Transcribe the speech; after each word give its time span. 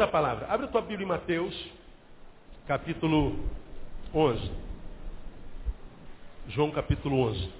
À 0.00 0.06
palavra. 0.06 0.46
Abre 0.48 0.64
a 0.64 0.68
tua 0.70 0.80
Bíblia 0.80 1.04
em 1.04 1.08
Mateus, 1.08 1.54
capítulo 2.66 3.38
11. 4.14 4.50
João 6.48 6.70
capítulo 6.70 7.20
11. 7.28 7.52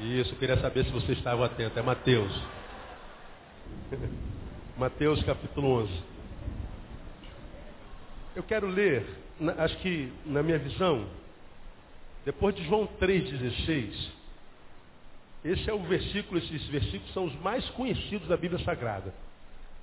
Isso, 0.00 0.32
eu 0.32 0.38
queria 0.38 0.56
saber 0.60 0.84
se 0.84 0.92
você 0.92 1.10
estava 1.10 1.44
atento. 1.44 1.76
É 1.76 1.82
Mateus. 1.82 2.32
Mateus 4.78 5.20
capítulo 5.24 5.82
11. 5.82 6.02
Eu 8.36 8.44
quero 8.44 8.68
ler, 8.68 9.04
acho 9.58 9.76
que 9.78 10.12
na 10.26 10.44
minha 10.44 10.58
visão, 10.58 11.04
depois 12.24 12.54
de 12.54 12.62
João 12.62 12.86
3,16, 13.00 14.08
esse 15.46 15.68
é 15.68 15.74
o 15.74 15.82
versículo, 15.82 16.38
esses 16.38 16.64
versículos 16.68 17.12
são 17.12 17.24
os 17.24 17.34
mais 17.40 17.68
conhecidos 17.70 18.28
da 18.28 18.36
Bíblia 18.36 18.64
Sagrada. 18.64 19.12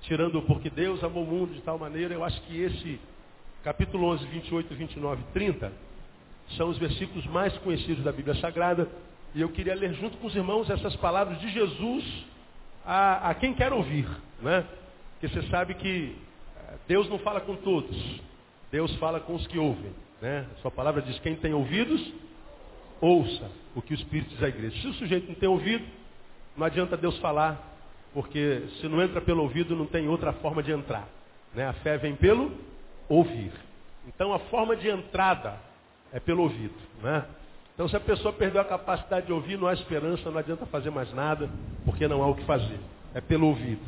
Tirando 0.02 0.40
porque 0.42 0.70
Deus 0.70 1.02
amou 1.02 1.24
o 1.24 1.26
mundo 1.26 1.54
de 1.54 1.60
tal 1.60 1.78
maneira, 1.78 2.14
eu 2.14 2.24
acho 2.24 2.40
que 2.42 2.60
esse 2.60 3.00
capítulo 3.62 4.06
11, 4.08 4.26
28, 4.26 4.74
29 4.74 5.22
e 5.22 5.32
30 5.32 5.72
são 6.56 6.68
os 6.68 6.78
versículos 6.78 7.26
mais 7.26 7.56
conhecidos 7.58 8.04
da 8.04 8.12
Bíblia 8.12 8.34
Sagrada. 8.36 8.88
E 9.34 9.40
eu 9.40 9.48
queria 9.50 9.74
ler 9.74 9.92
junto 9.94 10.16
com 10.18 10.26
os 10.26 10.34
irmãos 10.34 10.70
essas 10.70 10.96
palavras 10.96 11.38
de 11.40 11.50
Jesus 11.50 12.04
a, 12.84 13.30
a 13.30 13.34
quem 13.34 13.52
quer 13.52 13.72
ouvir. 13.72 14.08
Né? 14.40 14.64
Porque 15.12 15.28
você 15.28 15.46
sabe 15.48 15.74
que 15.74 16.16
eh, 16.56 16.74
Deus 16.86 17.08
não 17.10 17.18
fala 17.18 17.40
com 17.40 17.54
todos. 17.56 18.20
Deus 18.70 18.94
fala 18.96 19.20
com 19.20 19.34
os 19.34 19.46
que 19.46 19.58
ouvem. 19.58 19.92
Né? 20.22 20.46
Sua 20.62 20.70
palavra 20.70 21.02
diz, 21.02 21.18
quem 21.18 21.36
tem 21.36 21.52
ouvidos, 21.52 22.12
ouça 23.00 23.50
o 23.74 23.82
que 23.82 23.92
o 23.92 23.96
Espírito 23.96 24.30
diz 24.30 24.42
à 24.42 24.48
igreja. 24.48 24.80
Se 24.80 24.88
o 24.88 24.94
sujeito 24.94 25.28
não 25.28 25.34
tem 25.34 25.48
ouvido, 25.48 25.84
não 26.56 26.66
adianta 26.66 26.96
Deus 26.96 27.18
falar, 27.18 27.77
porque 28.12 28.64
se 28.80 28.88
não 28.88 29.02
entra 29.02 29.20
pelo 29.20 29.42
ouvido, 29.42 29.76
não 29.76 29.86
tem 29.86 30.08
outra 30.08 30.32
forma 30.34 30.62
de 30.62 30.72
entrar. 30.72 31.08
Né? 31.54 31.66
A 31.66 31.72
fé 31.74 31.96
vem 31.98 32.14
pelo 32.14 32.52
ouvir. 33.08 33.52
Então 34.06 34.32
a 34.32 34.38
forma 34.38 34.76
de 34.76 34.88
entrada 34.88 35.58
é 36.12 36.18
pelo 36.18 36.42
ouvido. 36.42 36.74
Né? 37.02 37.24
Então 37.74 37.88
se 37.88 37.96
a 37.96 38.00
pessoa 38.00 38.32
perdeu 38.32 38.60
a 38.60 38.64
capacidade 38.64 39.26
de 39.26 39.32
ouvir, 39.32 39.58
não 39.58 39.68
há 39.68 39.74
esperança, 39.74 40.30
não 40.30 40.38
adianta 40.38 40.66
fazer 40.66 40.90
mais 40.90 41.12
nada, 41.12 41.48
porque 41.84 42.08
não 42.08 42.22
há 42.22 42.26
o 42.26 42.34
que 42.34 42.44
fazer. 42.44 42.80
É 43.14 43.20
pelo 43.20 43.46
ouvido. 43.46 43.82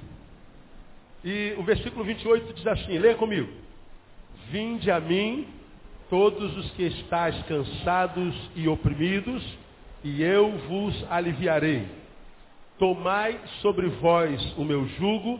E 1.25 1.55
o 1.59 1.63
versículo 1.63 2.05
28 2.05 2.55
diz 2.55 2.67
assim, 2.67 2.99
leia 2.99 3.15
comigo. 3.15 3.51
Vinde 4.51 4.91
a 4.91 4.99
mim 4.99 5.47
todos 6.09 6.57
os 6.57 6.71
que 6.73 6.83
estáis 6.83 7.41
cansados 7.45 8.35
e 8.57 8.67
oprimidos, 8.67 9.45
e 10.03 10.23
eu 10.23 10.51
vos 10.67 11.07
aliviarei. 11.11 11.87
Tomai 12.81 13.39
sobre 13.61 13.89
vós 13.89 14.43
o 14.57 14.65
meu 14.65 14.89
jugo 14.89 15.39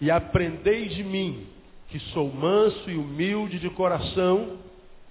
e 0.00 0.10
aprendei 0.10 0.88
de 0.88 1.04
mim, 1.04 1.46
que 1.86 2.00
sou 2.12 2.32
manso 2.32 2.90
e 2.90 2.96
humilde 2.96 3.60
de 3.60 3.70
coração, 3.70 4.58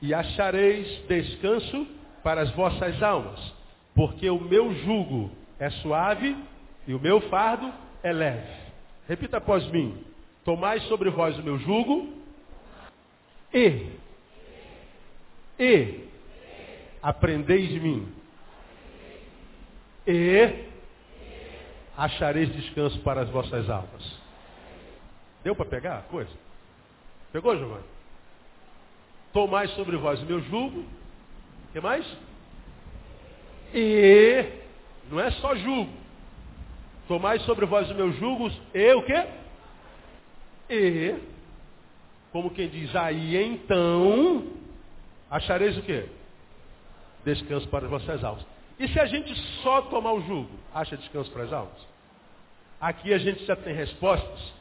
e 0.02 0.14
achareis 0.14 0.86
descanso 1.08 1.88
para 2.22 2.42
as 2.42 2.52
vossas 2.52 3.02
almas, 3.02 3.40
porque 3.96 4.30
o 4.30 4.42
meu 4.42 4.74
jugo 4.84 5.32
é 5.58 5.70
suave 5.70 6.36
e 6.86 6.94
o 6.94 7.00
meu 7.00 7.22
fardo 7.30 7.74
é 8.04 8.12
leve. 8.12 8.60
Repita 9.08 9.38
após 9.38 9.66
mim: 9.72 10.04
Tomai 10.44 10.82
sobre 10.82 11.10
vós 11.10 11.40
o 11.40 11.44
meu 11.44 11.58
jugo 11.60 12.14
e 13.54 13.88
e 15.58 16.00
aprendeis 17.02 17.70
de 17.70 17.80
mim. 17.80 18.06
E 20.06 20.69
achareis 22.00 22.50
descanso 22.54 22.98
para 23.00 23.22
as 23.22 23.30
vossas 23.30 23.70
almas. 23.70 24.20
Deu 25.44 25.54
para 25.54 25.66
pegar 25.66 25.98
a 26.00 26.02
coisa? 26.04 26.32
Pegou, 27.34 27.58
Giovanni? 27.58 27.84
Tomai 29.34 29.68
sobre 29.70 29.98
vós 29.98 30.22
o 30.22 30.26
meu 30.26 30.42
jugo. 30.42 30.80
O 30.80 31.72
que 31.74 31.82
mais? 31.82 32.06
E 33.74 34.46
não 35.12 35.20
é 35.20 35.30
só 35.32 35.54
jugo. 35.56 35.92
Tomai 37.08 37.40
sobre 37.40 37.66
vós 37.66 37.92
o 37.92 37.96
meu 37.96 38.14
jugo 38.14 38.50
e 38.74 38.94
o 38.94 39.04
quê? 39.04 39.28
E, 40.70 41.16
como 42.32 42.52
quem 42.52 42.70
diz, 42.70 42.96
aí 42.96 43.36
então 43.36 44.48
achareis 45.30 45.78
o 45.78 45.82
quê? 45.82 46.08
Descanso 47.26 47.68
para 47.68 47.86
as 47.86 47.92
vossas 47.92 48.24
almas. 48.24 48.46
E 48.80 48.88
se 48.88 49.00
a 49.00 49.06
gente 49.06 49.36
só 49.62 49.82
tomar 49.84 50.14
o 50.14 50.22
jugo, 50.22 50.52
acha 50.74 50.96
descanso 50.96 51.30
para 51.32 51.44
as 51.44 51.52
almas? 51.52 51.89
Aqui 52.80 53.14
a 53.14 53.18
gente 53.18 53.46
já 53.46 53.56
tem 53.56 53.74
respostas 53.74 54.54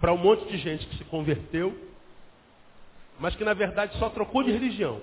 para 0.00 0.12
um 0.12 0.18
monte 0.18 0.46
de 0.46 0.58
gente 0.58 0.86
que 0.86 0.98
se 0.98 1.04
converteu, 1.04 1.76
mas 3.18 3.34
que 3.36 3.44
na 3.44 3.54
verdade 3.54 3.96
só 3.98 4.10
trocou 4.10 4.42
de 4.42 4.50
religião. 4.50 5.00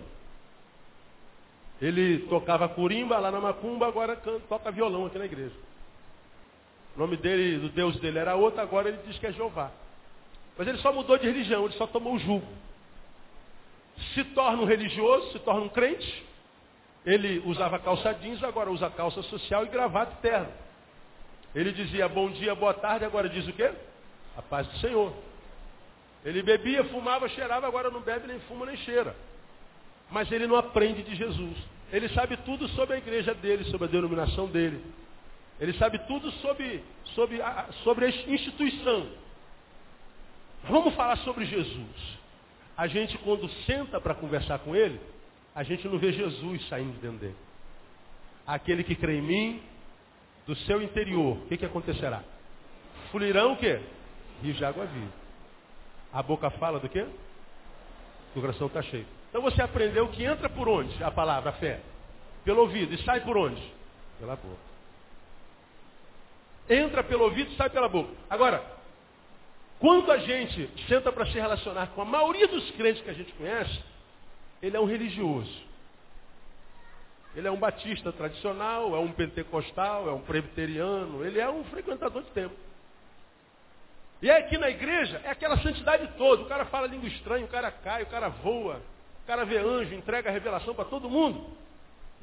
Ele 1.82 2.20
tocava 2.28 2.70
curimba 2.70 3.18
lá 3.18 3.32
na 3.32 3.40
macumba, 3.40 3.88
agora 3.88 4.16
canta, 4.16 4.46
toca 4.48 4.72
violão 4.72 5.06
aqui 5.06 5.18
na 5.18 5.26
igreja. 5.26 5.56
O 6.96 7.00
nome 7.00 7.18
dele, 7.18 7.58
do 7.58 7.70
Deus 7.70 8.00
dele 8.00 8.20
era 8.20 8.36
outro, 8.36 8.62
agora 8.62 8.90
ele 8.90 9.00
diz 9.08 9.18
que 9.18 9.26
é 9.26 9.32
Jeová. 9.32 9.72
Mas 10.58 10.68
ele 10.68 10.78
só 10.80 10.92
mudou 10.92 11.18
de 11.18 11.26
religião, 11.26 11.66
ele 11.66 11.74
só 11.74 11.88
tomou 11.88 12.14
o 12.14 12.20
jugo 12.20 12.46
se 14.14 14.24
torna 14.26 14.62
um 14.62 14.66
religioso, 14.66 15.32
se 15.32 15.40
torna 15.40 15.62
um 15.62 15.70
crente. 15.70 16.26
Ele 17.06 17.42
usava 17.46 17.80
calça 17.80 18.14
jeans, 18.16 18.44
agora 18.44 18.72
usa 18.72 18.90
calça 18.90 19.22
social 19.24 19.66
e 19.66 19.70
gravata 19.70 20.18
terno. 20.22 20.52
Ele 21.54 21.72
dizia 21.72 22.08
bom 22.08 22.30
dia, 22.32 22.56
boa 22.56 22.74
tarde, 22.74 23.06
agora 23.06 23.30
diz 23.30 23.48
o 23.48 23.54
quê? 23.54 23.72
A 24.38 24.42
paz 24.42 24.68
do 24.68 24.78
Senhor. 24.78 25.14
Ele 26.24 26.42
bebia, 26.42 26.84
fumava, 26.86 27.28
cheirava, 27.30 27.68
agora 27.68 27.90
não 27.90 28.02
bebe, 28.02 28.28
nem 28.28 28.40
fuma, 28.42 28.66
nem 28.66 28.78
cheira. 28.78 29.16
Mas 30.10 30.32
ele 30.32 30.48
não 30.48 30.56
aprende 30.56 31.04
de 31.04 31.16
Jesus. 31.16 31.58
Ele 31.92 32.08
sabe 32.10 32.38
tudo 32.38 32.68
sobre 32.70 32.96
a 32.96 32.98
igreja 32.98 33.34
dele, 33.34 33.66
sobre 33.66 33.88
a 33.88 33.92
denominação 33.92 34.48
dele. 34.48 34.84
Ele 35.60 35.74
sabe 35.74 36.00
tudo 36.08 36.32
sobre, 36.34 36.84
sobre, 37.16 37.42
a, 37.42 37.68
sobre 37.84 38.06
a 38.06 38.10
instituição. 38.10 39.10
Vamos 40.64 40.94
falar 40.96 41.18
sobre 41.18 41.46
Jesus 41.46 42.22
a 42.82 42.88
gente 42.88 43.16
quando 43.20 43.48
senta 43.68 44.02
para 44.02 44.16
conversar 44.16 44.58
com 44.58 44.76
ele, 44.76 45.00
a 45.54 45.62
gente 45.62 45.88
não 45.88 46.00
vê 46.00 46.12
Jesus 46.12 46.68
saindo 46.68 46.94
de 46.94 47.00
dentro 47.00 47.20
dele. 47.20 47.36
Aquele 48.48 48.84
que 48.84 48.96
crê 48.96 49.20
em 49.20 49.22
mim, 49.22 49.62
do 50.46 50.56
seu 50.56 50.82
interior, 50.82 51.38
o 51.38 51.46
que, 51.48 51.58
que 51.58 51.66
acontecerá? 51.66 52.24
Fluirão 53.12 53.54
o 53.54 53.58
quê? 53.58 53.80
Rios 54.42 54.58
de 54.58 54.66
água 54.66 54.86
viva. 54.86 55.12
A 56.14 56.22
boca 56.22 56.50
fala 56.52 56.80
do 56.80 56.90
quê? 56.90 57.06
O 58.36 58.42
coração 58.42 58.68
está 58.68 58.82
cheio. 58.82 59.06
Então 59.30 59.42
você 59.42 59.62
aprendeu 59.62 60.08
que 60.10 60.24
entra 60.24 60.50
por 60.50 60.68
onde? 60.68 61.02
A 61.04 61.12
palavra, 61.12 61.52
a 61.52 61.54
fé. 61.54 61.80
Pelo 62.44 62.62
ouvido. 62.62 62.94
E 62.94 63.04
sai 63.04 63.22
por 63.22 63.38
onde? 63.38 63.62
Pela 64.20 64.36
boca. 64.36 64.72
Entra 66.70 67.04
pelo 67.04 67.24
ouvido 67.24 67.52
e 67.52 67.56
sai 67.56 67.70
pela 67.70 67.88
boca. 67.88 68.12
Agora, 68.30 68.64
quando 69.80 70.12
a 70.12 70.18
gente 70.18 70.70
senta 70.88 71.12
para 71.12 71.26
se 71.26 71.34
relacionar 71.34 71.88
com 71.88 72.02
a 72.02 72.06
maioria 72.06 72.48
dos 72.48 72.70
crentes 72.72 73.02
que 73.02 73.10
a 73.10 73.14
gente 73.14 73.32
conhece, 73.34 73.82
ele 74.62 74.78
é 74.78 74.80
um 74.80 74.86
religioso. 74.86 75.71
Ele 77.36 77.48
é 77.48 77.52
um 77.52 77.58
batista 77.58 78.12
tradicional, 78.12 78.96
é 78.96 79.00
um 79.00 79.12
pentecostal, 79.12 80.10
é 80.10 80.12
um 80.12 80.22
presbiteriano, 80.22 81.26
ele 81.26 81.40
é 81.40 81.50
um 81.50 81.64
frequentador 81.66 82.24
de 82.24 82.30
templo. 82.32 82.58
E 84.22 84.30
aí 84.30 84.44
aqui 84.44 84.58
na 84.58 84.70
igreja 84.70 85.22
é 85.24 85.30
aquela 85.30 85.58
santidade 85.60 86.08
toda. 86.18 86.44
O 86.44 86.48
cara 86.48 86.66
fala 86.66 86.88
língua 86.88 87.08
estranha, 87.08 87.46
o 87.46 87.50
cara 87.50 87.72
cai, 87.72 88.04
o 88.04 88.08
cara 88.08 88.30
voa, 88.30 88.82
o 89.24 89.28
cara 89.28 89.46
vê 89.46 89.58
anjo, 89.58 89.96
entrega 89.96 90.30
a 90.30 90.34
revelação 90.34 90.76
para 90.76 90.86
todo 90.86 91.10
mundo. 91.10 91.50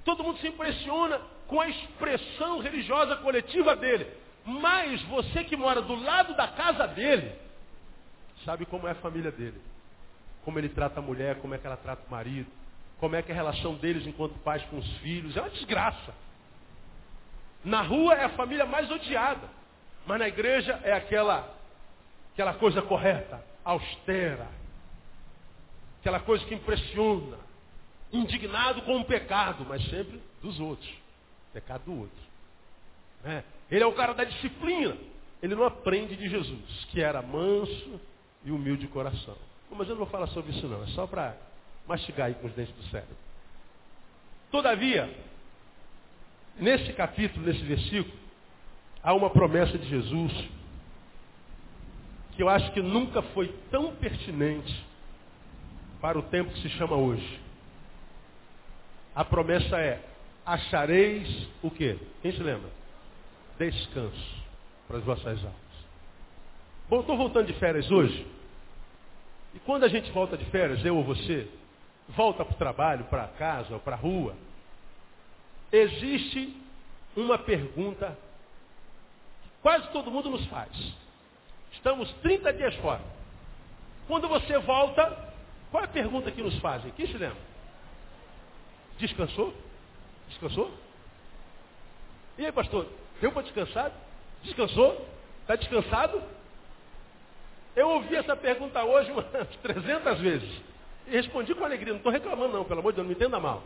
Todo 0.04 0.22
mundo 0.22 0.38
se 0.38 0.48
impressiona 0.48 1.20
com 1.46 1.60
a 1.60 1.68
expressão 1.68 2.60
religiosa 2.60 3.16
coletiva 3.16 3.74
dele. 3.74 4.06
Mas 4.44 5.02
você 5.02 5.42
que 5.44 5.56
mora 5.56 5.82
do 5.82 5.94
lado 5.94 6.34
da 6.34 6.48
casa 6.48 6.86
dele, 6.86 7.32
sabe 8.44 8.64
como 8.64 8.86
é 8.86 8.92
a 8.92 8.96
família 8.96 9.32
dele. 9.32 9.60
Como 10.44 10.58
ele 10.58 10.68
trata 10.68 11.00
a 11.00 11.02
mulher, 11.02 11.40
como 11.40 11.54
é 11.54 11.58
que 11.58 11.66
ela 11.66 11.76
trata 11.76 12.06
o 12.06 12.10
marido, 12.10 12.50
como 12.98 13.16
é 13.16 13.22
que 13.22 13.30
é 13.30 13.34
a 13.34 13.36
relação 13.36 13.74
deles 13.74 14.06
enquanto 14.06 14.38
pais 14.40 14.62
com 14.64 14.78
os 14.78 14.96
filhos. 14.98 15.36
É 15.36 15.40
uma 15.40 15.50
desgraça. 15.50 16.14
Na 17.64 17.82
rua 17.82 18.14
é 18.14 18.24
a 18.24 18.30
família 18.30 18.66
mais 18.66 18.90
odiada. 18.90 19.48
Mas 20.06 20.18
na 20.18 20.28
igreja 20.28 20.80
é 20.82 20.92
aquela, 20.92 21.54
aquela 22.32 22.54
coisa 22.54 22.82
correta, 22.82 23.44
austera. 23.64 24.48
Aquela 26.00 26.20
coisa 26.20 26.44
que 26.44 26.54
impressiona. 26.54 27.38
Indignado 28.12 28.82
com 28.82 28.98
o 28.98 29.04
pecado, 29.04 29.66
mas 29.68 29.84
sempre 29.90 30.20
dos 30.42 30.58
outros. 30.58 30.90
Pecado 31.52 31.84
do 31.84 32.00
outro. 32.00 32.28
É. 33.24 33.42
Ele 33.70 33.84
é 33.84 33.86
o 33.86 33.92
cara 33.92 34.14
da 34.14 34.24
disciplina. 34.24 34.96
Ele 35.42 35.54
não 35.54 35.64
aprende 35.64 36.16
de 36.16 36.28
Jesus, 36.28 36.84
que 36.90 37.00
era 37.00 37.20
manso, 37.22 38.00
e 38.44 38.50
humilde 38.50 38.86
coração. 38.88 39.36
Mas 39.70 39.88
eu 39.88 39.94
não 39.94 39.98
vou 39.98 40.06
falar 40.06 40.26
sobre 40.28 40.52
isso 40.52 40.66
não, 40.66 40.82
é 40.82 40.86
só 40.88 41.06
para 41.06 41.36
mastigar 41.88 42.28
aí 42.28 42.34
com 42.34 42.46
os 42.46 42.52
dentes 42.52 42.74
do 42.74 42.82
cérebro. 42.84 43.16
Todavia, 44.50 45.10
nesse 46.58 46.92
capítulo, 46.92 47.46
nesse 47.46 47.64
versículo, 47.64 48.16
há 49.02 49.14
uma 49.14 49.30
promessa 49.30 49.76
de 49.78 49.88
Jesus 49.88 50.32
que 52.36 52.42
eu 52.42 52.48
acho 52.48 52.70
que 52.72 52.80
nunca 52.80 53.20
foi 53.20 53.52
tão 53.70 53.96
pertinente 53.96 54.86
para 56.00 56.16
o 56.18 56.22
tempo 56.22 56.52
que 56.52 56.60
se 56.60 56.68
chama 56.70 56.94
hoje. 56.94 57.40
A 59.14 59.24
promessa 59.24 59.80
é, 59.80 60.00
achareis 60.46 61.48
o 61.62 61.70
quê? 61.70 61.98
Quem 62.22 62.30
se 62.30 62.40
lembra? 62.40 62.70
Descanso 63.58 64.44
para 64.86 64.98
as 64.98 65.04
vossas 65.04 65.38
almas. 65.38 65.68
Bom, 66.88 67.00
estou 67.00 67.16
voltando 67.16 67.46
de 67.46 67.54
férias 67.54 67.90
hoje. 67.90 68.24
E 69.54 69.58
quando 69.60 69.84
a 69.84 69.88
gente 69.88 70.10
volta 70.12 70.36
de 70.36 70.44
férias, 70.46 70.84
eu 70.84 70.96
ou 70.96 71.02
você, 71.02 71.48
volta 72.08 72.44
para 72.44 72.54
o 72.54 72.58
trabalho, 72.58 73.04
para 73.04 73.28
casa 73.28 73.74
ou 73.74 73.80
para 73.80 73.94
a 73.94 73.98
rua, 73.98 74.34
existe 75.70 76.56
uma 77.16 77.38
pergunta 77.38 78.16
que 79.42 79.48
quase 79.62 79.88
todo 79.88 80.10
mundo 80.10 80.30
nos 80.30 80.46
faz. 80.46 80.70
Estamos 81.72 82.10
30 82.22 82.52
dias 82.52 82.74
fora. 82.76 83.02
Quando 84.06 84.28
você 84.28 84.58
volta, 84.58 85.34
qual 85.70 85.82
é 85.82 85.86
a 85.86 85.90
pergunta 85.90 86.30
que 86.30 86.42
nos 86.42 86.58
fazem? 86.60 86.90
Quem 86.92 87.06
se 87.06 87.18
lembra? 87.18 87.36
Descansou? 88.98 89.54
Descansou? 90.28 90.72
E 92.38 92.46
aí, 92.46 92.52
pastor, 92.52 92.86
deu 93.20 93.32
para 93.32 93.42
descansar? 93.42 93.92
Descansou? 94.42 95.06
Está 95.42 95.56
descansado? 95.56 96.22
Eu 97.76 97.90
ouvi 97.90 98.16
essa 98.16 98.34
pergunta 98.34 98.82
hoje 98.84 99.10
umas 99.10 99.26
300 99.62 100.20
vezes. 100.20 100.67
Respondi 101.10 101.54
com 101.54 101.64
alegria. 101.64 101.92
Não 101.92 101.98
estou 101.98 102.12
reclamando 102.12 102.52
não, 102.52 102.64
pelo 102.64 102.80
amor 102.80 102.92
de 102.92 102.96
Deus, 102.96 103.06
não 103.06 103.08
me 103.08 103.14
entenda 103.14 103.40
mal. 103.40 103.62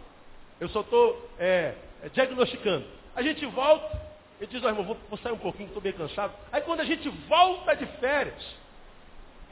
Eu 0.60 0.68
só 0.68 0.80
estou 0.80 1.30
é, 1.38 1.74
é, 2.02 2.08
diagnosticando. 2.08 2.86
A 3.14 3.22
gente 3.22 3.44
volta 3.46 4.00
e 4.40 4.46
diz, 4.46 4.62
oh, 4.62 4.68
irmão, 4.68 4.84
vou, 4.84 4.96
vou 5.08 5.18
sair 5.18 5.32
um 5.32 5.38
pouquinho, 5.38 5.68
estou 5.68 5.82
bem 5.82 5.92
cansado. 5.92 6.32
Aí 6.50 6.62
quando 6.62 6.80
a 6.80 6.84
gente 6.84 7.08
volta 7.28 7.74
de 7.74 7.86
férias, 7.98 8.42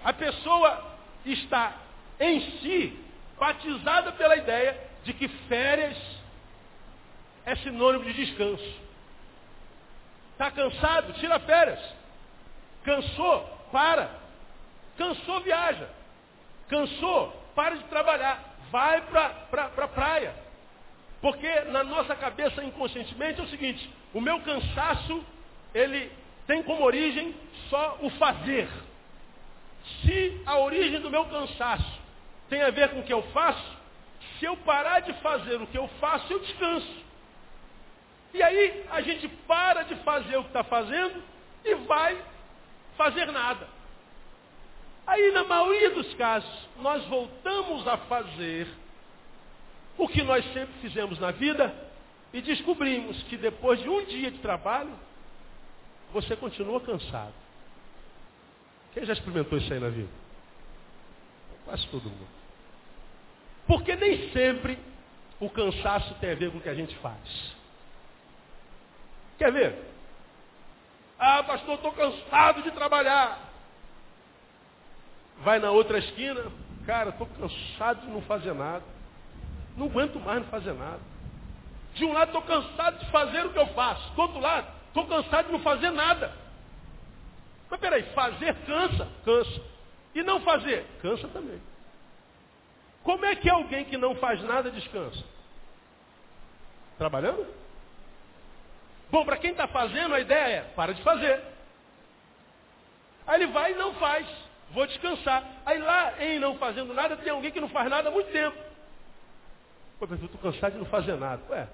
a 0.05 0.13
pessoa 0.13 0.97
está 1.25 1.77
em 2.19 2.41
si 2.59 2.99
batizada 3.39 4.13
pela 4.13 4.37
ideia 4.37 4.79
de 5.05 5.13
que 5.15 5.29
férias 5.49 5.97
é 7.45 7.57
sinônimo 7.57 8.05
de 8.05 8.13
descanso. 8.13 8.81
Está 10.33 10.51
cansado? 10.51 11.13
Tira 11.15 11.39
férias. 11.41 11.81
Cansou? 12.85 13.43
Para. 13.73 14.11
Cansou, 14.97 15.41
viaja. 15.41 15.89
Cansou? 16.69 17.40
Para 17.61 17.77
de 17.77 17.85
trabalhar. 17.85 18.43
Vai 18.71 19.03
para 19.03 19.29
pra, 19.51 19.69
pra 19.69 19.89
praia. 19.89 20.35
Porque 21.21 21.47
na 21.67 21.85
nossa 21.85 22.17
cabeça 22.17 22.65
inconscientemente 22.65 23.39
é 23.39 23.45
o 23.45 23.49
seguinte, 23.49 23.91
o 24.15 24.21
meu 24.23 24.41
cansaço, 24.41 25.23
ele 25.75 26.11
tem 26.47 26.62
como 26.62 26.83
origem 26.83 27.35
só 27.69 27.99
o 28.01 28.09
fazer. 28.12 28.67
Se 30.01 30.41
a 30.47 30.57
origem 30.57 31.01
do 31.01 31.11
meu 31.11 31.27
cansaço 31.27 32.01
tem 32.49 32.62
a 32.62 32.71
ver 32.71 32.89
com 32.93 33.01
o 33.01 33.03
que 33.03 33.12
eu 33.12 33.23
faço, 33.25 33.77
se 34.39 34.47
eu 34.47 34.56
parar 34.56 35.01
de 35.01 35.13
fazer 35.21 35.61
o 35.61 35.67
que 35.67 35.77
eu 35.77 35.87
faço, 36.01 36.33
eu 36.33 36.39
descanso. 36.39 37.05
E 38.33 38.43
aí 38.43 38.87
a 38.91 39.03
gente 39.03 39.29
para 39.47 39.83
de 39.83 39.97
fazer 39.97 40.39
o 40.39 40.45
que 40.45 40.49
está 40.49 40.65
fazendo 40.65 41.23
e 41.63 41.75
vai 41.75 42.17
fazer 42.97 43.31
nada. 43.31 43.69
Aí, 45.06 45.32
na 45.32 45.44
maioria 45.44 45.91
dos 45.91 46.14
casos, 46.14 46.69
nós 46.81 47.05
voltamos 47.06 47.87
a 47.88 47.97
fazer 47.99 48.69
o 49.99 50.08
que 50.08 50.23
nós 50.23 50.44
sempre 50.52 50.73
fizemos 50.81 51.19
na 51.19 51.31
vida 51.31 51.75
e 52.32 52.41
descobrimos 52.41 53.23
que 53.25 53.37
depois 53.37 53.81
de 53.81 53.88
um 53.88 54.05
dia 54.05 54.31
de 54.31 54.38
trabalho, 54.38 54.93
você 56.12 56.37
continua 56.37 56.81
cansado. 56.81 57.35
Quem 58.94 59.05
já 59.05 59.12
experimentou 59.12 59.58
isso 59.58 59.73
aí 59.73 59.79
na 59.79 59.88
vida? 59.88 60.08
Quase 61.64 61.87
todo 61.88 62.05
mundo. 62.05 62.29
Porque 63.67 63.94
nem 63.94 64.31
sempre 64.32 64.79
o 65.38 65.49
cansaço 65.49 66.14
tem 66.14 66.32
a 66.32 66.35
ver 66.35 66.50
com 66.50 66.58
o 66.58 66.61
que 66.61 66.69
a 66.69 66.75
gente 66.75 66.96
faz. 66.96 67.55
Quer 69.38 69.53
ver? 69.53 69.79
Ah, 71.19 71.43
pastor, 71.43 71.75
estou 71.75 71.93
cansado 71.93 72.62
de 72.62 72.70
trabalhar. 72.73 73.50
Vai 75.41 75.59
na 75.59 75.71
outra 75.71 75.99
esquina, 75.99 76.45
cara, 76.87 77.11
estou 77.11 77.27
cansado 77.27 78.03
de 78.03 78.09
não 78.09 78.23
fazer 78.23 78.53
nada. 78.53 78.85
Não 79.77 79.87
aguento 79.87 80.21
mais 80.21 80.43
não 80.43 80.49
fazer 80.49 80.73
nada. 80.75 81.01
De 81.95 82.05
um 82.05 82.13
lado 82.13 82.29
estou 82.29 82.43
cansado 82.43 82.99
de 82.99 83.11
fazer 83.11 83.47
o 83.47 83.53
que 83.53 83.59
eu 83.59 83.67
faço. 83.69 84.13
Do 84.13 84.21
outro 84.23 84.41
lado, 84.41 84.69
estou 84.89 85.07
cansado 85.07 85.47
de 85.47 85.53
não 85.53 85.61
fazer 85.61 85.91
nada. 85.91 86.33
Mas 87.71 87.81
peraí, 87.81 88.03
fazer 88.15 88.55
cansa? 88.67 89.09
Cansa. 89.25 89.63
E 90.15 90.23
não 90.23 90.41
fazer? 90.41 90.87
Cansa 91.01 91.29
também. 91.29 91.61
Como 93.03 93.25
é 93.25 93.35
que 93.37 93.49
alguém 93.49 93.85
que 93.85 93.97
não 93.97 94.15
faz 94.17 94.43
nada 94.43 94.71
descansa? 94.71 95.25
Trabalhando? 96.99 97.47
Bom, 99.11 99.25
para 99.25 99.39
quem 99.39 99.53
está 99.53 99.67
fazendo, 99.67 100.15
a 100.15 100.21
ideia 100.21 100.57
é, 100.57 100.61
para 100.75 100.93
de 100.93 101.03
fazer. 101.03 101.43
Aí 103.27 103.43
ele 103.43 103.53
vai 103.53 103.73
e 103.73 103.77
não 103.77 103.95
faz. 103.95 104.27
Vou 104.72 104.87
descansar. 104.87 105.44
Aí 105.67 105.78
lá, 105.78 106.22
em 106.22 106.38
não 106.38 106.56
fazendo 106.58 106.94
nada, 106.94 107.17
tem 107.17 107.31
alguém 107.31 107.50
que 107.50 107.61
não 107.61 107.69
faz 107.69 107.90
nada 107.90 108.08
há 108.08 108.12
muito 108.12 108.31
tempo. 108.31 108.56
Pô, 109.99 110.06
eu 110.06 110.14
estou 110.14 110.40
cansado 110.40 110.72
de 110.72 110.78
não 110.78 110.87
fazer 110.87 111.17
nada. 111.17 111.43
Ué, 111.50 111.69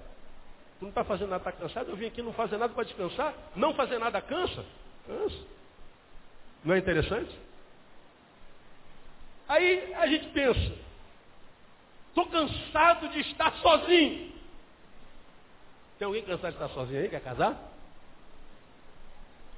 tu 0.79 0.83
não 0.83 0.89
está 0.89 1.03
fazendo 1.03 1.29
nada, 1.29 1.49
está 1.49 1.51
cansado? 1.51 1.89
Eu 1.89 1.95
vim 1.95 2.07
aqui 2.07 2.21
não 2.21 2.33
fazer 2.33 2.57
nada 2.57 2.73
para 2.73 2.83
descansar? 2.83 3.33
Não 3.55 3.73
fazer 3.73 3.99
nada 3.99 4.21
cansa? 4.21 4.65
Cansa. 5.05 5.45
Não 6.63 6.75
é 6.75 6.79
interessante? 6.79 7.33
Aí 9.47 9.93
a 9.93 10.07
gente 10.07 10.27
pensa, 10.29 10.73
Estou 12.17 12.25
cansado 12.31 13.09
de 13.09 13.19
estar 13.19 13.53
sozinho. 13.57 14.33
Tem 15.99 16.05
alguém 16.07 16.23
cansado 16.23 16.49
de 16.49 16.63
estar 16.63 16.69
sozinho 16.69 17.01
aí? 17.01 17.09
Quer 17.09 17.21
casar? 17.21 17.55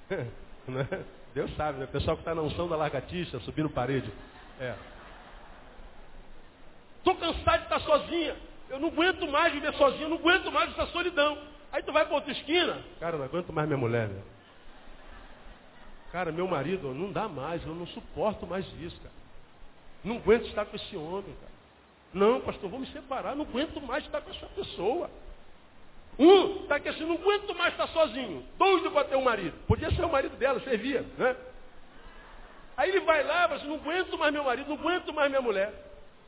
É? 0.70 1.19
Deus 1.34 1.56
sabe, 1.56 1.80
né? 1.80 1.86
O 1.86 1.90
pessoal 1.90 2.18
que 2.18 2.22
está 2.22 2.34
na 2.34 2.42
unção 2.42 2.68
da 2.68 2.76
largatista, 2.76 3.40
subindo 3.42 3.70
parede. 3.70 4.12
É. 4.60 4.76
Estou 6.98 7.16
cansado 7.16 7.60
de 7.60 7.64
estar 7.64 7.80
sozinha. 7.82 8.36
Eu 8.70 8.80
não 8.80 8.90
aguento 8.90 9.28
mais 9.28 9.54
viver 9.54 9.74
sozinho, 9.74 10.04
eu 10.04 10.10
não 10.10 10.18
aguento 10.18 10.52
mais 10.52 10.72
essa 10.72 10.86
solidão. 10.88 11.38
Aí 11.72 11.82
tu 11.84 11.92
vai 11.92 12.06
para 12.06 12.16
outra 12.16 12.32
esquina. 12.32 12.84
Cara, 13.00 13.18
não 13.18 13.26
aguento 13.26 13.54
mais 13.54 13.68
minha 13.68 13.78
mulher. 13.78 14.10
Cara, 16.12 16.32
meu 16.32 16.48
marido, 16.48 16.94
não 16.94 17.12
dá 17.12 17.28
mais, 17.28 17.66
eu 17.66 17.74
não 17.74 17.86
suporto 17.88 18.46
mais 18.48 18.66
isso, 18.82 18.98
cara. 18.98 19.14
Não 20.04 20.18
aguento 20.18 20.48
estar 20.48 20.66
com 20.66 20.76
esse 20.76 20.96
homem, 20.98 21.36
cara. 21.36 21.52
Não, 22.14 22.42
pastor, 22.42 22.70
vou 22.70 22.80
me 22.80 22.88
separar, 22.88 23.36
não 23.36 23.46
aguento 23.46 23.80
mais 23.82 24.04
estar 24.06 24.22
com 24.22 24.32
essa 24.32 24.48
pessoa. 24.48 25.10
Um 26.20 26.64
está 26.64 26.76
aqui 26.76 26.90
assim, 26.90 27.06
não 27.06 27.16
aguento 27.16 27.56
mais 27.56 27.72
estar 27.72 27.88
sozinho, 27.88 28.46
doido 28.58 28.92
para 28.92 29.08
ter 29.08 29.16
um 29.16 29.24
marido. 29.24 29.58
Podia 29.66 29.90
ser 29.92 30.04
o 30.04 30.12
marido 30.12 30.36
dela, 30.36 30.60
servia, 30.60 31.06
né? 31.18 31.36
Aí 32.76 32.90
ele 32.90 33.00
vai 33.02 33.24
lá 33.24 33.46
e 33.46 33.48
fala 33.48 33.56
assim, 33.56 33.68
não 33.68 33.76
aguento 33.76 34.18
mais 34.18 34.34
meu 34.34 34.44
marido, 34.44 34.68
não 34.68 34.76
aguento 34.76 35.14
mais 35.14 35.30
minha 35.30 35.42
mulher. 35.42 35.74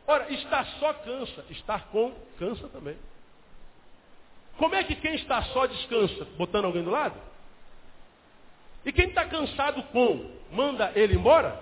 Ora, 0.08 0.32
estar 0.32 0.66
só 0.80 0.94
cansa, 0.94 1.46
estar 1.50 1.88
com 1.88 2.14
cansa 2.40 2.70
também. 2.70 2.98
Como 4.58 4.76
é 4.76 4.84
que 4.84 4.96
quem 4.96 5.16
está 5.16 5.42
só 5.44 5.66
descansa? 5.66 6.26
Botando 6.38 6.66
alguém 6.66 6.84
do 6.84 6.90
lado? 6.90 7.20
E 8.86 8.92
quem 8.92 9.10
está 9.10 9.26
cansado 9.26 9.84
com, 9.92 10.32
manda 10.52 10.92
ele 10.96 11.16
embora? 11.16 11.60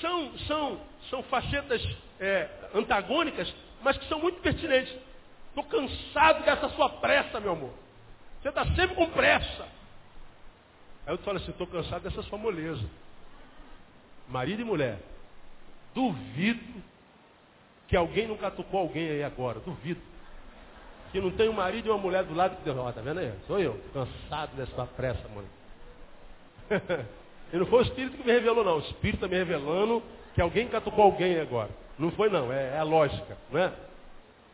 São, 0.00 0.38
são, 0.38 0.80
são 1.10 1.22
facetas 1.24 1.82
é, 2.18 2.48
antagônicas, 2.74 3.52
mas 3.82 3.98
que 3.98 4.08
são 4.08 4.18
muito 4.18 4.40
pertinentes. 4.40 4.94
Estou 5.54 5.64
cansado 5.64 6.44
dessa 6.44 6.68
sua 6.70 6.88
pressa, 6.88 7.38
meu 7.38 7.52
amor. 7.52 7.70
Você 8.42 8.48
está 8.48 8.64
sempre 8.74 8.96
com 8.96 9.08
pressa. 9.10 9.68
Aí 11.06 11.14
eu 11.14 11.18
falo 11.18 11.38
assim, 11.38 11.52
estou 11.52 11.66
cansado 11.68 12.02
dessa 12.02 12.22
sua 12.24 12.36
moleza. 12.36 12.84
Marido 14.28 14.62
e 14.62 14.64
mulher. 14.64 14.98
Duvido 15.94 16.82
que 17.86 17.96
alguém 17.96 18.26
nunca 18.26 18.50
tocou 18.50 18.80
alguém 18.80 19.08
aí 19.10 19.22
agora. 19.22 19.60
Duvido. 19.60 20.00
Que 21.12 21.20
não 21.20 21.30
tem 21.30 21.48
um 21.48 21.52
marido 21.52 21.86
e 21.86 21.90
uma 21.90 21.98
mulher 21.98 22.24
do 22.24 22.34
lado 22.34 22.56
que 22.56 22.64
deu, 22.64 22.76
ó, 22.76 22.90
tá 22.90 23.00
vendo 23.00 23.20
aí? 23.20 23.32
Sou 23.46 23.60
eu, 23.60 23.80
cansado 23.92 24.56
dessa 24.56 24.84
pressa, 24.86 25.22
mãe. 25.28 25.46
e 27.52 27.56
não 27.56 27.66
foi 27.66 27.78
o 27.78 27.82
Espírito 27.82 28.16
que 28.16 28.26
me 28.26 28.32
revelou, 28.32 28.64
não. 28.64 28.78
O 28.78 28.80
Espírito 28.80 29.24
está 29.24 29.28
me 29.28 29.36
revelando 29.36 30.02
que 30.34 30.40
alguém 30.40 30.66
catucou 30.66 31.04
alguém 31.04 31.38
agora. 31.38 31.70
Não 31.96 32.10
foi 32.10 32.28
não, 32.28 32.52
é, 32.52 32.70
é 32.74 32.78
a 32.78 32.82
lógica, 32.82 33.38
não 33.52 33.60
é? 33.60 33.72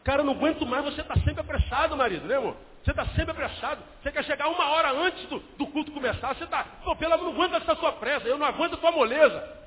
Cara, 0.03 0.23
não 0.23 0.33
aguento 0.33 0.67
mais, 0.67 0.85
você 0.85 1.03
está 1.03 1.15
sempre 1.17 1.41
apressado, 1.41 1.97
marido, 1.97 2.27
né, 2.27 2.37
amor? 2.37 2.57
Você 2.83 2.91
está 2.91 3.07
sempre 3.09 3.33
apressado. 3.33 3.83
Você 4.03 4.11
quer 4.11 4.25
chegar 4.25 4.49
uma 4.49 4.71
hora 4.71 4.93
antes 4.93 5.27
do, 5.27 5.39
do 5.59 5.67
culto 5.67 5.93
começar. 5.93 6.35
Você 6.35 6.45
está, 6.45 6.65
pô, 6.83 6.97
pelo 6.97 7.15
amor, 7.15 7.27
não 7.27 7.33
aguento 7.35 7.57
essa 7.57 7.75
sua 7.77 7.93
pressa. 7.93 8.27
Eu 8.27 8.39
não 8.39 8.47
aguento 8.47 8.75
a 8.75 8.79
tua 8.79 8.91
moleza. 8.91 9.59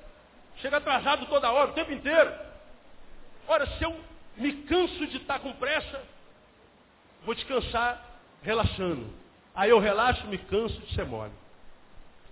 Chega 0.57 0.77
atrasado 0.77 1.25
toda 1.27 1.51
hora, 1.51 1.69
o 1.69 1.73
tempo 1.73 1.91
inteiro. 1.91 2.33
Ora, 3.47 3.67
se 3.67 3.83
eu 3.83 3.95
me 4.35 4.53
canso 4.63 5.05
de 5.07 5.17
estar 5.17 5.39
com 5.39 5.53
pressa, 5.53 6.01
vou 7.23 7.35
descansar 7.35 8.01
relaxando. 8.41 9.13
Aí 9.53 9.69
eu 9.69 9.79
relaxo, 9.79 10.25
me 10.27 10.39
canso 10.39 10.79
de 10.81 10.95
ser 10.95 11.05
mole. 11.05 11.31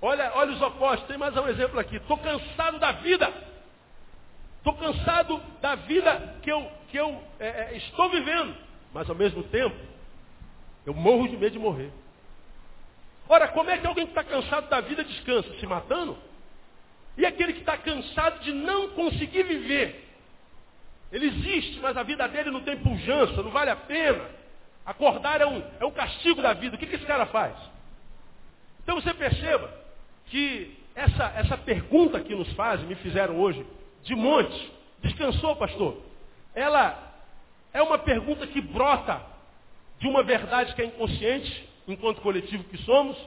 Olha, 0.01 0.31
olha 0.33 0.53
os 0.53 0.61
opostos. 0.61 1.07
Tem 1.07 1.17
mais 1.17 1.35
um 1.37 1.47
exemplo 1.47 1.79
aqui. 1.79 1.97
Estou 1.97 2.17
cansado 2.17 2.79
da 2.79 2.91
vida. 2.93 3.31
Estou 4.61 4.75
cansado 4.75 5.41
da 5.59 5.73
vida 5.73 6.35
que 6.43 6.51
eu, 6.51 6.71
que 6.89 6.97
eu 6.97 7.23
é, 7.39 7.47
é, 7.47 7.77
estou 7.77 8.11
vivendo. 8.11 8.55
Mas 8.93 9.09
ao 9.09 9.15
mesmo 9.15 9.41
tempo, 9.43 9.75
eu 10.85 10.93
morro 10.93 11.27
de 11.27 11.35
medo 11.35 11.53
de 11.53 11.59
morrer. 11.59 11.91
Ora, 13.27 13.47
como 13.47 13.71
é 13.71 13.79
que 13.79 13.87
alguém 13.87 14.05
que 14.05 14.11
está 14.11 14.23
cansado 14.23 14.69
da 14.69 14.79
vida 14.81 15.03
descansa? 15.03 15.51
Se 15.59 15.65
matando? 15.65 16.15
E 17.17 17.25
aquele 17.25 17.53
que 17.53 17.61
está 17.61 17.75
cansado 17.75 18.39
de 18.41 18.53
não 18.53 18.89
conseguir 18.89 19.43
viver? 19.43 20.07
Ele 21.11 21.25
existe, 21.25 21.79
mas 21.79 21.97
a 21.97 22.03
vida 22.03 22.27
dele 22.27 22.51
não 22.51 22.61
tem 22.61 22.77
pujança, 22.77 23.41
não 23.41 23.49
vale 23.49 23.71
a 23.71 23.75
pena. 23.75 24.29
Acordar 24.85 25.41
é 25.41 25.45
um, 25.45 25.63
é 25.79 25.85
um 25.85 25.91
castigo 25.91 26.39
da 26.39 26.53
vida. 26.53 26.75
O 26.75 26.79
que, 26.79 26.85
que 26.85 26.95
esse 26.97 27.05
cara 27.05 27.25
faz? 27.25 27.55
Então 28.83 29.01
você 29.01 29.11
perceba 29.13 29.73
que 30.27 30.77
essa, 30.93 31.33
essa 31.35 31.57
pergunta 31.57 32.19
que 32.19 32.35
nos 32.35 32.51
fazem, 32.53 32.85
me 32.85 32.95
fizeram 32.95 33.39
hoje, 33.39 33.65
de 34.03 34.15
monte, 34.15 34.71
descansou, 35.01 35.55
pastor? 35.55 35.97
Ela 36.53 37.11
é 37.73 37.81
uma 37.81 37.97
pergunta 37.97 38.47
que 38.47 38.61
brota 38.61 39.21
de 39.99 40.07
uma 40.07 40.23
verdade 40.23 40.73
que 40.73 40.81
é 40.81 40.85
inconsciente, 40.85 41.69
enquanto 41.87 42.21
coletivo 42.21 42.63
que 42.65 42.77
somos, 42.79 43.17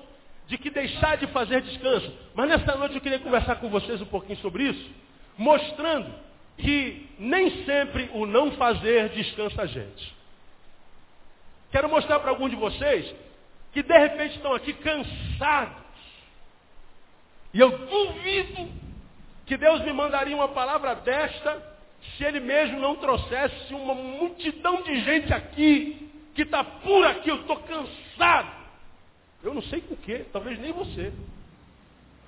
de 0.46 0.58
que 0.58 0.70
deixar 0.70 1.16
de 1.16 1.26
fazer 1.28 1.62
descanso. 1.62 2.12
Mas 2.34 2.48
nessa 2.48 2.76
noite 2.76 2.96
eu 2.96 3.00
queria 3.00 3.18
conversar 3.18 3.56
com 3.56 3.70
vocês 3.70 4.00
um 4.00 4.06
pouquinho 4.06 4.38
sobre 4.38 4.64
isso, 4.64 4.90
mostrando 5.38 6.12
que 6.58 7.08
nem 7.18 7.64
sempre 7.64 8.10
o 8.12 8.26
não 8.26 8.52
fazer 8.52 9.08
descansa 9.10 9.62
a 9.62 9.66
gente. 9.66 10.14
Quero 11.70 11.88
mostrar 11.88 12.20
para 12.20 12.30
algum 12.30 12.48
de 12.48 12.56
vocês 12.56 13.14
que 13.72 13.82
de 13.82 13.98
repente 13.98 14.36
estão 14.36 14.54
aqui 14.54 14.72
cansados. 14.74 15.82
E 17.52 17.58
eu 17.58 17.70
duvido 17.70 18.68
que 19.46 19.56
Deus 19.56 19.82
me 19.82 19.92
mandaria 19.92 20.34
uma 20.34 20.48
palavra 20.48 20.94
desta 20.94 21.74
se 22.16 22.24
Ele 22.24 22.40
mesmo 22.40 22.78
não 22.78 22.96
trouxesse 22.96 23.72
uma 23.74 23.94
multidão 23.94 24.82
de 24.82 25.00
gente 25.00 25.32
aqui 25.32 26.10
que 26.34 26.42
está 26.42 26.62
por 26.62 27.06
aqui. 27.06 27.30
Eu 27.30 27.40
estou 27.40 27.56
cansado. 27.58 28.64
Eu 29.42 29.54
não 29.54 29.62
sei 29.62 29.80
com 29.80 29.96
quê, 29.96 30.24
talvez 30.32 30.58
nem 30.58 30.72
você. 30.72 31.12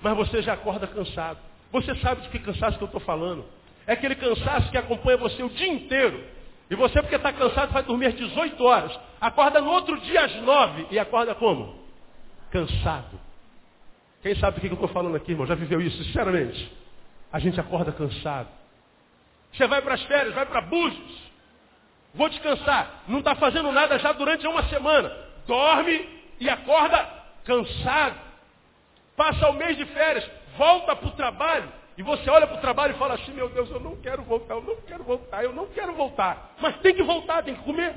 Mas 0.01 0.15
você 0.15 0.41
já 0.41 0.53
acorda 0.53 0.87
cansado. 0.87 1.39
Você 1.71 1.95
sabe 1.95 2.21
de 2.21 2.29
que 2.29 2.39
cansaço 2.39 2.77
que 2.77 2.83
eu 2.83 2.87
estou 2.87 3.01
falando. 3.01 3.45
É 3.85 3.93
aquele 3.93 4.15
cansaço 4.15 4.69
que 4.69 4.77
acompanha 4.77 5.17
você 5.17 5.41
o 5.43 5.49
dia 5.49 5.67
inteiro. 5.67 6.23
E 6.69 6.75
você, 6.75 7.01
porque 7.01 7.15
está 7.15 7.31
cansado, 7.31 7.71
vai 7.71 7.81
dormir 7.83 8.07
às 8.07 8.15
18 8.15 8.61
horas. 8.63 8.99
Acorda 9.21 9.61
no 9.61 9.71
outro 9.71 9.99
dia 10.01 10.25
às 10.25 10.35
9 10.35 10.87
e 10.91 10.99
acorda 10.99 11.33
como? 11.33 11.75
Cansado. 12.51 13.19
Quem 14.21 14.35
sabe 14.35 14.55
do 14.55 14.61
que 14.61 14.67
eu 14.67 14.73
estou 14.73 14.89
falando 14.89 15.15
aqui, 15.15 15.31
irmão? 15.31 15.47
Já 15.47 15.55
viveu 15.55 15.79
isso, 15.79 16.03
sinceramente? 16.03 16.69
A 17.31 17.39
gente 17.39 17.59
acorda 17.59 17.91
cansado. 17.91 18.47
Você 19.53 19.67
vai 19.67 19.81
para 19.81 19.95
as 19.95 20.03
férias, 20.03 20.33
vai 20.33 20.45
para 20.45 20.61
Búzios. 20.61 21.27
Vou 22.13 22.29
descansar. 22.29 23.03
Não 23.07 23.19
está 23.19 23.35
fazendo 23.35 23.71
nada 23.71 23.97
já 23.99 24.11
durante 24.11 24.47
uma 24.47 24.63
semana. 24.69 25.11
Dorme 25.45 26.07
e 26.39 26.49
acorda 26.49 27.07
cansado. 27.45 28.15
Passa 29.15 29.49
o 29.49 29.53
mês 29.53 29.75
de 29.75 29.85
férias, 29.85 30.29
volta 30.57 30.95
para 30.95 31.07
o 31.07 31.11
trabalho. 31.11 31.71
E 31.97 32.03
você 32.03 32.29
olha 32.29 32.45
para 32.45 32.57
o 32.57 32.61
trabalho 32.61 32.93
e 32.93 32.99
fala 32.99 33.15
assim, 33.15 33.31
meu 33.31 33.49
Deus, 33.49 33.69
eu 33.71 33.79
não 33.79 33.95
quero 33.95 34.21
voltar, 34.21 34.53
eu 34.53 34.61
não 34.61 34.75
quero 34.81 35.03
voltar, 35.03 35.43
eu 35.43 35.53
não 35.53 35.65
quero 35.67 35.93
voltar. 35.93 36.53
Mas 36.59 36.77
tem 36.77 36.93
que 36.93 37.01
voltar, 37.01 37.41
tem 37.41 37.55
que 37.55 37.63
comer. 37.63 37.95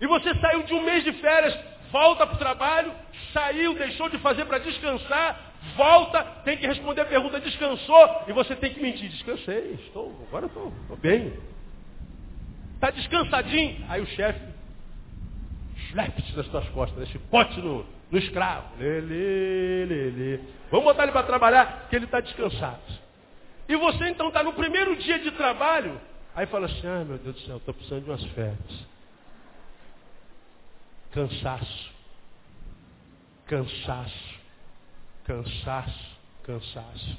E 0.00 0.06
você 0.06 0.34
saiu 0.36 0.62
de 0.62 0.72
um 0.72 0.82
mês 0.82 1.04
de 1.04 1.12
férias, 1.12 1.54
volta 1.90 2.26
para 2.26 2.34
o 2.34 2.38
trabalho, 2.38 2.94
saiu, 3.34 3.74
deixou 3.74 4.08
de 4.08 4.16
fazer 4.18 4.46
para 4.46 4.58
descansar, 4.58 5.51
volta, 5.76 6.22
tem 6.44 6.56
que 6.56 6.66
responder 6.66 7.02
a 7.02 7.06
pergunta, 7.06 7.40
descansou, 7.40 8.24
e 8.26 8.32
você 8.32 8.54
tem 8.56 8.72
que 8.72 8.80
mentir, 8.80 9.08
descansei, 9.10 9.78
estou, 9.86 10.26
agora 10.28 10.46
estou, 10.46 10.72
estou 10.82 10.96
bem. 10.96 11.32
Está 12.74 12.90
descansadinho? 12.90 13.84
Aí 13.88 14.00
o 14.00 14.06
chefe, 14.06 14.40
schlept 15.88 16.36
nas 16.36 16.46
suas 16.46 16.68
costas, 16.70 17.08
esse 17.08 17.18
pote 17.18 17.60
no, 17.60 17.86
no 18.10 18.18
escravo. 18.18 18.68
Lê, 18.78 19.00
lê, 19.00 20.40
Vamos 20.70 20.84
botar 20.84 21.04
ele 21.04 21.12
para 21.12 21.26
trabalhar, 21.26 21.86
que 21.88 21.96
ele 21.96 22.06
está 22.06 22.20
descansado. 22.20 22.80
E 23.68 23.76
você 23.76 24.08
então 24.08 24.28
está 24.28 24.42
no 24.42 24.52
primeiro 24.52 24.96
dia 24.96 25.18
de 25.18 25.30
trabalho, 25.30 26.00
aí 26.34 26.46
fala 26.46 26.66
assim, 26.66 26.86
ah 26.86 27.04
meu 27.04 27.18
Deus 27.18 27.36
do 27.36 27.40
céu, 27.42 27.56
estou 27.58 27.72
precisando 27.72 28.04
de 28.04 28.10
umas 28.10 28.24
férias. 28.32 28.86
Cansaço. 31.12 31.92
Cansaço. 33.46 34.31
Cansaço. 35.24 36.12
Cansaço. 36.44 37.18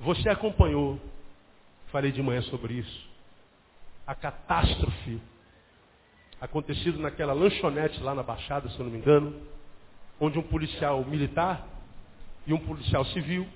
Você 0.00 0.28
acompanhou, 0.28 1.00
falei 1.90 2.12
de 2.12 2.22
manhã 2.22 2.42
sobre 2.42 2.74
isso, 2.74 3.08
a 4.06 4.14
catástrofe 4.14 5.20
acontecido 6.40 6.98
naquela 6.98 7.32
lanchonete 7.32 8.00
lá 8.02 8.14
na 8.14 8.22
Baixada, 8.22 8.68
se 8.68 8.78
eu 8.78 8.84
não 8.84 8.92
me 8.92 8.98
engano, 8.98 9.34
onde 10.20 10.38
um 10.38 10.42
policial 10.42 11.02
militar 11.04 11.66
e 12.46 12.52
um 12.52 12.58
policial 12.58 13.04
civil 13.06 13.46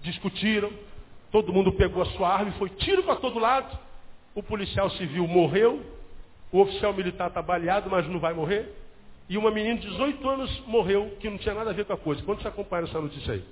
discutiram, 0.00 0.72
todo 1.30 1.52
mundo 1.52 1.72
pegou 1.72 2.02
a 2.02 2.06
sua 2.06 2.28
arma 2.28 2.50
e 2.50 2.58
foi 2.58 2.68
tiro 2.70 3.02
para 3.02 3.16
todo 3.16 3.38
lado. 3.38 3.76
O 4.34 4.42
policial 4.42 4.88
civil 4.90 5.26
morreu, 5.26 5.84
o 6.50 6.60
oficial 6.60 6.92
militar 6.94 7.28
está 7.28 7.42
baleado, 7.42 7.90
mas 7.90 8.06
não 8.08 8.20
vai 8.20 8.32
morrer. 8.32 8.72
E 9.28 9.38
uma 9.38 9.50
menina 9.50 9.78
de 9.78 9.88
18 9.88 10.28
anos 10.28 10.60
morreu, 10.66 11.16
que 11.20 11.30
não 11.30 11.38
tinha 11.38 11.54
nada 11.54 11.70
a 11.70 11.72
ver 11.72 11.84
com 11.84 11.92
a 11.92 11.98
coisa. 11.98 12.22
Quantos 12.22 12.44
acompanharam 12.44 12.88
essa 12.88 13.00
notícia 13.00 13.34
aí? 13.34 13.44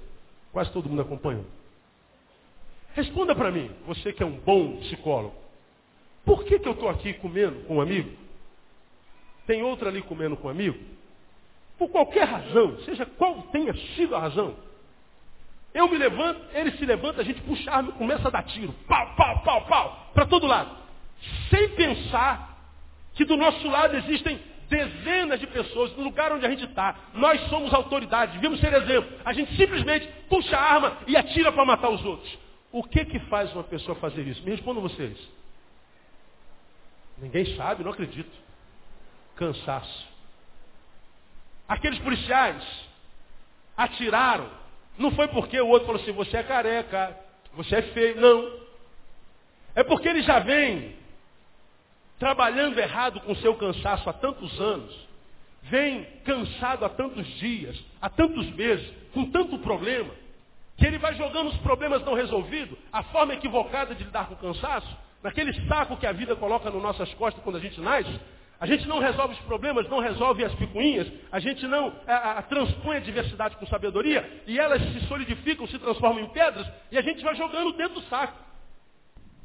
Quase 0.52 0.70
todo 0.72 0.88
mundo 0.88 1.02
acompanhou. 1.02 1.44
Responda 2.94 3.34
para 3.34 3.50
mim, 3.50 3.70
você 3.86 4.12
que 4.12 4.22
é 4.22 4.26
um 4.26 4.38
bom 4.38 4.76
psicólogo. 4.78 5.34
Por 6.24 6.44
que, 6.44 6.58
que 6.58 6.68
eu 6.68 6.72
estou 6.72 6.88
aqui 6.88 7.14
comendo 7.14 7.60
com 7.64 7.76
um 7.76 7.80
amigo? 7.80 8.10
Tem 9.46 9.62
outro 9.62 9.88
ali 9.88 10.02
comendo 10.02 10.36
com 10.36 10.48
um 10.48 10.50
amigo? 10.50 10.78
Por 11.78 11.88
qualquer 11.88 12.24
razão, 12.24 12.78
seja 12.80 13.06
qual 13.06 13.42
tenha 13.44 13.72
sido 13.94 14.14
a 14.14 14.20
razão. 14.20 14.54
Eu 15.72 15.88
me 15.88 15.96
levanto, 15.96 16.40
ele 16.52 16.72
se 16.72 16.84
levanta, 16.84 17.20
a 17.20 17.24
gente 17.24 17.40
puxa 17.42 17.70
arma 17.70 17.90
e 17.90 17.92
começa 17.92 18.26
a 18.26 18.30
dar 18.30 18.42
tiro. 18.42 18.72
Pau, 18.86 19.14
pau, 19.16 19.42
pau, 19.42 19.66
pau, 19.66 20.10
para 20.12 20.26
todo 20.26 20.46
lado. 20.46 20.76
Sem 21.48 21.68
pensar 21.70 22.58
que 23.14 23.24
do 23.24 23.36
nosso 23.36 23.66
lado 23.68 23.96
existem 23.96 24.40
dezenas 24.70 25.40
de 25.40 25.46
pessoas 25.48 25.94
no 25.96 26.04
lugar 26.04 26.32
onde 26.32 26.46
a 26.46 26.48
gente 26.48 26.64
está. 26.64 26.96
Nós 27.12 27.40
somos 27.48 27.74
autoridade, 27.74 28.32
devíamos 28.34 28.60
ser 28.60 28.72
exemplo. 28.72 29.18
A 29.24 29.32
gente 29.32 29.54
simplesmente 29.56 30.08
puxa 30.28 30.56
a 30.56 30.74
arma 30.74 30.98
e 31.06 31.16
atira 31.16 31.50
para 31.52 31.64
matar 31.64 31.90
os 31.90 32.02
outros. 32.04 32.38
O 32.72 32.84
que 32.84 33.04
que 33.04 33.18
faz 33.20 33.52
uma 33.52 33.64
pessoa 33.64 33.96
fazer 33.96 34.22
isso? 34.26 34.42
Me 34.44 34.52
respondam 34.52 34.80
vocês. 34.80 35.18
Ninguém 37.18 37.56
sabe, 37.56 37.82
não 37.82 37.90
acredito. 37.90 38.30
Cansaço. 39.34 40.08
Aqueles 41.68 41.98
policiais 41.98 42.62
atiraram. 43.76 44.48
Não 44.96 45.10
foi 45.10 45.28
porque 45.28 45.60
o 45.60 45.68
outro 45.68 45.86
falou 45.86 46.00
assim, 46.00 46.12
você 46.12 46.36
é 46.36 46.42
careca, 46.44 47.16
você 47.54 47.76
é 47.76 47.82
feio. 47.82 48.20
Não. 48.20 48.60
É 49.74 49.82
porque 49.82 50.08
ele 50.08 50.22
já 50.22 50.38
vem 50.38 50.99
trabalhando 52.20 52.78
errado 52.78 53.18
com 53.20 53.34
seu 53.36 53.54
cansaço 53.54 54.08
há 54.08 54.12
tantos 54.12 54.60
anos. 54.60 54.94
Vem 55.62 56.04
cansado 56.24 56.84
há 56.84 56.88
tantos 56.90 57.26
dias, 57.38 57.82
há 58.00 58.10
tantos 58.10 58.48
meses, 58.54 58.86
com 59.12 59.24
tanto 59.30 59.58
problema, 59.58 60.10
que 60.76 60.86
ele 60.86 60.98
vai 60.98 61.14
jogando 61.14 61.48
os 61.48 61.56
problemas 61.58 62.04
não 62.04 62.14
resolvidos, 62.14 62.78
a 62.92 63.02
forma 63.04 63.34
equivocada 63.34 63.94
de 63.94 64.04
lidar 64.04 64.26
com 64.28 64.34
o 64.34 64.36
cansaço, 64.36 64.96
naquele 65.22 65.52
saco 65.66 65.96
que 65.96 66.06
a 66.06 66.12
vida 66.12 66.36
coloca 66.36 66.70
nas 66.70 66.82
nossas 66.82 67.12
costas 67.14 67.42
quando 67.42 67.56
a 67.56 67.60
gente 67.60 67.80
nasce, 67.80 68.20
a 68.58 68.66
gente 68.66 68.86
não 68.86 68.98
resolve 68.98 69.34
os 69.34 69.40
problemas, 69.40 69.88
não 69.88 70.00
resolve 70.00 70.44
as 70.44 70.54
picuinhas, 70.54 71.10
a 71.32 71.40
gente 71.40 71.66
não 71.66 71.94
a, 72.06 72.32
a, 72.32 72.42
transpõe 72.42 72.96
a 72.96 73.00
diversidade 73.00 73.56
com 73.56 73.66
sabedoria, 73.66 74.42
e 74.46 74.58
elas 74.58 74.82
se 74.92 75.06
solidificam, 75.06 75.66
se 75.66 75.78
transformam 75.78 76.22
em 76.22 76.28
pedras, 76.28 76.70
e 76.90 76.98
a 76.98 77.02
gente 77.02 77.24
vai 77.24 77.34
jogando 77.34 77.72
dentro 77.72 77.94
do 77.94 78.02
saco. 78.02 78.49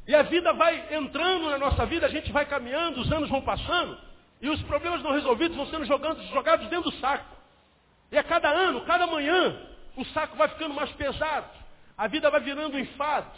E 0.06 0.14
a 0.14 0.22
vida 0.22 0.52
vai 0.52 0.94
entrando 0.94 1.50
na 1.50 1.58
nossa 1.58 1.84
vida, 1.84 2.06
a 2.06 2.08
gente 2.08 2.30
vai 2.30 2.46
caminhando, 2.46 3.00
os 3.00 3.10
anos 3.10 3.28
vão 3.28 3.42
passando, 3.42 3.98
e 4.40 4.48
os 4.48 4.62
problemas 4.62 5.02
não 5.02 5.12
resolvidos 5.12 5.56
vão 5.56 5.66
sendo 5.66 5.84
jogados, 5.84 6.24
jogados 6.28 6.68
dentro 6.68 6.90
do 6.90 6.96
saco. 6.98 7.36
E 8.12 8.16
a 8.16 8.22
cada 8.22 8.48
ano, 8.48 8.82
cada 8.82 9.06
manhã, 9.06 9.56
o 9.96 10.04
saco 10.06 10.36
vai 10.36 10.48
ficando 10.48 10.74
mais 10.74 10.90
pesado. 10.92 11.50
A 11.98 12.06
vida 12.06 12.30
vai 12.30 12.40
virando 12.40 12.76
um 12.76 12.78
enfado. 12.78 13.30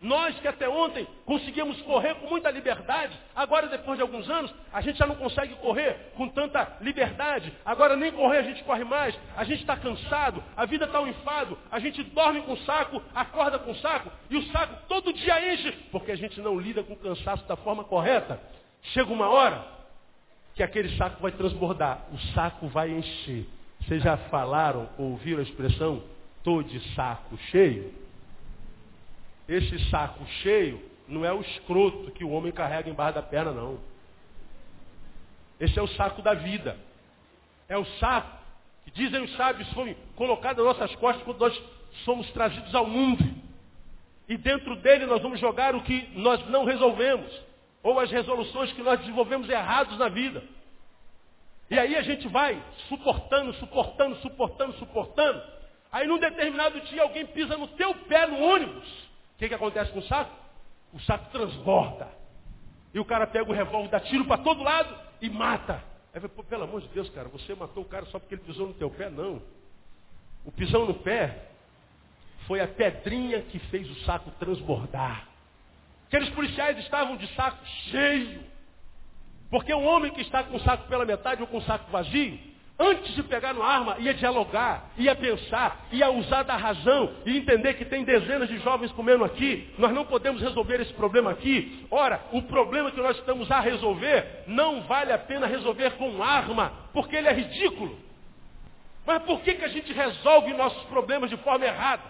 Nós 0.00 0.38
que 0.40 0.48
até 0.48 0.66
ontem 0.66 1.06
conseguíamos 1.26 1.80
correr 1.82 2.14
com 2.14 2.28
muita 2.28 2.50
liberdade, 2.50 3.18
agora 3.36 3.68
depois 3.68 3.98
de 3.98 4.02
alguns 4.02 4.30
anos, 4.30 4.54
a 4.72 4.80
gente 4.80 4.98
já 4.98 5.06
não 5.06 5.14
consegue 5.14 5.54
correr 5.56 6.12
com 6.16 6.26
tanta 6.26 6.78
liberdade. 6.80 7.52
Agora 7.66 7.96
nem 7.96 8.10
correr 8.10 8.38
a 8.38 8.42
gente 8.42 8.64
corre 8.64 8.82
mais. 8.82 9.18
A 9.36 9.44
gente 9.44 9.60
está 9.60 9.76
cansado, 9.76 10.42
a 10.56 10.64
vida 10.64 10.86
está 10.86 11.00
um 11.02 11.06
enfado, 11.06 11.58
a 11.70 11.78
gente 11.78 12.02
dorme 12.02 12.40
com 12.42 12.52
o 12.52 12.58
saco, 12.64 13.02
acorda 13.14 13.58
com 13.58 13.72
o 13.72 13.76
saco, 13.76 14.10
e 14.30 14.38
o 14.38 14.42
saco 14.50 14.74
todo 14.88 15.12
dia 15.12 15.52
enche, 15.52 15.70
porque 15.92 16.12
a 16.12 16.16
gente 16.16 16.40
não 16.40 16.58
lida 16.58 16.82
com 16.82 16.94
o 16.94 16.98
cansaço 16.98 17.46
da 17.46 17.56
forma 17.56 17.84
correta. 17.84 18.40
Chega 18.94 19.12
uma 19.12 19.28
hora 19.28 19.62
que 20.54 20.62
aquele 20.62 20.96
saco 20.96 21.20
vai 21.20 21.32
transbordar, 21.32 22.06
o 22.10 22.18
saco 22.32 22.68
vai 22.68 22.90
encher. 22.90 23.46
Vocês 23.82 24.02
já 24.02 24.16
falaram, 24.16 24.88
ouviram 24.96 25.40
a 25.40 25.42
expressão, 25.42 26.02
tô 26.42 26.62
de 26.62 26.80
saco 26.94 27.36
cheio? 27.50 27.92
Esse 29.50 29.90
saco 29.90 30.24
cheio 30.44 30.80
não 31.08 31.24
é 31.24 31.32
o 31.32 31.40
escroto 31.40 32.12
que 32.12 32.22
o 32.22 32.30
homem 32.30 32.52
carrega 32.52 32.88
embaixo 32.88 33.16
da 33.16 33.22
perna, 33.22 33.50
não. 33.50 33.80
Esse 35.58 35.76
é 35.76 35.82
o 35.82 35.88
saco 35.88 36.22
da 36.22 36.34
vida. 36.34 36.78
É 37.68 37.76
o 37.76 37.84
saco 37.98 38.38
que 38.84 38.92
dizem 38.92 39.20
os 39.20 39.34
sábios 39.34 39.68
foi 39.72 39.96
colocado 40.14 40.64
nas 40.64 40.78
nossas 40.78 40.94
costas 40.94 41.24
quando 41.24 41.40
nós 41.40 41.62
somos 42.04 42.30
trazidos 42.30 42.72
ao 42.76 42.86
mundo. 42.86 43.24
E 44.28 44.36
dentro 44.36 44.76
dele 44.76 45.04
nós 45.06 45.20
vamos 45.20 45.40
jogar 45.40 45.74
o 45.74 45.82
que 45.82 46.08
nós 46.14 46.48
não 46.48 46.64
resolvemos. 46.64 47.28
Ou 47.82 47.98
as 47.98 48.08
resoluções 48.08 48.72
que 48.72 48.82
nós 48.82 49.00
desenvolvemos 49.00 49.48
errados 49.48 49.98
na 49.98 50.08
vida. 50.08 50.44
E 51.68 51.76
aí 51.76 51.96
a 51.96 52.02
gente 52.02 52.28
vai 52.28 52.62
suportando, 52.88 53.52
suportando, 53.54 54.14
suportando, 54.18 54.74
suportando. 54.74 55.42
Aí 55.90 56.06
num 56.06 56.18
determinado 56.18 56.80
dia 56.82 57.02
alguém 57.02 57.26
pisa 57.26 57.56
no 57.56 57.66
teu 57.66 57.92
pé 58.06 58.28
no 58.28 58.40
ônibus. 58.40 59.09
O 59.40 59.42
que, 59.42 59.48
que 59.48 59.54
acontece 59.54 59.90
com 59.90 60.00
o 60.00 60.02
saco? 60.02 60.36
O 60.92 61.00
saco 61.00 61.30
transborda. 61.32 62.06
E 62.92 63.00
o 63.00 63.04
cara 63.06 63.26
pega 63.26 63.50
o 63.50 63.54
revólver, 63.54 63.88
dá 63.88 63.98
tiro 63.98 64.26
para 64.26 64.42
todo 64.42 64.62
lado 64.62 64.94
e 65.18 65.30
mata. 65.30 65.82
Aí 66.12 66.20
vai, 66.20 66.28
pelo 66.28 66.64
amor 66.64 66.82
de 66.82 66.88
Deus, 66.88 67.08
cara, 67.08 67.26
você 67.30 67.54
matou 67.54 67.82
o 67.82 67.88
cara 67.88 68.04
só 68.06 68.18
porque 68.18 68.34
ele 68.34 68.42
pisou 68.42 68.66
no 68.66 68.74
teu 68.74 68.90
pé? 68.90 69.08
Não. 69.08 69.40
O 70.44 70.52
pisão 70.52 70.84
no 70.84 70.92
pé 70.92 71.52
foi 72.46 72.60
a 72.60 72.68
pedrinha 72.68 73.40
que 73.40 73.58
fez 73.70 73.88
o 73.88 73.94
saco 74.04 74.30
transbordar. 74.32 75.26
Aqueles 76.08 76.28
policiais 76.34 76.76
estavam 76.80 77.16
de 77.16 77.26
saco 77.34 77.64
cheio. 77.90 78.44
Porque 79.48 79.72
um 79.72 79.86
homem 79.86 80.12
que 80.12 80.20
está 80.20 80.44
com 80.44 80.58
o 80.58 80.60
saco 80.60 80.86
pela 80.86 81.06
metade 81.06 81.40
ou 81.40 81.48
com 81.48 81.56
o 81.56 81.62
saco 81.62 81.90
vazio, 81.90 82.38
antes 82.80 83.14
de 83.14 83.22
pegar 83.22 83.52
no 83.52 83.62
arma, 83.62 83.96
ia 83.98 84.14
dialogar, 84.14 84.90
ia 84.96 85.14
pensar, 85.14 85.86
ia 85.92 86.10
usar 86.10 86.44
da 86.44 86.56
razão 86.56 87.12
e 87.26 87.36
entender 87.36 87.74
que 87.74 87.84
tem 87.84 88.04
dezenas 88.04 88.48
de 88.48 88.58
jovens 88.60 88.90
comendo 88.92 89.22
aqui. 89.22 89.70
Nós 89.76 89.92
não 89.92 90.06
podemos 90.06 90.40
resolver 90.40 90.80
esse 90.80 90.92
problema 90.94 91.30
aqui. 91.30 91.86
Ora, 91.90 92.22
o 92.32 92.40
problema 92.42 92.90
que 92.90 93.00
nós 93.00 93.18
estamos 93.18 93.50
a 93.50 93.60
resolver 93.60 94.44
não 94.46 94.80
vale 94.84 95.12
a 95.12 95.18
pena 95.18 95.46
resolver 95.46 95.90
com 95.92 96.22
arma, 96.22 96.72
porque 96.94 97.14
ele 97.14 97.28
é 97.28 97.32
ridículo. 97.32 97.98
Mas 99.04 99.22
por 99.24 99.42
que, 99.42 99.54
que 99.54 99.64
a 99.64 99.68
gente 99.68 99.92
resolve 99.92 100.54
nossos 100.54 100.82
problemas 100.84 101.28
de 101.28 101.36
forma 101.36 101.66
errada? 101.66 102.02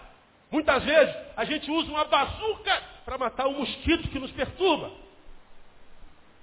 Muitas 0.49 0.83
vezes 0.83 1.13
a 1.35 1.43
gente 1.43 1.69
usa 1.69 1.89
uma 1.91 2.05
bazuca 2.05 2.81
para 3.03 3.17
matar 3.17 3.47
o 3.47 3.59
mosquito 3.59 4.07
que 4.07 4.19
nos 4.19 4.31
perturba. 4.31 4.91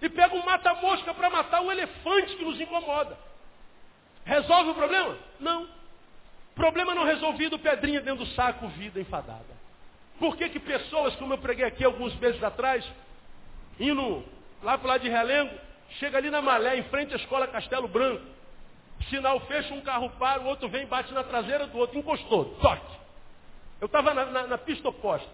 E 0.02 0.08
pega 0.08 0.34
um 0.34 0.44
mata-mosca 0.44 1.14
para 1.14 1.30
matar 1.30 1.62
o 1.62 1.72
elefante 1.72 2.36
que 2.36 2.44
nos 2.44 2.60
incomoda. 2.60 3.27
Resolve 4.28 4.70
o 4.70 4.74
problema? 4.74 5.16
Não. 5.40 5.66
Problema 6.54 6.94
não 6.94 7.04
resolvido, 7.04 7.58
pedrinha 7.58 8.02
dentro 8.02 8.26
do 8.26 8.30
saco, 8.34 8.68
vida 8.68 9.00
enfadada. 9.00 9.56
Por 10.18 10.36
que, 10.36 10.50
que 10.50 10.60
pessoas, 10.60 11.16
como 11.16 11.32
eu 11.32 11.38
preguei 11.38 11.64
aqui 11.64 11.82
alguns 11.82 12.14
meses 12.16 12.42
atrás, 12.42 12.84
indo 13.80 14.22
lá 14.62 14.76
para 14.76 14.88
lá 14.88 14.98
de 14.98 15.08
Relengo, 15.08 15.54
chega 15.98 16.18
ali 16.18 16.28
na 16.28 16.42
Malé, 16.42 16.76
em 16.76 16.82
frente 16.84 17.14
à 17.14 17.16
escola 17.16 17.46
Castelo 17.46 17.88
Branco, 17.88 18.22
sinal 19.08 19.40
fecha, 19.46 19.72
um 19.72 19.80
carro 19.80 20.10
para, 20.18 20.42
o 20.42 20.46
outro 20.46 20.68
vem, 20.68 20.84
bate 20.84 21.14
na 21.14 21.24
traseira 21.24 21.66
do 21.66 21.78
outro, 21.78 21.98
encostou, 21.98 22.56
toque. 22.60 22.98
Eu 23.80 23.86
estava 23.86 24.12
na, 24.12 24.26
na, 24.26 24.46
na, 24.46 24.58
pista 24.58 24.90
oposta. 24.90 25.30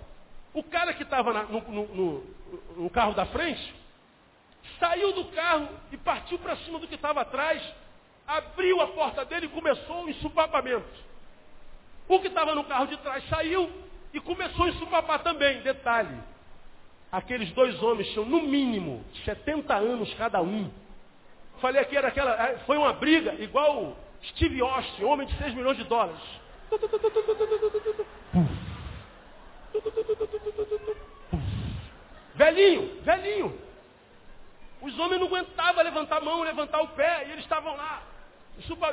O 0.52 0.62
cara 0.62 0.92
que 0.92 1.02
estava 1.02 1.32
no, 1.32 1.60
no, 1.62 1.86
no, 1.86 2.24
no 2.76 2.90
carro 2.90 3.14
da 3.14 3.26
frente, 3.26 3.74
saiu 4.78 5.12
do 5.14 5.24
carro 5.32 5.68
e 5.90 5.96
partiu 5.96 6.38
para 6.38 6.54
cima 6.58 6.78
do 6.78 6.86
que 6.86 6.94
estava 6.94 7.22
atrás, 7.22 7.60
abriu 8.26 8.80
a 8.80 8.88
porta 8.88 9.24
dele 9.24 9.46
e 9.46 9.50
começou 9.50 10.04
o 10.04 10.08
ensupapamento. 10.08 11.04
O 12.08 12.20
que 12.20 12.28
estava 12.28 12.54
no 12.54 12.64
carro 12.64 12.86
de 12.86 12.96
trás 12.98 13.26
saiu 13.28 13.70
e 14.12 14.20
começou 14.20 14.66
a 14.66 14.68
ensupapar 14.68 15.22
também. 15.22 15.60
Detalhe, 15.62 16.16
aqueles 17.10 17.50
dois 17.52 17.82
homens 17.82 18.08
tinham 18.08 18.26
no 18.26 18.42
mínimo 18.42 19.04
70 19.24 19.74
anos 19.74 20.12
cada 20.14 20.40
um. 20.42 20.70
Falei 21.60 21.80
aqui, 21.80 21.96
era 21.96 22.08
aquela, 22.08 22.32
é, 22.48 22.58
foi 22.58 22.76
uma 22.76 22.92
briga 22.92 23.34
igual 23.34 23.96
Steve 24.30 24.60
Austin, 24.60 25.04
homem 25.04 25.26
de 25.26 25.36
6 25.38 25.54
milhões 25.54 25.76
de 25.76 25.84
dólares. 25.84 26.20
Velhinho, 32.34 33.02
velhinho. 33.02 33.58
Os 34.82 34.98
homens 34.98 35.20
não 35.20 35.28
aguentavam 35.28 35.82
levantar 35.82 36.18
a 36.18 36.20
mão, 36.20 36.42
levantar 36.42 36.80
o 36.82 36.88
pé, 36.88 37.26
e 37.26 37.32
eles 37.32 37.44
estavam 37.44 37.74
lá. 37.76 38.02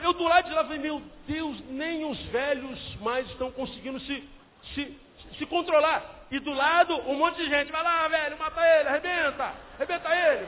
Eu 0.04 0.14
do 0.14 0.24
lado 0.24 0.50
de 0.50 0.56
lá 0.56 0.64
falei, 0.64 0.80
meu 0.80 1.02
Deus, 1.28 1.62
nem 1.70 2.04
os 2.04 2.20
velhos 2.26 2.96
mais 2.96 3.30
estão 3.30 3.52
conseguindo 3.52 4.00
se, 4.00 4.28
se, 4.74 4.98
se 5.38 5.46
controlar. 5.46 6.26
E 6.32 6.40
do 6.40 6.52
lado, 6.52 6.96
um 7.10 7.18
monte 7.18 7.38
de 7.38 7.50
gente, 7.50 7.72
vai 7.72 7.84
lá, 7.84 8.08
velho, 8.08 8.38
mata 8.40 8.62
ele, 8.62 8.90
arrebenta, 8.90 9.54
arrebenta 9.76 10.10
ele. 10.16 10.48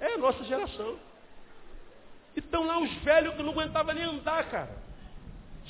É 0.00 0.14
a 0.14 0.18
nossa 0.18 0.44
geração. 0.44 0.98
E 2.34 2.40
estão 2.40 2.66
lá 2.66 2.78
os 2.78 2.92
velhos 2.96 3.34
que 3.34 3.42
não 3.42 3.52
aguentavam 3.52 3.94
nem 3.94 4.04
andar, 4.04 4.44
cara 4.50 4.86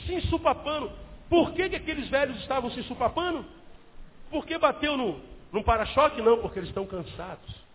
se 0.05 0.15
ensupapando. 0.15 0.93
Por 1.29 1.53
que, 1.53 1.69
que 1.69 1.77
aqueles 1.77 2.09
velhos 2.09 2.37
estavam 2.39 2.71
se 2.71 2.81
ensupapando? 2.81 3.45
Porque 4.31 4.59
bateu 4.59 4.97
no, 4.97 5.21
no 5.53 5.65
para-choque? 5.65 6.21
Não, 6.21 6.39
porque 6.39 6.59
eles 6.59 6.69
estão 6.69 6.87
cansados. 6.87 7.66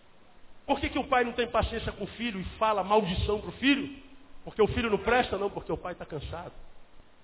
Por 0.66 0.80
que, 0.80 0.88
que 0.88 0.98
o 0.98 1.04
pai 1.04 1.24
não 1.24 1.32
tem 1.32 1.46
paciência 1.48 1.92
com 1.92 2.04
o 2.04 2.08
filho 2.08 2.40
e 2.40 2.44
fala 2.58 2.84
maldição 2.84 3.40
para 3.40 3.50
o 3.50 3.52
filho? 3.52 3.96
Porque 4.44 4.62
o 4.62 4.68
filho 4.68 4.90
não 4.90 4.98
presta? 4.98 5.36
Não, 5.38 5.50
porque 5.50 5.72
o 5.72 5.76
pai 5.76 5.92
está 5.92 6.04
cansado. 6.04 6.52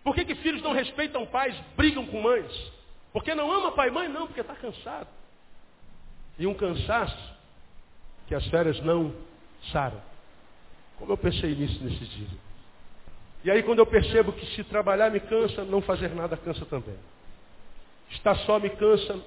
Por 0.02 0.14
que, 0.14 0.24
que 0.24 0.34
filhos 0.36 0.62
não 0.62 0.72
respeitam 0.72 1.26
pais, 1.26 1.54
brigam 1.76 2.06
com 2.06 2.20
mães? 2.20 2.72
Porque 3.12 3.34
não 3.34 3.50
ama 3.50 3.72
pai 3.72 3.88
e 3.88 3.90
mãe? 3.90 4.08
Não, 4.08 4.26
porque 4.26 4.40
está 4.40 4.54
cansado. 4.54 5.08
E 6.38 6.46
um 6.46 6.54
cansaço 6.54 7.36
que 8.26 8.34
as 8.34 8.46
férias 8.48 8.80
não 8.82 9.12
saram. 9.72 10.00
Como 10.98 11.12
eu 11.12 11.16
pensei 11.16 11.54
nisso 11.54 11.82
nesse 11.82 12.04
dia. 12.04 12.38
E 13.44 13.50
aí 13.50 13.62
quando 13.62 13.78
eu 13.78 13.86
percebo 13.86 14.32
que 14.32 14.46
se 14.54 14.64
trabalhar 14.64 15.10
me 15.10 15.20
cansa, 15.20 15.64
não 15.64 15.80
fazer 15.80 16.14
nada 16.14 16.36
cansa 16.36 16.64
também. 16.66 16.96
Estar 18.10 18.36
só 18.38 18.58
me 18.58 18.70
cansa, 18.70 19.20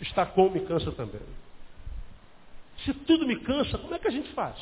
estar 0.00 0.26
com 0.26 0.48
me 0.50 0.60
cansa 0.60 0.92
também. 0.92 1.20
Se 2.84 2.94
tudo 2.94 3.26
me 3.26 3.38
cansa, 3.40 3.78
como 3.78 3.94
é 3.94 3.98
que 3.98 4.08
a 4.08 4.12
gente 4.12 4.32
faz? 4.32 4.56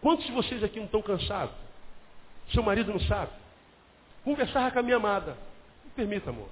Quantos 0.00 0.26
de 0.26 0.32
vocês 0.32 0.62
aqui 0.64 0.78
não 0.78 0.86
estão 0.86 1.02
cansados? 1.02 1.54
Seu 2.52 2.62
marido 2.62 2.92
não 2.92 3.00
sabe? 3.00 3.32
Conversar 4.24 4.72
com 4.72 4.78
a 4.78 4.82
minha 4.82 4.96
amada. 4.96 5.36
Me 5.84 5.90
permita, 5.90 6.30
amor. 6.30 6.48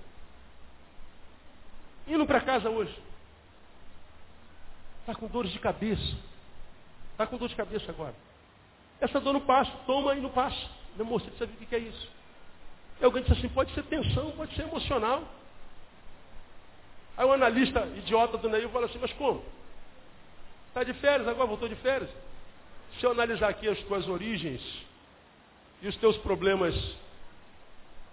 Indo 2.06 2.26
para 2.26 2.40
casa 2.40 2.68
hoje. 2.68 2.96
Está 5.00 5.14
com 5.14 5.26
dores 5.26 5.50
de 5.52 5.58
cabeça. 5.58 6.16
Está 7.12 7.26
com 7.26 7.36
dor 7.36 7.48
de 7.48 7.56
cabeça 7.56 7.90
agora. 7.90 8.14
Essa 9.00 9.20
dor 9.20 9.32
não 9.32 9.40
passa. 9.40 9.70
Toma 9.86 10.14
e 10.14 10.20
não 10.20 10.30
passa. 10.30 10.68
Meu 10.96 11.06
amor, 11.06 11.20
você 11.20 11.30
sabe 11.38 11.52
o 11.52 11.66
que 11.66 11.74
é 11.74 11.78
isso? 11.78 12.08
E 13.00 13.04
alguém 13.04 13.22
disse 13.22 13.38
assim, 13.38 13.48
pode 13.48 13.72
ser 13.72 13.82
tensão, 13.84 14.30
pode 14.32 14.54
ser 14.54 14.62
emocional. 14.62 15.24
Aí 17.16 17.24
o 17.24 17.32
analista 17.32 17.86
idiota 17.96 18.36
do 18.36 18.48
Neil 18.48 18.68
fala 18.70 18.86
assim, 18.86 18.98
mas 18.98 19.12
como? 19.14 19.42
Está 20.70 20.84
de 20.84 20.94
férias, 20.94 21.28
agora 21.28 21.46
voltou 21.46 21.68
de 21.68 21.74
férias? 21.76 22.08
Se 22.98 23.04
eu 23.04 23.10
analisar 23.10 23.50
aqui 23.50 23.68
as 23.68 23.78
tuas 23.80 24.08
origens 24.08 24.62
e 25.82 25.88
os 25.88 25.96
teus 25.96 26.16
problemas, 26.18 26.74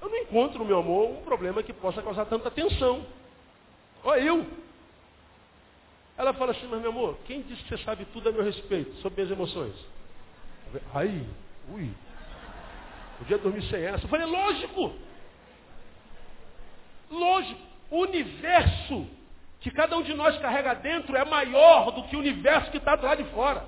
eu 0.02 0.10
não 0.10 0.18
encontro, 0.18 0.66
meu 0.66 0.80
amor, 0.80 1.12
um 1.12 1.22
problema 1.24 1.64
que 1.64 1.72
possa 1.72 2.02
causar 2.02 2.26
tanta 2.26 2.52
tensão. 2.52 3.06
Olha 4.04 4.22
eu. 4.22 4.46
Ela 6.18 6.34
fala 6.34 6.52
assim, 6.52 6.68
mas 6.68 6.82
meu 6.82 6.90
amor, 6.90 7.18
quem 7.26 7.44
disse 7.44 7.64
que 7.64 7.70
você 7.70 7.84
sabe 7.84 8.06
tudo 8.12 8.30
a 8.30 8.32
meu 8.32 8.44
respeito, 8.44 8.96
sobre 8.98 9.22
minhas 9.22 9.32
emoções? 9.32 9.76
Aí, 10.94 11.26
ui, 11.72 11.92
Podia 13.18 13.38
dormir 13.38 13.64
sem 13.64 13.84
essa. 13.84 14.06
Eu 14.06 14.10
falei, 14.10 14.26
lógico. 14.26 14.94
Lógico. 17.10 17.62
O 17.90 18.02
universo 18.02 19.08
que 19.68 19.76
cada 19.76 19.98
um 19.98 20.02
de 20.02 20.14
nós 20.14 20.38
carrega 20.38 20.76
dentro 20.76 21.14
é 21.18 21.26
maior 21.26 21.92
do 21.92 22.04
que 22.04 22.16
o 22.16 22.20
universo 22.20 22.72
que 22.72 22.78
está 22.78 22.96
do 22.96 23.06
lado 23.06 23.22
de 23.22 23.30
fora. 23.32 23.66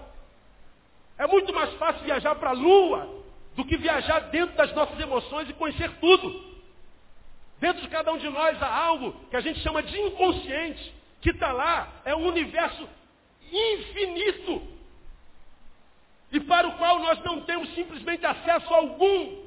É 1.18 1.28
muito 1.28 1.54
mais 1.54 1.74
fácil 1.74 2.06
viajar 2.06 2.36
para 2.36 2.52
a 2.52 2.54
lua 2.54 3.22
do 3.54 3.66
que 3.66 3.76
viajar 3.76 4.20
dentro 4.32 4.56
das 4.56 4.74
nossas 4.74 4.98
emoções 4.98 5.50
e 5.50 5.54
conhecer 5.54 5.92
tudo. 6.00 6.42
Dentro 7.60 7.82
de 7.82 7.90
cada 7.90 8.14
um 8.14 8.18
de 8.18 8.30
nós 8.30 8.64
há 8.64 8.74
algo 8.74 9.12
que 9.30 9.36
a 9.36 9.42
gente 9.42 9.60
chama 9.60 9.84
de 9.84 10.00
inconsciente, 10.00 10.94
que 11.20 11.32
está 11.32 11.52
lá, 11.52 11.90
é 12.06 12.16
um 12.16 12.28
universo 12.28 12.88
infinito 13.52 14.66
e 16.32 16.40
para 16.40 16.66
o 16.66 16.78
qual 16.78 17.00
nós 17.00 17.22
não 17.26 17.42
temos 17.42 17.76
simplesmente 17.76 18.26
acesso 18.26 18.74
algum. 18.74 19.38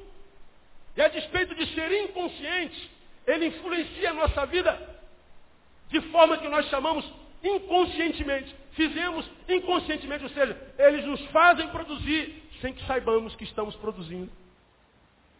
E 0.95 1.01
a 1.01 1.07
despeito 1.07 1.55
de 1.55 1.65
ser 1.73 1.91
inconsciente, 2.03 2.91
ele 3.25 3.47
influencia 3.47 4.11
a 4.11 4.13
nossa 4.13 4.45
vida 4.45 4.92
de 5.93 6.01
forma 6.09 6.39
que 6.39 6.49
nós 6.49 6.67
chamamos 6.69 7.05
inconscientemente. 7.43 8.53
Fizemos 8.71 9.29
inconscientemente, 9.47 10.23
ou 10.23 10.29
seja, 10.31 10.59
eles 10.79 11.05
nos 11.05 11.23
fazem 11.27 11.67
produzir 11.67 12.43
sem 12.59 12.73
que 12.73 12.83
saibamos 12.87 13.35
que 13.35 13.43
estamos 13.43 13.75
produzindo. 13.75 14.31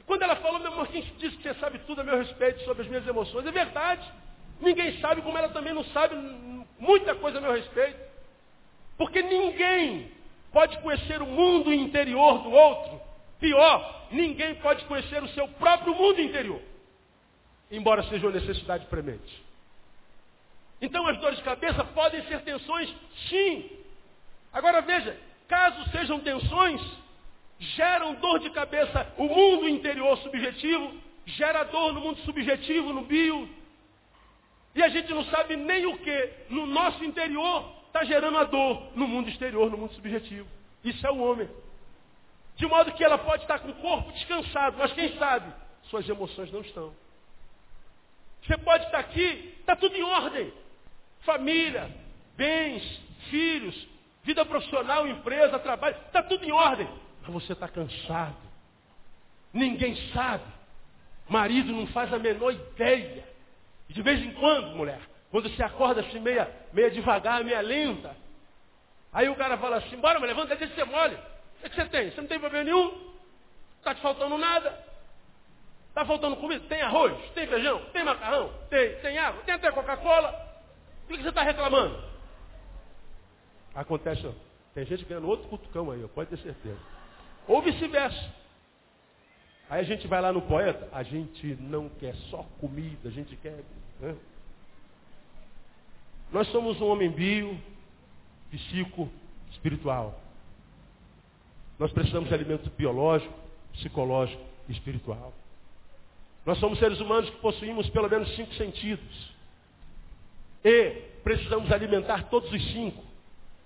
Quando 0.06 0.22
ela 0.22 0.36
falou, 0.36 0.60
meu 0.60 0.70
irmão, 0.70 0.86
quem 0.86 1.02
disse 1.18 1.36
que 1.38 1.42
você 1.42 1.56
sabe 1.56 1.80
tudo 1.88 2.02
a 2.02 2.04
meu 2.04 2.18
respeito 2.18 2.64
sobre 2.66 2.84
as 2.84 2.88
minhas 2.88 3.08
emoções? 3.08 3.48
É 3.48 3.52
verdade. 3.52 4.08
Ninguém 4.62 5.00
sabe, 5.00 5.24
como 5.24 5.38
ela 5.38 5.50
também 5.50 5.74
não 5.74 5.84
sabe 5.86 6.16
muita 6.78 7.16
coisa 7.16 7.40
a 7.40 7.42
meu 7.42 7.54
respeito. 7.54 8.00
Porque 8.96 9.24
ninguém 9.24 10.12
pode 10.52 10.78
conhecer 10.80 11.20
o 11.20 11.26
mundo 11.26 11.74
interior 11.74 12.44
do 12.44 12.52
outro. 12.52 13.02
Pior, 13.40 14.08
ninguém 14.12 14.54
pode 14.56 14.86
conhecer 14.86 15.24
o 15.24 15.30
seu 15.30 15.48
próprio 15.48 15.96
mundo 15.96 16.22
interior. 16.22 16.62
Embora 17.72 18.04
seja 18.04 18.28
uma 18.28 18.40
necessidade 18.40 18.86
premente. 18.86 19.43
Então 20.84 21.08
as 21.08 21.18
dores 21.18 21.38
de 21.38 21.44
cabeça 21.46 21.82
podem 21.86 22.22
ser 22.28 22.42
tensões, 22.42 22.94
sim. 23.30 23.72
Agora 24.52 24.82
veja, 24.82 25.18
caso 25.48 25.90
sejam 25.92 26.20
tensões, 26.20 26.82
geram 27.58 28.16
dor 28.16 28.40
de 28.40 28.50
cabeça 28.50 29.14
o 29.18 29.24
mundo 29.24 29.70
interior 29.70 30.18
subjetivo, 30.18 30.94
gera 31.26 31.64
dor 31.64 31.94
no 31.94 32.02
mundo 32.02 32.20
subjetivo, 32.26 32.92
no 32.92 33.04
bio. 33.04 33.50
E 34.76 34.84
a 34.84 34.90
gente 34.90 35.14
não 35.14 35.24
sabe 35.28 35.56
nem 35.56 35.86
o 35.86 35.98
que 36.00 36.30
no 36.50 36.66
nosso 36.66 37.02
interior 37.06 37.66
está 37.88 38.04
gerando 38.04 38.38
a 38.40 38.44
dor 38.44 38.92
no 38.94 39.08
mundo 39.08 39.30
exterior, 39.30 39.72
no 39.72 39.78
mundo 39.78 39.94
subjetivo. 39.94 40.50
Isso 40.84 41.08
é 41.08 41.12
o 41.12 41.20
homem. 41.20 41.50
De 42.58 42.68
modo 42.68 42.92
que 42.92 43.06
ela 43.06 43.18
pode 43.20 43.44
estar 43.44 43.60
com 43.60 43.70
o 43.70 43.76
corpo 43.76 44.12
descansado, 44.12 44.76
mas 44.78 44.92
quem 44.92 45.18
sabe? 45.18 45.50
Suas 45.84 46.10
emoções 46.10 46.52
não 46.52 46.60
estão. 46.60 46.94
Você 48.46 48.58
pode 48.58 48.84
estar 48.84 49.00
aqui, 49.00 49.56
está 49.62 49.78
tudo 49.78 49.96
em 49.96 50.04
ordem. 50.04 50.63
Família, 51.26 51.90
bens, 52.36 52.84
filhos, 53.30 53.88
vida 54.24 54.46
profissional, 54.46 55.08
empresa, 55.08 55.60
trabalho, 55.60 55.96
está 56.08 56.22
tudo 56.24 56.44
em 56.44 56.52
ordem. 56.52 56.88
Mas 57.22 57.32
você 57.32 57.54
está 57.54 57.68
cansado. 57.68 58.36
Ninguém 59.54 59.96
sabe. 60.12 60.44
Marido 61.30 61.72
não 61.72 61.88
faz 61.88 62.12
a 62.14 62.20
menor 62.20 62.52
ideia. 62.52 63.24
E 63.90 63.94
de 63.94 64.02
vez 64.02 64.20
em 64.22 64.32
quando, 64.34 64.76
mulher, 64.76 65.00
quando 65.32 65.50
você 65.50 65.64
acorda 65.64 66.02
assim, 66.02 66.20
meia, 66.20 66.50
meia 66.74 66.92
devagar, 66.92 67.44
meia 67.44 67.62
lenta. 67.62 68.16
Aí 69.12 69.30
o 69.30 69.36
cara 69.36 69.58
fala 69.58 69.78
assim, 69.78 69.96
bora, 69.98 70.20
mas 70.20 70.30
levanta, 70.30 70.56
deixa 70.56 70.74
você 70.74 70.84
mole. 70.84 71.18
O 71.64 71.70
que 71.70 71.76
você 71.76 71.86
tem? 71.86 72.12
Você 72.12 72.20
não 72.20 72.28
tem 72.28 72.40
problema 72.40 72.66
nenhum? 72.66 73.14
Está 73.78 73.96
te 73.96 74.02
faltando 74.02 74.38
nada? 74.38 74.78
Está 75.90 76.06
faltando 76.06 76.36
comida? 76.38 76.66
Tem 76.68 76.82
arroz? 76.82 77.16
Tem 77.34 77.48
feijão? 77.48 77.80
Tem 77.94 78.04
macarrão? 78.04 78.52
Tem, 78.70 78.96
tem 78.98 79.18
água? 79.18 79.44
Tem 79.44 79.54
até 79.54 79.72
Coca-Cola? 79.72 80.53
O 81.06 81.08
que 81.08 81.22
você 81.22 81.30
está 81.30 81.44
reclamando? 81.44 82.02
Acontece, 83.76 84.30
tem 84.74 84.86
gente 84.86 85.06
ganhando 85.06 85.28
outro 85.28 85.48
cutucão 85.50 85.92
aí, 85.92 86.08
pode 86.10 86.30
ter 86.30 86.38
certeza. 86.38 86.80
Ou 87.48 87.62
vice-versa. 87.62 88.34
Aí 89.70 89.80
a 89.82 89.84
gente 89.84 90.08
vai 90.08 90.22
lá 90.22 90.32
no 90.32 90.42
poeta, 90.42 90.88
a 90.92 91.04
gente 91.04 91.56
não 91.60 91.90
quer 91.90 92.16
só 92.30 92.46
comida, 92.60 93.10
a 93.10 93.12
gente 93.12 93.36
quer. 93.38 93.64
Né? 94.00 94.16
Nós 96.32 96.48
somos 96.50 96.80
um 96.80 96.88
homem 96.88 97.10
bio, 97.10 97.60
psico, 98.52 99.10
espiritual. 99.52 100.20
Nós 101.80 101.92
precisamos 101.92 102.30
de 102.30 102.36
alimento 102.36 102.70
biológico, 102.72 103.34
psicológico 103.74 104.42
e 104.70 104.72
espiritual. 104.74 105.34
Nós 106.46 106.60
somos 106.60 106.78
seres 106.78 107.00
humanos 107.00 107.30
que 107.30 107.38
possuímos 107.38 107.90
pelo 107.90 108.10
menos 108.10 108.36
cinco 108.36 108.54
sentidos. 108.56 109.33
E 110.64 110.90
precisamos 111.24 111.72
alimentar 111.72 112.30
todos 112.30 112.52
os 112.52 112.72
cinco. 112.72 113.04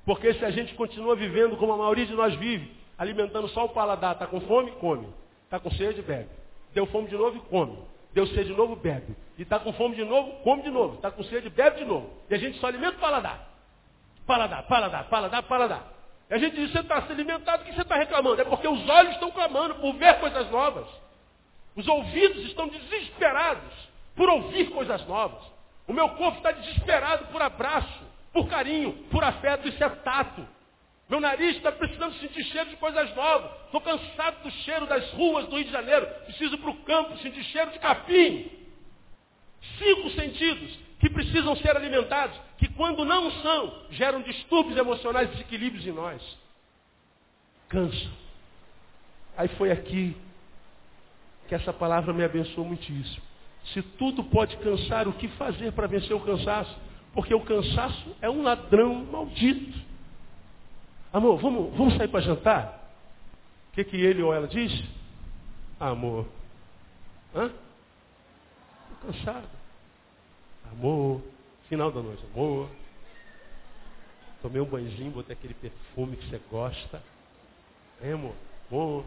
Porque 0.05 0.33
se 0.35 0.45
a 0.45 0.51
gente 0.51 0.73
continua 0.75 1.15
vivendo 1.15 1.57
como 1.57 1.73
a 1.73 1.77
maioria 1.77 2.05
de 2.05 2.13
nós 2.13 2.33
vive, 2.35 2.71
alimentando 2.97 3.47
só 3.49 3.65
o 3.65 3.69
paladar, 3.69 4.13
está 4.13 4.25
com 4.25 4.39
fome, 4.41 4.71
come. 4.79 5.07
Está 5.43 5.59
com 5.59 5.69
sede, 5.71 6.01
bebe. 6.01 6.29
Deu 6.73 6.85
fome 6.87 7.07
de 7.07 7.15
novo 7.15 7.39
come. 7.49 7.77
Deu 8.13 8.25
sede 8.27 8.45
de 8.45 8.53
novo, 8.53 8.75
bebe. 8.75 9.15
E 9.37 9.41
está 9.43 9.59
com 9.59 9.71
fome 9.73 9.95
de 9.95 10.03
novo, 10.03 10.31
come 10.43 10.63
de 10.63 10.69
novo. 10.69 10.95
Está 10.95 11.11
com 11.11 11.23
sede, 11.23 11.49
bebe 11.49 11.79
de 11.79 11.85
novo. 11.85 12.09
E 12.29 12.35
a 12.35 12.37
gente 12.37 12.57
só 12.59 12.67
alimenta 12.67 12.97
o 12.97 12.99
paladar. 12.99 13.47
Paladar, 14.25 14.63
paladar, 14.63 15.09
paladar, 15.09 15.43
paladar. 15.43 15.93
E 16.29 16.33
a 16.33 16.37
gente 16.37 16.55
diz, 16.55 16.71
você 16.71 16.79
está 16.79 17.01
se 17.03 17.11
alimentado, 17.11 17.63
o 17.63 17.65
que 17.65 17.73
você 17.73 17.81
está 17.81 17.95
reclamando? 17.95 18.41
É 18.41 18.45
porque 18.45 18.67
os 18.67 18.89
olhos 18.89 19.13
estão 19.13 19.31
clamando 19.31 19.75
por 19.75 19.93
ver 19.93 20.19
coisas 20.19 20.49
novas. 20.51 20.87
Os 21.75 21.87
ouvidos 21.87 22.43
estão 22.45 22.67
desesperados 22.67 23.71
por 24.15 24.29
ouvir 24.29 24.69
coisas 24.71 25.05
novas. 25.07 25.41
O 25.87 25.93
meu 25.93 26.09
corpo 26.09 26.37
está 26.37 26.51
desesperado 26.51 27.27
por 27.27 27.41
abraço, 27.41 28.05
por 28.33 28.47
carinho, 28.49 28.93
por 29.09 29.23
afeto. 29.23 29.67
Isso 29.67 29.83
é 29.83 29.89
tato. 29.89 30.45
Meu 31.09 31.21
nariz 31.21 31.55
está 31.55 31.71
precisando 31.71 32.13
sentir 32.15 32.43
cheiro 32.43 32.69
de 32.69 32.75
coisas 32.75 33.15
novas. 33.15 33.49
Estou 33.65 33.79
cansado 33.79 34.43
do 34.43 34.51
cheiro 34.51 34.85
das 34.85 35.09
ruas 35.13 35.47
do 35.47 35.55
Rio 35.55 35.65
de 35.65 35.71
Janeiro. 35.71 36.05
Preciso 36.25 36.57
para 36.57 36.69
o 36.69 36.83
campo 36.83 37.17
sentir 37.19 37.43
cheiro 37.45 37.71
de 37.71 37.79
capim. 37.79 38.51
Cinco 39.79 40.09
sentidos 40.11 40.77
que 40.99 41.09
precisam 41.09 41.55
ser 41.57 41.75
alimentados, 41.75 42.37
que 42.57 42.67
quando 42.69 43.05
não 43.05 43.31
são, 43.41 43.85
geram 43.91 44.21
distúrbios 44.23 44.77
emocionais 44.77 45.29
desequilíbrios 45.29 45.85
em 45.85 45.91
nós. 45.91 46.21
Cansa. 47.69 48.09
Aí 49.37 49.47
foi 49.49 49.71
aqui 49.71 50.17
que 51.47 51.55
essa 51.55 51.71
palavra 51.71 52.11
me 52.11 52.23
abençoou 52.23 52.65
muitíssimo. 52.65 53.21
Se 53.73 53.81
tudo 53.81 54.23
pode 54.23 54.55
cansar, 54.57 55.07
o 55.07 55.13
que 55.13 55.27
fazer 55.29 55.71
para 55.73 55.87
vencer 55.87 56.15
o 56.15 56.21
cansaço? 56.21 56.75
Porque 57.13 57.33
o 57.33 57.41
cansaço 57.41 58.15
é 58.21 58.29
um 58.29 58.43
ladrão 58.43 59.05
maldito. 59.05 59.77
Amor, 61.11 61.37
vamos, 61.39 61.75
vamos 61.75 61.97
sair 61.97 62.07
para 62.07 62.21
jantar? 62.21 62.93
O 63.71 63.75
que, 63.75 63.83
que 63.83 63.97
ele 63.97 64.21
ou 64.21 64.33
ela 64.33 64.47
diz? 64.47 64.83
Amor. 65.79 66.25
Hã? 67.35 67.51
Estou 68.93 69.11
cansado. 69.11 69.49
Amor. 70.71 71.21
Final 71.69 71.91
da 71.91 72.01
noite, 72.01 72.23
amor. 72.33 72.69
Tomei 74.41 74.61
um 74.61 74.65
banhozinho, 74.65 75.11
botei 75.11 75.35
aquele 75.35 75.53
perfume 75.53 76.15
que 76.15 76.29
você 76.29 76.39
gosta. 76.49 77.01
É, 78.01 78.13
amor? 78.13 78.35
Amor. 78.71 79.05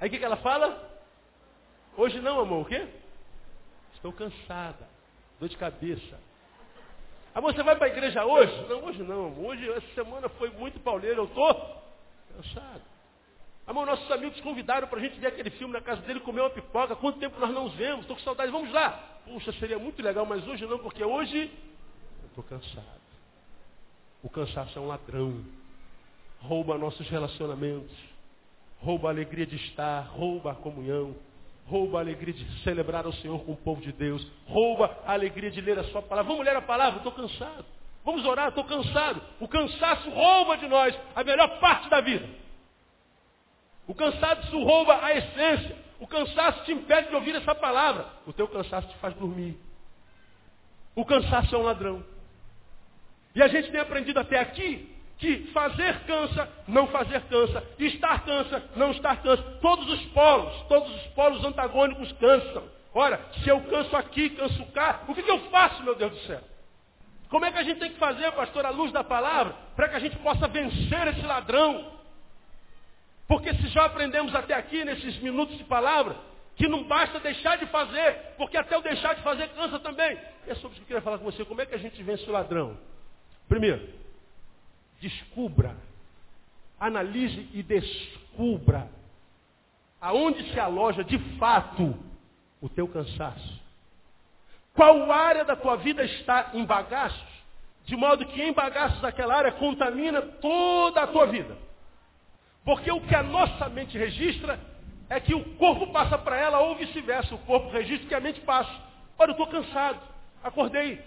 Aí 0.00 0.08
o 0.08 0.10
que, 0.10 0.18
que 0.18 0.24
ela 0.24 0.36
fala? 0.36 0.92
Hoje 1.96 2.20
não, 2.20 2.40
amor, 2.40 2.62
o 2.62 2.64
quê? 2.64 2.86
Estou 4.04 4.12
cansada. 4.12 4.86
Dor 5.40 5.48
de 5.48 5.56
cabeça. 5.56 6.20
Ah, 7.34 7.40
você 7.40 7.62
vai 7.62 7.74
para 7.74 7.86
a 7.86 7.88
igreja 7.88 8.22
hoje? 8.22 8.52
Não, 8.68 8.84
hoje 8.84 9.02
não. 9.02 9.46
Hoje, 9.46 9.66
essa 9.70 9.94
semana 9.94 10.28
foi 10.28 10.50
muito 10.50 10.78
pauleira. 10.80 11.16
Eu 11.16 11.24
estou 11.24 11.82
cansado. 12.36 12.82
Amor, 13.66 13.86
nossos 13.86 14.10
amigos 14.10 14.38
convidaram 14.42 14.86
para 14.88 14.98
a 14.98 15.00
gente 15.00 15.18
ver 15.18 15.28
aquele 15.28 15.48
filme 15.48 15.72
na 15.72 15.80
casa 15.80 16.02
dele, 16.02 16.20
comer 16.20 16.42
uma 16.42 16.50
pipoca. 16.50 16.94
Quanto 16.94 17.18
tempo 17.18 17.40
nós 17.40 17.48
não 17.50 17.64
os 17.64 17.74
vemos? 17.76 18.02
Estou 18.02 18.14
com 18.14 18.22
saudade. 18.22 18.52
Vamos 18.52 18.70
lá. 18.70 18.90
Puxa, 19.24 19.52
seria 19.52 19.78
muito 19.78 20.02
legal, 20.02 20.26
mas 20.26 20.46
hoje 20.46 20.66
não, 20.66 20.78
porque 20.80 21.02
hoje 21.02 21.50
eu 22.20 22.28
estou 22.28 22.44
cansado. 22.44 23.00
O 24.22 24.28
cansaço 24.28 24.78
é 24.78 24.82
um 24.82 24.86
ladrão. 24.86 25.42
Rouba 26.42 26.76
nossos 26.76 27.08
relacionamentos. 27.08 27.96
Rouba 28.82 29.08
a 29.08 29.12
alegria 29.12 29.46
de 29.46 29.56
estar. 29.56 30.02
Rouba 30.08 30.52
a 30.52 30.54
comunhão 30.54 31.16
rouba 31.66 31.98
a 31.98 32.00
alegria 32.00 32.34
de 32.34 32.62
celebrar 32.62 33.06
o 33.06 33.12
Senhor 33.14 33.42
com 33.44 33.52
o 33.52 33.56
povo 33.56 33.80
de 33.80 33.92
Deus, 33.92 34.26
rouba 34.46 34.98
a 35.06 35.12
alegria 35.12 35.50
de 35.50 35.60
ler 35.60 35.78
a 35.78 35.84
sua 35.84 36.02
palavra. 36.02 36.30
Vamos 36.30 36.44
ler 36.44 36.56
a 36.56 36.62
palavra, 36.62 36.98
estou 36.98 37.12
cansado. 37.12 37.64
Vamos 38.04 38.24
orar, 38.26 38.48
estou 38.48 38.64
cansado. 38.64 39.22
O 39.40 39.48
cansaço 39.48 40.10
rouba 40.10 40.56
de 40.58 40.68
nós 40.68 40.94
a 41.16 41.24
melhor 41.24 41.58
parte 41.58 41.88
da 41.88 42.00
vida. 42.00 42.28
O 43.86 43.94
cansaço 43.94 44.58
rouba 44.62 45.02
a 45.02 45.14
essência. 45.16 45.76
O 45.98 46.06
cansaço 46.06 46.64
te 46.64 46.72
impede 46.72 47.08
de 47.08 47.14
ouvir 47.14 47.34
essa 47.34 47.54
palavra. 47.54 48.06
O 48.26 48.32
teu 48.32 48.46
cansaço 48.46 48.88
te 48.88 48.96
faz 48.96 49.14
dormir. 49.14 49.58
O 50.94 51.04
cansaço 51.04 51.54
é 51.54 51.58
um 51.58 51.62
ladrão. 51.62 52.04
E 53.34 53.42
a 53.42 53.48
gente 53.48 53.70
tem 53.70 53.80
aprendido 53.80 54.20
até 54.20 54.38
aqui 54.38 54.93
que 55.18 55.48
fazer 55.52 56.00
cansa, 56.00 56.48
não 56.66 56.86
fazer 56.88 57.20
cansa, 57.22 57.62
estar 57.78 58.24
cansa, 58.24 58.62
não 58.76 58.90
estar 58.90 59.22
cansa. 59.22 59.42
Todos 59.60 59.88
os 59.88 60.04
polos, 60.06 60.54
todos 60.68 60.94
os 60.94 61.02
polos 61.08 61.44
antagônicos 61.44 62.12
cansam. 62.12 62.64
Ora, 62.92 63.20
se 63.42 63.48
eu 63.48 63.60
canso 63.62 63.96
aqui, 63.96 64.30
canso 64.30 64.64
cá, 64.66 65.02
o 65.08 65.14
que, 65.14 65.22
que 65.22 65.30
eu 65.30 65.38
faço, 65.50 65.82
meu 65.82 65.94
Deus 65.94 66.12
do 66.12 66.18
céu? 66.20 66.40
Como 67.28 67.44
é 67.44 67.50
que 67.50 67.58
a 67.58 67.64
gente 67.64 67.80
tem 67.80 67.90
que 67.90 67.98
fazer, 67.98 68.30
pastor, 68.32 68.64
à 68.64 68.70
luz 68.70 68.92
da 68.92 69.02
palavra, 69.02 69.54
para 69.74 69.88
que 69.88 69.96
a 69.96 69.98
gente 69.98 70.16
possa 70.18 70.46
vencer 70.46 71.08
esse 71.08 71.22
ladrão? 71.22 71.92
Porque 73.26 73.52
se 73.54 73.68
já 73.68 73.86
aprendemos 73.86 74.34
até 74.34 74.54
aqui, 74.54 74.84
nesses 74.84 75.16
minutos 75.18 75.56
de 75.58 75.64
palavra, 75.64 76.16
que 76.54 76.68
não 76.68 76.84
basta 76.84 77.18
deixar 77.18 77.58
de 77.58 77.66
fazer, 77.66 78.34
porque 78.36 78.56
até 78.56 78.76
o 78.76 78.82
deixar 78.82 79.14
de 79.14 79.22
fazer 79.22 79.48
cansa 79.48 79.78
também. 79.80 80.16
É 80.46 80.54
sobre 80.54 80.76
isso 80.76 80.76
que 80.76 80.80
eu 80.80 80.86
queria 80.86 81.02
falar 81.02 81.18
com 81.18 81.24
você. 81.24 81.44
Como 81.44 81.60
é 81.60 81.66
que 81.66 81.74
a 81.74 81.78
gente 81.78 82.00
vence 82.02 82.28
o 82.28 82.32
ladrão? 82.32 82.78
Primeiro, 83.48 83.82
descubra, 85.04 85.76
analise 86.80 87.46
e 87.52 87.62
descubra 87.62 88.88
aonde 90.00 90.50
se 90.50 90.58
aloja 90.58 91.04
de 91.04 91.18
fato 91.36 91.94
o 92.60 92.68
teu 92.70 92.88
cansaço. 92.88 93.62
Qual 94.72 95.12
área 95.12 95.44
da 95.44 95.54
tua 95.54 95.76
vida 95.76 96.02
está 96.02 96.52
em 96.54 96.64
bagaços, 96.64 97.34
de 97.84 97.94
modo 97.96 98.24
que 98.26 98.42
em 98.42 98.52
bagaços 98.52 99.00
daquela 99.02 99.34
área 99.36 99.52
contamina 99.52 100.22
toda 100.22 101.02
a 101.02 101.06
tua 101.06 101.26
vida. 101.26 101.56
Porque 102.64 102.90
o 102.90 103.00
que 103.02 103.14
a 103.14 103.22
nossa 103.22 103.68
mente 103.68 103.98
registra 103.98 104.58
é 105.10 105.20
que 105.20 105.34
o 105.34 105.44
corpo 105.56 105.88
passa 105.88 106.16
para 106.16 106.36
ela 106.36 106.60
ou 106.60 106.76
vice-versa. 106.76 107.34
O 107.34 107.38
corpo 107.38 107.68
registra 107.68 108.08
que 108.08 108.14
a 108.14 108.20
mente 108.20 108.40
passa. 108.40 108.72
Olha, 109.18 109.28
eu 109.28 109.32
estou 109.32 109.46
cansado. 109.48 110.00
Acordei. 110.42 110.98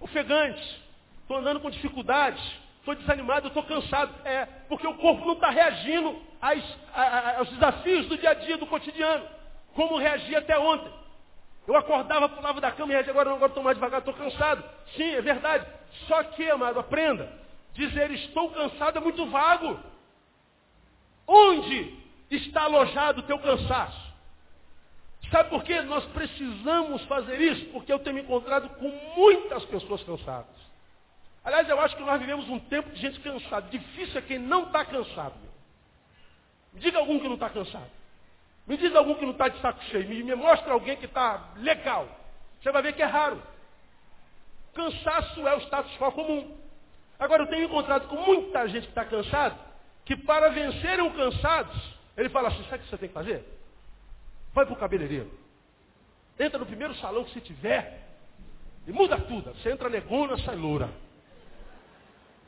Ofegante. 0.00 0.80
Estou 1.22 1.36
andando 1.36 1.58
com 1.58 1.68
dificuldades. 1.68 2.63
Estou 2.84 2.94
desanimado, 2.96 3.48
estou 3.48 3.62
cansado. 3.62 4.14
É, 4.26 4.44
porque 4.68 4.86
o 4.86 4.92
corpo 4.98 5.24
não 5.24 5.32
está 5.32 5.48
reagindo 5.48 6.20
às, 6.38 6.62
aos 7.38 7.48
desafios 7.48 8.04
do 8.08 8.18
dia 8.18 8.28
a 8.28 8.34
dia, 8.34 8.58
do 8.58 8.66
cotidiano. 8.66 9.26
Como 9.74 9.96
reagia 9.96 10.40
até 10.40 10.58
ontem. 10.58 10.92
Eu 11.66 11.74
acordava, 11.76 12.28
pulava 12.28 12.60
da 12.60 12.70
cama 12.72 12.92
e 12.92 12.94
reagia, 12.94 13.10
agora 13.10 13.30
agora 13.30 13.46
estou 13.46 13.62
mais 13.62 13.78
devagar, 13.78 14.00
estou 14.00 14.12
cansado. 14.12 14.62
Sim, 14.94 15.14
é 15.14 15.22
verdade. 15.22 15.66
Só 16.06 16.22
que, 16.24 16.48
amado, 16.50 16.78
aprenda. 16.78 17.32
Dizer 17.72 18.10
estou 18.10 18.50
cansado 18.50 18.98
é 18.98 19.00
muito 19.00 19.24
vago. 19.30 19.80
Onde 21.26 21.96
está 22.30 22.64
alojado 22.64 23.20
o 23.20 23.24
teu 23.24 23.38
cansaço? 23.38 24.12
Sabe 25.30 25.48
por 25.48 25.64
que 25.64 25.80
nós 25.80 26.04
precisamos 26.08 27.02
fazer 27.06 27.40
isso? 27.40 27.64
Porque 27.72 27.90
eu 27.90 27.98
tenho 27.98 28.16
me 28.16 28.20
encontrado 28.20 28.68
com 28.78 28.90
muitas 29.16 29.64
pessoas 29.64 30.02
cansadas. 30.04 30.63
Aliás, 31.44 31.68
eu 31.68 31.78
acho 31.78 31.94
que 31.94 32.02
nós 32.02 32.18
vivemos 32.18 32.48
um 32.48 32.58
tempo 32.58 32.90
de 32.90 33.00
gente 33.00 33.20
cansada. 33.20 33.68
Difícil 33.68 34.18
é 34.18 34.22
quem 34.22 34.38
não 34.38 34.64
está 34.64 34.84
cansado. 34.84 35.34
Me 36.72 36.80
diga 36.80 36.98
algum 36.98 37.20
que 37.20 37.28
não 37.28 37.34
está 37.34 37.50
cansado. 37.50 37.90
Me 38.66 38.78
diga 38.78 38.98
algum 38.98 39.14
que 39.14 39.26
não 39.26 39.32
está 39.32 39.48
de 39.48 39.60
saco 39.60 39.82
cheio. 39.84 40.08
Me, 40.08 40.22
me 40.22 40.34
mostra 40.34 40.72
alguém 40.72 40.96
que 40.96 41.04
está 41.04 41.52
legal. 41.56 42.08
Você 42.62 42.72
vai 42.72 42.80
ver 42.80 42.94
que 42.94 43.02
é 43.02 43.06
raro. 43.06 43.42
Cansaço 44.72 45.46
é 45.46 45.54
o 45.54 45.60
status 45.60 45.94
quo 45.98 46.10
comum. 46.12 46.56
Agora, 47.18 47.42
eu 47.42 47.46
tenho 47.46 47.66
encontrado 47.66 48.08
com 48.08 48.16
muita 48.16 48.66
gente 48.68 48.84
que 48.84 48.88
está 48.88 49.04
cansado, 49.04 49.56
que 50.04 50.16
para 50.16 50.48
vencerem 50.48 51.06
o 51.06 51.12
cansados, 51.12 51.76
ele 52.16 52.28
fala 52.28 52.48
assim, 52.48 52.64
sabe 52.64 52.76
o 52.76 52.78
que 52.80 52.90
você 52.90 52.98
tem 52.98 53.08
que 53.08 53.14
fazer? 53.14 53.44
Vai 54.52 54.64
para 54.64 54.74
o 54.74 54.78
cabeleireiro. 54.78 55.30
Entra 56.38 56.58
no 56.58 56.66
primeiro 56.66 56.94
salão 56.96 57.22
que 57.24 57.32
você 57.32 57.40
tiver 57.40 58.02
e 58.86 58.92
muda 58.92 59.18
tudo. 59.20 59.52
Você 59.54 59.70
entra 59.70 59.88
negona, 59.88 60.36
sai 60.38 60.56
loura. 60.56 60.90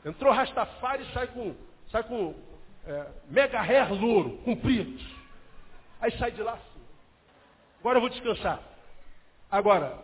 Entrou 0.05 0.33
Rastafari 0.33 1.03
e 1.03 1.13
sai 1.13 1.27
com, 1.27 1.55
sai 1.91 2.03
com 2.03 2.33
é, 2.85 3.07
mega 3.29 3.61
hair 3.61 3.93
louro, 3.93 4.37
comprido. 4.37 4.97
Aí 5.99 6.11
sai 6.17 6.31
de 6.31 6.41
lá 6.41 6.53
assim. 6.53 6.81
Agora 7.79 7.97
eu 7.97 8.01
vou 8.01 8.09
descansar. 8.09 8.61
Agora, 9.49 9.97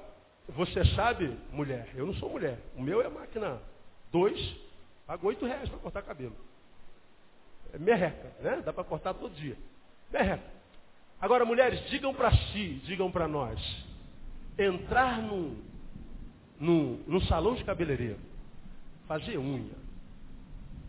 você 0.49 0.83
sabe, 0.95 1.37
mulher, 1.51 1.89
eu 1.95 2.05
não 2.05 2.13
sou 2.15 2.29
mulher. 2.29 2.59
O 2.75 2.81
meu 2.81 3.01
é 3.01 3.09
máquina 3.09 3.61
2, 4.11 4.55
pago 5.05 5.27
8 5.27 5.45
reais 5.45 5.69
para 5.69 5.79
cortar 5.79 6.01
cabelo. 6.01 6.35
É 7.73 7.77
merreca, 7.77 8.31
né? 8.41 8.61
Dá 8.63 8.71
para 8.71 8.83
cortar 8.83 9.13
todo 9.13 9.33
dia. 9.33 9.57
Merreca. 10.11 10.51
Agora, 11.19 11.45
mulheres, 11.45 11.89
digam 11.89 12.13
para 12.13 12.31
si, 12.31 12.81
digam 12.85 13.11
para 13.11 13.27
nós. 13.27 13.59
Entrar 14.57 15.21
num, 15.21 15.61
num, 16.59 17.03
num 17.07 17.21
salão 17.21 17.55
de 17.55 17.63
cabeleireiro, 17.63 18.19
fazer 19.07 19.37
unha, 19.37 19.82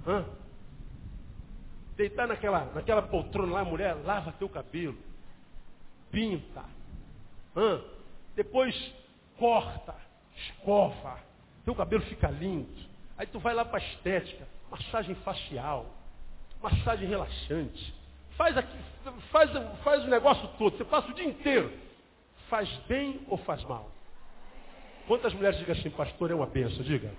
hã? 0.06 0.24
deitar 1.96 2.26
naquela, 2.26 2.64
naquela 2.74 3.02
poltrona 3.02 3.52
lá, 3.52 3.64
mulher, 3.64 3.94
lava 4.04 4.32
teu 4.32 4.48
cabelo, 4.48 4.96
pinta, 6.10 6.64
hã? 7.56 7.80
depois 8.34 8.74
corta, 9.38 9.94
escova, 10.36 11.18
teu 11.64 11.74
cabelo 11.74 12.02
fica 12.04 12.28
lindo. 12.28 12.94
Aí 13.16 13.26
tu 13.26 13.38
vai 13.38 13.54
lá 13.54 13.64
para 13.64 13.78
estética, 13.78 14.46
massagem 14.70 15.14
facial, 15.16 15.86
massagem 16.60 17.08
relaxante. 17.08 17.94
Faz, 18.36 18.56
aqui, 18.56 18.76
faz, 19.30 19.50
faz 19.84 20.04
o 20.04 20.08
negócio 20.08 20.48
todo, 20.58 20.76
você 20.76 20.84
passa 20.84 21.08
o 21.08 21.14
dia 21.14 21.24
inteiro. 21.24 21.72
Faz 22.48 22.68
bem 22.88 23.24
ou 23.28 23.38
faz 23.38 23.62
mal? 23.64 23.90
Quantas 25.06 25.32
mulheres 25.32 25.58
dizem 25.58 25.72
assim, 25.78 25.90
pastor, 25.90 26.30
é 26.30 26.34
uma 26.34 26.46
benção? 26.46 26.82
Diga. 26.82 27.12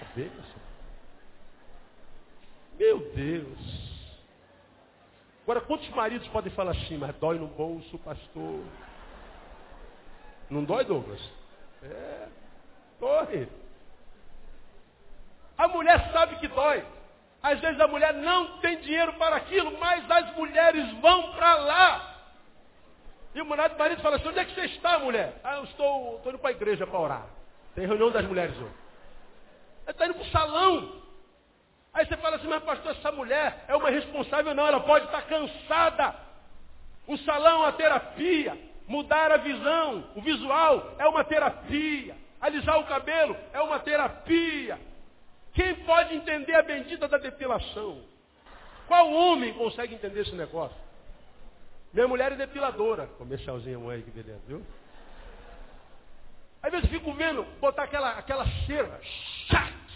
É 0.00 0.04
benção. 0.14 0.61
Meu 2.78 2.98
Deus. 3.14 3.82
Agora, 5.42 5.60
quantos 5.60 5.88
maridos 5.90 6.26
podem 6.28 6.52
falar 6.52 6.72
assim, 6.72 6.96
mas 6.96 7.14
dói 7.16 7.38
no 7.38 7.48
bolso, 7.48 7.98
pastor? 7.98 8.60
Não 10.48 10.64
dói, 10.64 10.84
Douglas? 10.84 11.20
É, 11.82 12.28
dói. 13.00 13.48
A 15.58 15.68
mulher 15.68 16.12
sabe 16.12 16.36
que 16.36 16.48
dói. 16.48 16.84
Às 17.42 17.58
vezes 17.58 17.80
a 17.80 17.88
mulher 17.88 18.14
não 18.14 18.58
tem 18.58 18.80
dinheiro 18.80 19.14
para 19.14 19.36
aquilo, 19.36 19.76
mas 19.78 20.08
as 20.08 20.34
mulheres 20.36 20.92
vão 21.00 21.32
para 21.32 21.54
lá. 21.56 22.12
E 23.34 23.40
o 23.40 23.46
marido 23.46 24.00
fala 24.02 24.16
assim, 24.16 24.28
onde 24.28 24.38
é 24.38 24.44
que 24.44 24.54
você 24.54 24.66
está, 24.66 24.98
mulher? 24.98 25.40
Ah, 25.42 25.56
eu 25.56 25.64
estou, 25.64 26.16
estou 26.16 26.32
indo 26.32 26.38
para 26.38 26.50
a 26.50 26.52
igreja 26.52 26.86
para 26.86 27.00
orar. 27.00 27.26
Tem 27.74 27.86
reunião 27.86 28.10
das 28.10 28.24
mulheres 28.26 28.56
hoje. 28.56 28.74
Está 29.88 30.06
indo 30.06 30.14
para 30.14 30.22
o 30.22 30.30
salão. 30.30 31.01
Aí 31.94 32.06
você 32.06 32.16
fala 32.16 32.36
assim, 32.36 32.48
mas 32.48 32.62
pastor, 32.62 32.92
essa 32.92 33.12
mulher 33.12 33.64
é 33.68 33.76
uma 33.76 33.90
responsável? 33.90 34.54
Não, 34.54 34.66
ela 34.66 34.80
pode 34.80 35.04
estar 35.06 35.22
cansada. 35.22 36.14
O 37.06 37.16
salão 37.18 37.56
é 37.56 37.66
uma 37.66 37.72
terapia. 37.72 38.58
Mudar 38.88 39.30
a 39.30 39.36
visão, 39.36 40.04
o 40.16 40.22
visual 40.22 40.94
é 40.98 41.06
uma 41.06 41.22
terapia. 41.22 42.16
Alisar 42.40 42.78
o 42.78 42.86
cabelo 42.86 43.36
é 43.52 43.60
uma 43.60 43.78
terapia. 43.78 44.78
Quem 45.52 45.74
pode 45.84 46.14
entender 46.14 46.54
a 46.54 46.62
bendita 46.62 47.06
da 47.06 47.18
depilação? 47.18 48.02
Qual 48.88 49.12
homem 49.12 49.52
consegue 49.54 49.94
entender 49.94 50.22
esse 50.22 50.34
negócio? 50.34 50.76
Minha 51.92 52.08
mulher 52.08 52.32
é 52.32 52.36
depiladora. 52.36 53.06
Comercialzinho 53.18 53.88
aí, 53.90 54.02
que 54.02 54.10
beleza, 54.10 54.40
viu? 54.48 54.64
Às 56.62 56.70
vezes 56.70 56.90
eu 56.90 56.98
fico 56.98 57.12
vendo 57.12 57.44
botar 57.60 57.84
aquela, 57.84 58.12
aquela 58.12 58.46
cera. 58.66 58.98
Chat! 59.48 59.91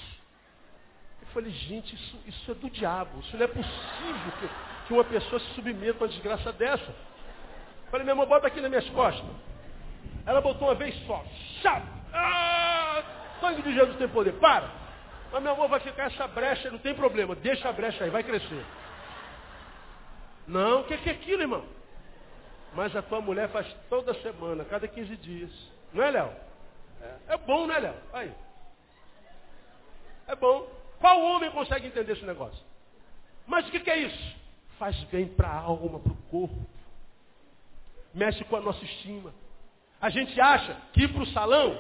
Eu 1.37 1.43
falei, 1.43 1.53
gente, 1.53 1.95
isso, 1.95 2.19
isso 2.27 2.51
é 2.51 2.55
do 2.55 2.71
diabo. 2.71 3.21
Isso 3.21 3.37
não 3.37 3.45
é 3.45 3.47
possível 3.47 4.33
que, 4.41 4.49
que 4.87 4.93
uma 4.95 5.05
pessoa 5.05 5.39
se 5.39 5.47
submeta 5.55 5.99
a 5.99 6.07
uma 6.07 6.09
desgraça 6.09 6.51
dessa. 6.51 6.89
Eu 6.89 7.91
falei, 7.91 8.05
minha 8.05 8.15
irmã, 8.15 8.25
bota 8.25 8.47
aqui 8.47 8.59
nas 8.59 8.71
minhas 8.71 8.89
costas. 8.89 9.23
Ela 10.25 10.41
botou 10.41 10.67
uma 10.67 10.75
vez 10.75 10.95
só. 11.07 11.23
Chat! 11.61 11.83
Ah! 12.15 13.03
Sangue 13.39 13.61
de 13.61 13.75
Jesus 13.75 13.99
tem 13.99 14.09
poder. 14.09 14.33
Para! 14.41 14.71
Mas 15.31 15.43
meu 15.43 15.53
amor, 15.53 15.69
vai 15.69 15.81
ficar 15.81 16.05
essa 16.05 16.27
brecha, 16.27 16.71
não 16.71 16.79
tem 16.79 16.95
problema. 16.95 17.35
Deixa 17.35 17.69
a 17.69 17.73
brecha 17.73 18.05
aí, 18.05 18.09
vai 18.09 18.23
crescer. 18.23 18.65
Não, 20.47 20.81
o 20.81 20.85
que, 20.85 20.97
que 20.97 21.11
é 21.11 21.13
aquilo, 21.13 21.43
irmão? 21.43 21.67
Mas 22.73 22.97
a 22.97 23.03
tua 23.03 23.21
mulher 23.21 23.51
faz 23.51 23.71
toda 23.91 24.15
semana, 24.23 24.65
cada 24.65 24.89
15 24.89 25.15
dias. 25.19 25.51
Não 25.93 26.03
é, 26.03 26.11
Léo? 26.13 26.33
É, 27.03 27.35
é 27.35 27.37
bom, 27.37 27.67
né, 27.67 27.79
Léo? 27.79 27.95
Aí. 28.15 28.33
É 30.29 30.35
bom. 30.35 30.76
Qual 31.01 31.21
homem 31.21 31.51
consegue 31.51 31.87
entender 31.87 32.13
esse 32.13 32.25
negócio? 32.25 32.63
Mas 33.47 33.67
o 33.67 33.71
que, 33.71 33.81
que 33.81 33.91
é 33.91 33.99
isso? 33.99 34.37
Faz 34.79 34.97
bem 35.05 35.27
para 35.27 35.49
a 35.49 35.59
alma, 35.59 35.99
para 35.99 36.13
o 36.13 36.17
corpo. 36.31 36.67
Mexe 38.13 38.45
com 38.45 38.57
a 38.57 38.61
nossa 38.61 38.85
estima. 38.85 39.33
A 40.01 40.11
gente 40.11 40.39
acha 40.41 40.77
que 40.93 41.03
ir 41.03 41.13
para 41.13 41.23
o 41.23 41.27
salão, 41.29 41.79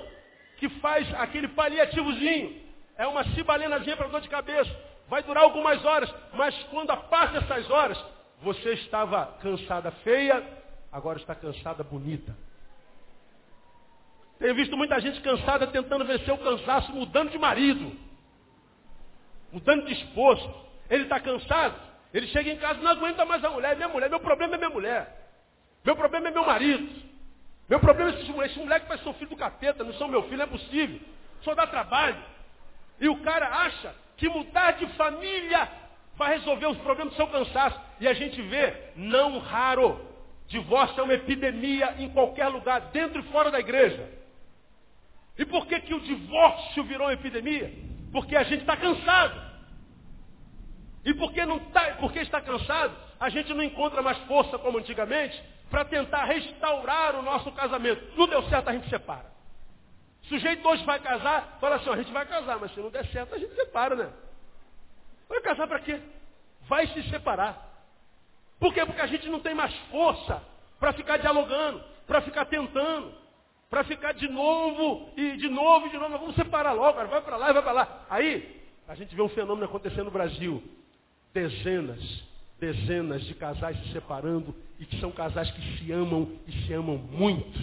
que 0.56 0.68
faz 0.80 1.12
aquele 1.14 1.48
paliativozinho, 1.48 2.62
é 2.96 3.06
uma 3.06 3.24
cibalenazinha 3.34 3.96
para 3.96 4.08
dor 4.08 4.20
de 4.20 4.28
cabeça. 4.28 4.70
Vai 5.08 5.22
durar 5.22 5.44
algumas 5.44 5.84
horas, 5.84 6.12
mas 6.32 6.54
quando 6.64 6.96
passa 7.08 7.38
essas 7.38 7.70
horas, 7.70 8.02
você 8.42 8.72
estava 8.74 9.26
cansada 9.40 9.90
feia, 9.90 10.42
agora 10.90 11.18
está 11.18 11.34
cansada 11.34 11.82
bonita. 11.82 12.34
Tenho 14.38 14.54
visto 14.54 14.76
muita 14.76 15.00
gente 15.00 15.20
cansada 15.20 15.66
tentando 15.66 16.04
vencer 16.04 16.32
o 16.32 16.38
cansaço, 16.38 16.92
mudando 16.92 17.30
de 17.30 17.38
marido, 17.38 17.96
mudando 19.56 19.86
de 19.86 19.94
esposo. 19.94 20.54
Ele 20.90 21.04
está 21.04 21.18
cansado, 21.18 21.74
ele 22.12 22.26
chega 22.28 22.50
em 22.50 22.58
casa 22.58 22.80
não 22.80 22.90
aguenta 22.90 23.24
mais 23.24 23.42
a 23.42 23.50
mulher. 23.50 23.74
Minha 23.74 23.88
mulher, 23.88 24.10
meu 24.10 24.20
problema 24.20 24.54
é 24.54 24.58
minha 24.58 24.70
mulher. 24.70 25.30
Meu 25.84 25.96
problema 25.96 26.28
é 26.28 26.30
meu 26.30 26.44
marido. 26.44 26.88
Meu 27.68 27.80
problema 27.80 28.10
é 28.10 28.20
esse 28.20 28.30
moleque. 28.30 28.52
Esse 28.52 28.60
moleque 28.60 28.86
vai 28.86 28.98
ser 28.98 29.08
o 29.08 29.14
filho 29.14 29.30
do 29.30 29.36
capeta, 29.36 29.82
não 29.82 29.94
são 29.94 30.08
meu 30.08 30.22
filho, 30.24 30.36
não 30.36 30.44
é 30.44 30.48
possível. 30.48 31.00
Só 31.42 31.54
dá 31.54 31.66
trabalho. 31.66 32.22
E 33.00 33.08
o 33.08 33.16
cara 33.22 33.48
acha 33.48 33.94
que 34.18 34.28
mudar 34.28 34.72
de 34.72 34.86
família 34.88 35.68
vai 36.16 36.36
resolver 36.38 36.66
os 36.66 36.78
problemas 36.78 37.14
do 37.14 37.16
seu 37.16 37.26
cansaço. 37.26 37.80
E 37.98 38.06
a 38.06 38.12
gente 38.12 38.40
vê, 38.42 38.74
não 38.94 39.38
raro, 39.38 40.00
divórcio 40.48 41.00
é 41.00 41.02
uma 41.02 41.14
epidemia 41.14 41.94
em 41.98 42.10
qualquer 42.10 42.48
lugar, 42.48 42.80
dentro 42.92 43.20
e 43.20 43.24
fora 43.24 43.50
da 43.50 43.58
igreja. 43.58 44.06
E 45.38 45.44
por 45.44 45.66
que, 45.66 45.80
que 45.80 45.94
o 45.94 46.00
divórcio 46.00 46.84
virou 46.84 47.10
epidemia? 47.10 47.72
Porque 48.12 48.36
a 48.36 48.44
gente 48.44 48.60
está 48.60 48.76
cansado. 48.76 49.45
E 51.06 51.14
porque, 51.14 51.46
não 51.46 51.60
tá, 51.60 51.96
porque 52.00 52.18
está 52.18 52.40
cansado, 52.40 52.92
a 53.20 53.28
gente 53.28 53.54
não 53.54 53.62
encontra 53.62 54.02
mais 54.02 54.18
força 54.24 54.58
como 54.58 54.78
antigamente 54.78 55.40
para 55.70 55.84
tentar 55.84 56.24
restaurar 56.24 57.14
o 57.14 57.22
nosso 57.22 57.52
casamento. 57.52 58.02
Não 58.18 58.26
deu 58.26 58.42
certo, 58.48 58.68
a 58.68 58.72
gente 58.72 58.90
separa. 58.90 59.30
O 60.24 60.26
sujeito 60.26 60.68
hoje 60.68 60.84
vai 60.84 60.98
casar, 60.98 61.58
fala 61.60 61.76
assim, 61.76 61.90
a 61.90 61.96
gente 61.96 62.12
vai 62.12 62.26
casar, 62.26 62.58
mas 62.58 62.74
se 62.74 62.80
não 62.80 62.90
der 62.90 63.06
certo, 63.06 63.36
a 63.36 63.38
gente 63.38 63.54
separa, 63.54 63.94
né? 63.94 64.12
Vai 65.28 65.40
casar 65.42 65.68
para 65.68 65.78
quê? 65.78 66.00
Vai 66.62 66.88
se 66.88 67.08
separar. 67.08 67.56
Por 68.58 68.74
quê? 68.74 68.84
Porque 68.84 69.00
a 69.00 69.06
gente 69.06 69.28
não 69.28 69.38
tem 69.38 69.54
mais 69.54 69.72
força 69.92 70.42
para 70.80 70.92
ficar 70.92 71.18
dialogando, 71.18 71.84
para 72.04 72.20
ficar 72.22 72.46
tentando, 72.46 73.14
para 73.70 73.84
ficar 73.84 74.10
de 74.12 74.28
novo 74.28 75.12
e 75.16 75.36
de 75.36 75.48
novo 75.48 75.86
e 75.86 75.90
de 75.90 75.98
novo. 75.98 76.18
Vamos 76.18 76.34
separar 76.34 76.72
logo, 76.72 76.94
cara. 76.94 77.06
vai 77.06 77.22
para 77.22 77.36
lá 77.36 77.50
e 77.50 77.52
vai 77.52 77.62
para 77.62 77.72
lá. 77.72 78.06
Aí, 78.10 78.60
a 78.88 78.96
gente 78.96 79.14
vê 79.14 79.22
um 79.22 79.28
fenômeno 79.28 79.66
acontecendo 79.66 80.06
no 80.06 80.10
Brasil. 80.10 80.60
Dezenas, 81.36 82.24
dezenas 82.58 83.22
de 83.24 83.34
casais 83.34 83.76
se 83.82 83.92
separando 83.92 84.54
e 84.80 84.86
que 84.86 84.98
são 84.98 85.12
casais 85.12 85.50
que 85.50 85.60
se 85.76 85.92
amam 85.92 86.32
e 86.48 86.52
se 86.64 86.72
amam 86.72 86.96
muito. 86.96 87.60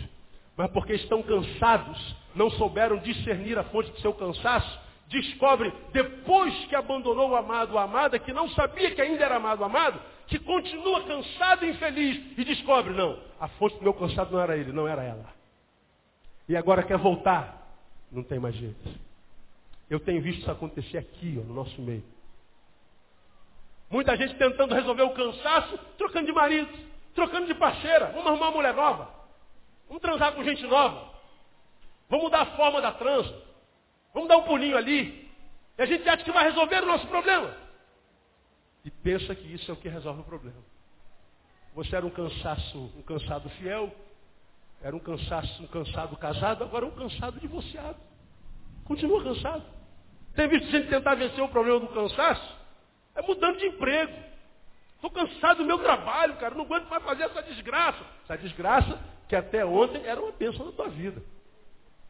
Mas 0.56 0.70
porque 0.70 0.94
estão 0.94 1.24
cansados, 1.24 2.16
não 2.36 2.52
souberam 2.52 2.98
discernir 3.00 3.58
a 3.58 3.64
fonte 3.64 3.90
do 3.90 4.00
seu 4.00 4.14
cansaço, 4.14 4.80
descobre, 5.08 5.74
depois 5.92 6.54
que 6.66 6.76
abandonou 6.76 7.32
o 7.32 7.36
amado 7.36 7.76
a 7.80 7.82
amada, 7.86 8.20
que 8.20 8.32
não 8.32 8.48
sabia 8.50 8.92
que 8.92 9.02
ainda 9.02 9.26
era 9.26 9.38
amado 9.38 9.64
amado, 9.64 10.00
que 10.28 10.38
continua 10.38 11.02
cansado 11.06 11.66
e 11.66 11.72
infeliz, 11.72 12.38
e 12.38 12.44
descobre, 12.46 12.94
não, 12.94 13.18
a 13.40 13.48
fonte 13.48 13.78
do 13.78 13.82
meu 13.82 13.96
cansado 13.96 14.32
não 14.32 14.40
era 14.40 14.56
ele, 14.56 14.72
não 14.72 14.88
era 14.88 15.02
ela. 15.02 15.34
E 16.48 16.56
agora 16.56 16.84
quer 16.84 17.00
voltar, 17.00 17.76
não 18.12 18.22
tem 18.22 18.38
mais 18.38 18.54
jeito. 18.54 18.88
Eu 19.90 20.00
tenho 20.00 20.22
visto 20.22 20.42
isso 20.42 20.52
acontecer 20.52 21.00
aqui, 21.00 21.42
ó, 21.42 21.44
no 21.44 21.56
nosso 21.56 21.82
meio. 21.82 22.13
Muita 23.94 24.18
gente 24.18 24.34
tentando 24.38 24.74
resolver 24.74 25.04
o 25.04 25.12
cansaço, 25.12 25.78
trocando 26.00 26.26
de 26.26 26.34
marido, 26.34 26.68
trocando 27.14 27.46
de 27.46 27.54
parceira. 27.54 28.08
Vamos 28.08 28.26
arrumar 28.26 28.48
uma 28.48 28.56
mulher 28.58 28.74
nova. 28.74 29.08
Vamos 29.88 30.02
transar 30.02 30.34
com 30.34 30.44
gente 30.44 30.66
nova. 30.66 31.12
Vamos 32.10 32.26
mudar 32.26 32.42
a 32.42 32.46
forma 32.58 32.82
da 32.82 32.92
transa. 32.92 33.40
Vamos 34.12 34.28
dar 34.28 34.38
um 34.38 34.46
pulinho 34.46 34.76
ali. 34.76 35.30
E 35.78 35.82
a 35.84 35.86
gente 35.86 36.10
acha 36.10 36.24
que 36.24 36.32
vai 36.32 36.44
resolver 36.44 36.82
o 36.82 36.88
nosso 36.88 37.06
problema. 37.06 37.56
E 38.84 38.90
pensa 38.90 39.36
que 39.36 39.54
isso 39.54 39.70
é 39.70 39.74
o 39.76 39.78
que 39.78 39.88
resolve 39.88 40.22
o 40.22 40.26
problema. 40.26 40.58
Você 41.76 41.96
era 41.96 42.04
um 42.04 42.10
cansaço, 42.10 42.92
um 42.98 43.04
cansado 43.04 43.48
fiel, 43.52 43.96
era 44.82 44.96
um 44.96 45.00
cansaço, 45.00 45.62
um 45.62 45.68
cansado 45.68 46.18
casado, 46.18 46.64
agora 46.64 46.84
é 46.84 46.88
um 46.88 46.96
cansado 46.96 47.40
divorciado. 47.40 48.00
Continua 48.86 49.24
cansado. 49.24 49.64
Tem 50.34 50.48
visto 50.48 50.72
gente 50.72 50.90
tentar 50.90 51.14
vencer 51.14 51.44
o 51.44 51.50
problema 51.50 51.80
do 51.80 51.90
cansaço? 51.90 52.63
É 53.16 53.22
mudando 53.22 53.58
de 53.58 53.68
emprego. 53.68 54.14
Estou 54.96 55.12
cansado 55.12 55.58
do 55.58 55.66
meu 55.66 55.80
trabalho, 55.80 56.36
cara. 56.38 56.56
Não 56.56 56.64
aguento 56.64 56.90
mais 56.90 57.04
fazer 57.04 57.24
essa 57.24 57.44
desgraça. 57.44 58.04
Essa 58.24 58.38
desgraça 58.38 59.00
que 59.28 59.36
até 59.36 59.66
ontem 59.66 60.06
era 60.06 60.22
uma 60.22 60.32
bênção 60.32 60.66
na 60.66 60.72
tua 60.72 60.88
vida. 60.90 61.22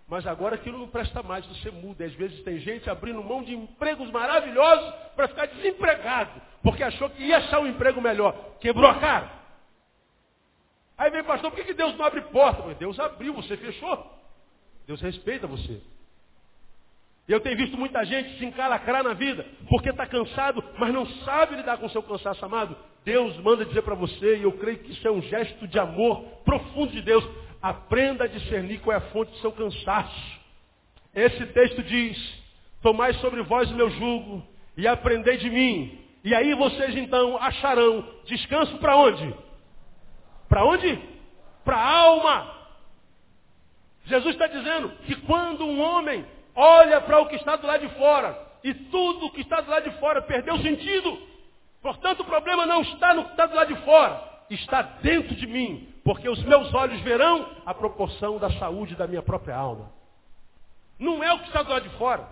Mas 0.08 0.28
agora 0.28 0.56
aquilo 0.56 0.78
não 0.78 0.88
presta 0.88 1.24
mais, 1.24 1.46
você 1.46 1.72
muda. 1.72 2.06
Às 2.06 2.14
vezes 2.14 2.44
tem 2.44 2.60
gente 2.60 2.90
abrindo 2.90 3.24
mão 3.24 3.42
de 3.42 3.56
empregos 3.56 4.12
maravilhosos 4.12 4.94
para 5.16 5.28
ficar 5.28 5.48
desempregado, 5.48 6.42
porque 6.62 6.84
achou 6.84 7.10
que 7.10 7.24
ia 7.24 7.38
achar 7.38 7.60
um 7.60 7.68
emprego 7.68 8.02
melhor. 8.02 8.36
Quebrou 8.60 8.90
a 8.90 9.00
cara. 9.00 9.32
Aí 10.98 11.10
vem, 11.10 11.24
pastor, 11.24 11.52
por 11.52 11.66
que, 11.66 11.74
Deus 11.74 11.98
não 11.98 12.06
abre 12.06 12.22
porta? 12.22 12.74
Deus 12.76 13.00
abriu, 13.00 13.34
você 13.34 13.58
fechou. 13.58 14.12
Deus 14.86 15.02
respeita 15.02 15.48
você. 15.48 15.82
Eu 17.28 17.40
tenho 17.40 17.56
visto 17.56 17.78
muita 17.78 18.04
gente 18.06 18.38
se 18.38 18.46
encalacrar 18.46 19.04
na 19.04 19.14
vida, 19.14 19.46
porque 19.70 19.90
está 19.90 20.06
cansado, 20.06 20.64
mas 20.78 20.94
não 20.94 21.06
sabe 21.24 21.56
lidar 21.56 21.78
com 21.78 21.86
o 21.86 21.90
seu 21.90 22.04
cansaço 22.04 22.44
amado. 22.44 22.76
Deus 23.06 23.38
manda 23.38 23.66
dizer 23.66 23.82
para 23.82 23.96
você, 23.96 24.38
e 24.38 24.44
eu 24.44 24.52
creio 24.54 24.80
que 24.80 24.92
isso 24.92 25.08
é 25.08 25.12
um 25.12 25.22
gesto 25.22 25.68
de 25.68 25.80
amor 25.80 26.22
profundo 26.44 26.92
de 26.92 27.02
Deus. 27.02 27.24
Aprenda 27.62 28.26
a 28.26 28.28
discernir 28.28 28.80
qual 28.80 28.94
é 28.94 28.98
a 28.98 29.10
fonte 29.12 29.32
do 29.32 29.38
seu 29.38 29.54
cansaço. 29.54 30.42
Esse 31.16 31.46
texto 31.48 31.82
diz, 31.84 32.44
tomai 32.82 33.14
sobre 33.16 33.42
vós 33.44 33.72
o 33.72 33.76
meu 33.76 33.90
jugo 33.90 34.46
e 34.76 34.86
aprendei 34.86 35.38
de 35.38 35.50
mim. 35.50 36.00
E 36.26 36.36
aí 36.36 36.54
vocês 36.56 36.96
então 36.98 37.38
acharão 37.38 38.06
descanso 38.26 38.78
para 38.80 38.98
onde? 38.98 39.34
Para 40.50 40.66
onde? 40.66 41.00
Para 41.64 41.78
a 41.78 41.98
alma. 42.00 42.54
Jesus 44.06 44.36
está 44.36 44.48
dizendo 44.48 44.90
que 45.06 45.16
quando 45.22 45.66
um 45.66 45.80
homem 45.80 46.26
olha 46.56 47.02
para 47.02 47.20
o 47.20 47.28
que 47.28 47.36
está 47.36 47.56
do 47.56 47.68
lado 47.68 47.88
de 47.88 47.94
fora 47.96 48.38
e 48.64 48.74
tudo 48.74 49.32
que 49.32 49.42
está 49.42 49.62
do 49.62 49.70
lado 49.70 49.90
de 49.90 49.98
fora 50.00 50.22
perdeu 50.22 50.58
sentido, 50.60 51.18
portanto 51.82 52.22
o 52.22 52.26
problema 52.26 52.66
não 52.66 52.82
está 52.82 53.14
no 53.14 53.26
que 53.26 53.32
está 53.32 53.46
do 53.46 53.56
lado 53.56 53.74
de 53.74 53.82
fora, 53.82 54.24
está 54.50 54.82
dentro 54.82 55.36
de 55.36 55.48
mim 55.48 55.94
porque 56.04 56.28
os 56.28 56.44
meus 56.44 56.74
olhos 56.74 57.00
verão 57.02 57.50
a 57.66 57.74
proporção 57.74 58.38
da 58.38 58.52
saúde 58.60 58.96
da 58.96 59.08
minha 59.08 59.22
própria 59.22 59.56
alma. 59.56 59.92
Não 61.00 61.24
é 61.24 61.34
o 61.34 61.40
que 61.40 61.48
está 61.48 61.64
do 61.64 61.72
lado 61.72 61.88
de 61.88 61.98
fora. 61.98 62.28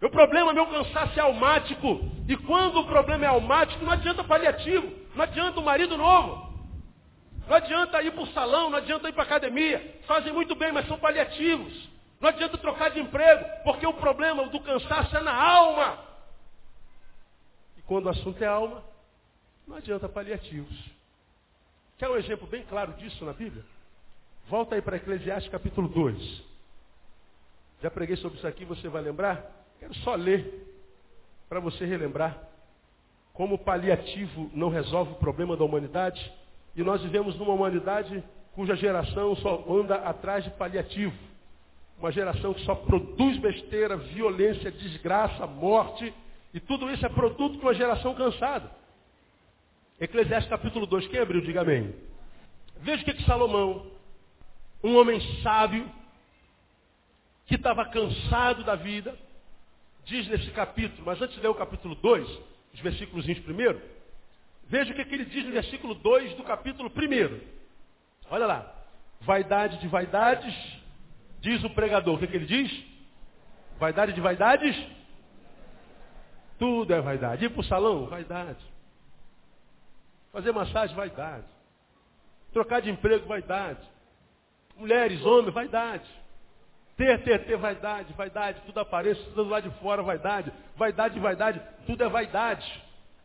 O 0.00 0.10
problema 0.10 0.50
é 0.50 0.54
meu 0.54 0.66
cansaço 0.66 1.18
é 1.18 1.22
almático. 1.22 2.00
E 2.28 2.36
quando 2.36 2.80
o 2.80 2.86
problema 2.86 3.24
é 3.24 3.28
almático, 3.28 3.84
não 3.84 3.92
adianta 3.92 4.22
paliativo. 4.22 4.92
Não 5.14 5.24
adianta 5.24 5.58
um 5.58 5.64
marido 5.64 5.96
novo. 5.96 6.46
Não 7.48 7.56
adianta 7.56 8.02
ir 8.02 8.12
para 8.12 8.22
o 8.22 8.26
salão, 8.28 8.70
não 8.70 8.78
adianta 8.78 9.08
ir 9.08 9.12
para 9.12 9.22
a 9.22 9.26
academia. 9.26 10.00
Fazem 10.06 10.32
muito 10.32 10.54
bem, 10.54 10.72
mas 10.72 10.86
são 10.86 10.98
paliativos. 10.98 11.88
Não 12.20 12.28
adianta 12.28 12.56
trocar 12.58 12.90
de 12.90 13.00
emprego, 13.00 13.44
porque 13.62 13.86
o 13.86 13.94
problema 13.94 14.48
do 14.48 14.60
cansaço 14.60 15.16
é 15.16 15.22
na 15.22 15.34
alma. 15.34 15.98
E 17.76 17.82
quando 17.82 18.06
o 18.06 18.10
assunto 18.10 18.42
é 18.42 18.46
alma, 18.46 18.82
não 19.66 19.76
adianta 19.76 20.08
paliativos. 20.08 20.90
Quer 21.98 22.08
um 22.08 22.16
exemplo 22.16 22.46
bem 22.46 22.62
claro 22.64 22.92
disso 22.94 23.24
na 23.24 23.32
Bíblia? 23.32 23.64
Volta 24.48 24.74
aí 24.74 24.82
para 24.82 24.96
Eclesiastes 24.96 25.50
capítulo 25.50 25.88
2. 25.88 26.42
Já 27.82 27.90
preguei 27.90 28.16
sobre 28.16 28.38
isso 28.38 28.46
aqui, 28.46 28.64
você 28.64 28.88
vai 28.88 29.02
lembrar? 29.02 29.44
Quero 29.78 29.94
só 29.96 30.14
ler 30.14 30.66
para 31.48 31.60
você 31.60 31.84
relembrar 31.84 32.38
como 33.36 33.56
o 33.56 33.58
paliativo 33.58 34.50
não 34.54 34.70
resolve 34.70 35.12
o 35.12 35.16
problema 35.16 35.56
da 35.56 35.64
humanidade. 35.64 36.32
E 36.74 36.82
nós 36.82 37.02
vivemos 37.02 37.36
numa 37.36 37.52
humanidade 37.52 38.24
cuja 38.54 38.74
geração 38.74 39.36
só 39.36 39.62
anda 39.68 39.96
atrás 39.96 40.42
de 40.42 40.50
paliativo. 40.50 41.14
Uma 41.98 42.12
geração 42.12 42.52
que 42.52 42.64
só 42.64 42.74
produz 42.74 43.38
besteira, 43.38 43.96
violência, 43.96 44.70
desgraça, 44.70 45.46
morte. 45.46 46.12
E 46.52 46.60
tudo 46.60 46.90
isso 46.90 47.04
é 47.04 47.08
produto 47.08 47.56
de 47.56 47.62
uma 47.62 47.74
geração 47.74 48.14
cansada. 48.14 48.70
Eclesiastes 49.98 50.50
capítulo 50.50 50.86
2, 50.86 51.08
quem 51.08 51.20
abriu? 51.20 51.40
Diga 51.40 51.62
amém. 51.62 51.94
Veja 52.80 53.02
o 53.02 53.04
que, 53.04 53.14
que 53.14 53.24
Salomão, 53.24 53.86
um 54.84 54.96
homem 54.96 55.20
sábio, 55.42 55.90
que 57.46 57.54
estava 57.54 57.84
cansado 57.86 58.62
da 58.64 58.74
vida, 58.74 59.16
diz 60.04 60.28
nesse 60.28 60.50
capítulo, 60.50 61.02
mas 61.06 61.20
antes 61.20 61.34
de 61.34 61.40
ler 61.40 61.48
o 61.48 61.54
capítulo 61.54 61.94
2, 61.94 62.28
os 62.74 62.80
versículos 62.80 63.24
primeiro, 63.40 63.80
veja 64.68 64.92
o 64.92 64.94
que, 64.94 65.04
que 65.04 65.14
ele 65.14 65.24
diz 65.24 65.44
no 65.44 65.52
versículo 65.52 65.94
2 65.94 66.34
do 66.34 66.42
capítulo 66.42 66.90
1. 66.90 67.40
Olha 68.30 68.46
lá. 68.46 68.72
Vaidade 69.20 69.78
de 69.80 69.88
vaidades, 69.88 70.54
diz 71.46 71.62
o 71.62 71.70
pregador. 71.70 72.16
O 72.16 72.18
que, 72.18 72.26
que 72.26 72.36
ele 72.36 72.46
diz? 72.46 72.84
Vaidade 73.78 74.12
de 74.12 74.20
vaidades? 74.20 74.76
Tudo 76.58 76.92
é 76.92 77.00
vaidade. 77.00 77.44
Ir 77.44 77.50
para 77.50 77.60
o 77.60 77.64
salão? 77.64 78.06
Vaidade. 78.06 78.58
Fazer 80.32 80.50
massagem, 80.50 80.96
vaidade. 80.96 81.44
Trocar 82.52 82.80
de 82.80 82.90
emprego, 82.90 83.28
vaidade. 83.28 83.80
Mulheres, 84.76 85.24
homens, 85.24 85.54
vaidade. 85.54 86.08
Ter, 86.96 87.22
ter, 87.22 87.44
ter, 87.44 87.56
vaidade, 87.56 88.12
vaidade. 88.14 88.62
Tudo 88.66 88.80
aparece, 88.80 89.22
tudo 89.26 89.48
lá 89.48 89.60
de 89.60 89.70
fora, 89.78 90.02
vaidade. 90.02 90.52
Vaidade, 90.74 91.20
vaidade, 91.20 91.62
tudo 91.86 92.02
é 92.02 92.08
vaidade. 92.08 92.66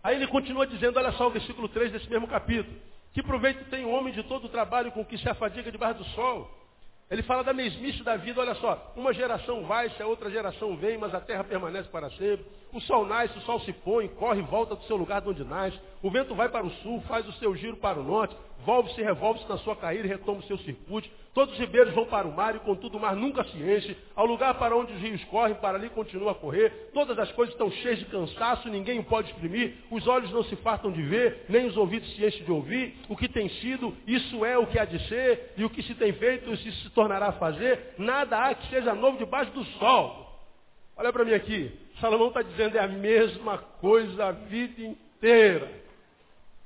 Aí 0.04 0.16
ele 0.16 0.28
continua 0.28 0.68
dizendo, 0.68 0.98
olha 0.98 1.12
só 1.14 1.28
o 1.28 1.32
versículo 1.32 1.68
3 1.70 1.92
desse 1.92 2.10
mesmo 2.10 2.28
capítulo. 2.28 2.78
Que 3.14 3.24
proveito 3.24 3.66
tem 3.70 3.84
o 3.84 3.90
homem 3.90 4.14
de 4.14 4.24
todo 4.24 4.46
o 4.46 4.50
trabalho 4.50 4.92
com 4.92 5.04
que 5.04 5.18
se 5.18 5.28
afadiga 5.28 5.72
debaixo 5.72 6.00
do 6.00 6.06
sol? 6.10 6.61
Ele 7.12 7.22
fala 7.24 7.44
da 7.44 7.52
mesmice 7.52 8.02
da 8.04 8.16
vida, 8.16 8.40
olha 8.40 8.56
só, 8.56 8.94
uma 8.96 9.14
geração 9.14 9.64
vai, 9.66 9.90
se 9.90 10.02
a 10.02 10.08
outra 10.08 10.32
geração 10.32 10.78
vem, 10.78 10.98
mas 10.98 11.14
a 11.14 11.20
terra 11.20 11.44
permanece 11.44 11.90
para 11.90 12.10
sempre. 12.12 12.46
O 12.72 12.80
sol 12.80 13.06
nasce, 13.06 13.38
o 13.38 13.42
sol 13.42 13.60
se 13.60 13.74
põe, 13.74 14.08
corre 14.08 14.40
e 14.40 14.44
volta 14.44 14.76
do 14.76 14.84
seu 14.86 14.96
lugar 14.96 15.20
de 15.20 15.28
onde 15.28 15.44
nasce. 15.44 15.78
O 16.02 16.10
vento 16.10 16.34
vai 16.34 16.48
para 16.48 16.66
o 16.66 16.70
sul, 16.70 17.02
faz 17.10 17.28
o 17.28 17.34
seu 17.34 17.54
giro 17.54 17.76
para 17.76 18.00
o 18.00 18.04
norte, 18.04 18.34
volve-se 18.66 19.02
revolve-se 19.02 19.50
na 19.50 19.58
sua 19.58 19.76
carreira 19.76 20.08
e 20.08 20.10
retoma 20.10 20.40
o 20.40 20.44
seu 20.44 20.58
circuito. 20.60 21.10
Todos 21.34 21.54
os 21.54 21.60
ribeiros 21.60 21.94
vão 21.94 22.06
para 22.06 22.28
o 22.28 22.36
mar 22.36 22.56
e 22.56 22.60
contudo 22.60 22.98
o 22.98 23.00
mar 23.00 23.16
nunca 23.16 23.44
se 23.46 23.58
enche. 23.58 23.96
Ao 24.16 24.26
lugar 24.26 24.54
para 24.56 24.76
onde 24.76 24.92
os 24.92 25.00
rios 25.00 25.24
correm, 25.26 25.56
para 25.56 25.78
ali 25.78 25.90
continua 25.90 26.34
a 26.34 26.36
correr. 26.36 26.90
Todas 26.94 27.18
as 27.18 27.32
coisas 27.32 27.54
estão 27.54 27.72
cheias 27.72 28.00
de 28.00 28.06
cansaço, 28.06 28.68
ninguém 28.68 29.00
o 29.00 29.04
pode 29.06 29.30
exprimir. 29.30 29.76
Os 29.90 30.06
olhos 30.08 30.30
não 30.32 30.44
se 30.44 30.58
fartam 30.58 30.92
de 30.92 31.02
ver, 31.02 31.46
nem 31.48 31.68
os 31.68 31.78
ouvidos 31.78 32.14
se 32.16 32.26
enchem 32.26 32.44
de 32.44 32.52
ouvir. 32.52 32.96
O 33.08 33.16
que 33.16 33.30
tem 33.30 33.48
sido, 33.48 33.96
isso 34.06 34.44
é 34.44 34.58
o 34.58 34.68
que 34.68 34.78
há 34.78 34.84
de 34.84 35.00
ser, 35.08 35.54
e 35.56 35.64
o 35.64 35.70
que 35.70 35.82
se 35.84 35.96
tem 35.96 36.12
feito, 36.12 36.52
isso 36.52 36.70
se 36.84 36.90
tornará 36.90 37.28
a 37.28 37.34
fazer. 37.34 37.94
Nada 37.98 38.38
há 38.38 38.54
que 38.54 38.68
seja 38.68 38.94
novo 38.94 39.18
debaixo 39.18 39.52
do 39.52 39.64
sol. 39.64 40.38
Olha 40.98 41.14
para 41.14 41.24
mim 41.24 41.34
aqui. 41.34 41.72
Salomão 42.02 42.28
está 42.28 42.42
dizendo 42.42 42.78
é 42.78 42.82
a 42.82 42.88
mesma 42.88 43.58
coisa 43.58 44.26
a 44.26 44.32
vida 44.32 44.82
inteira. 44.82 45.72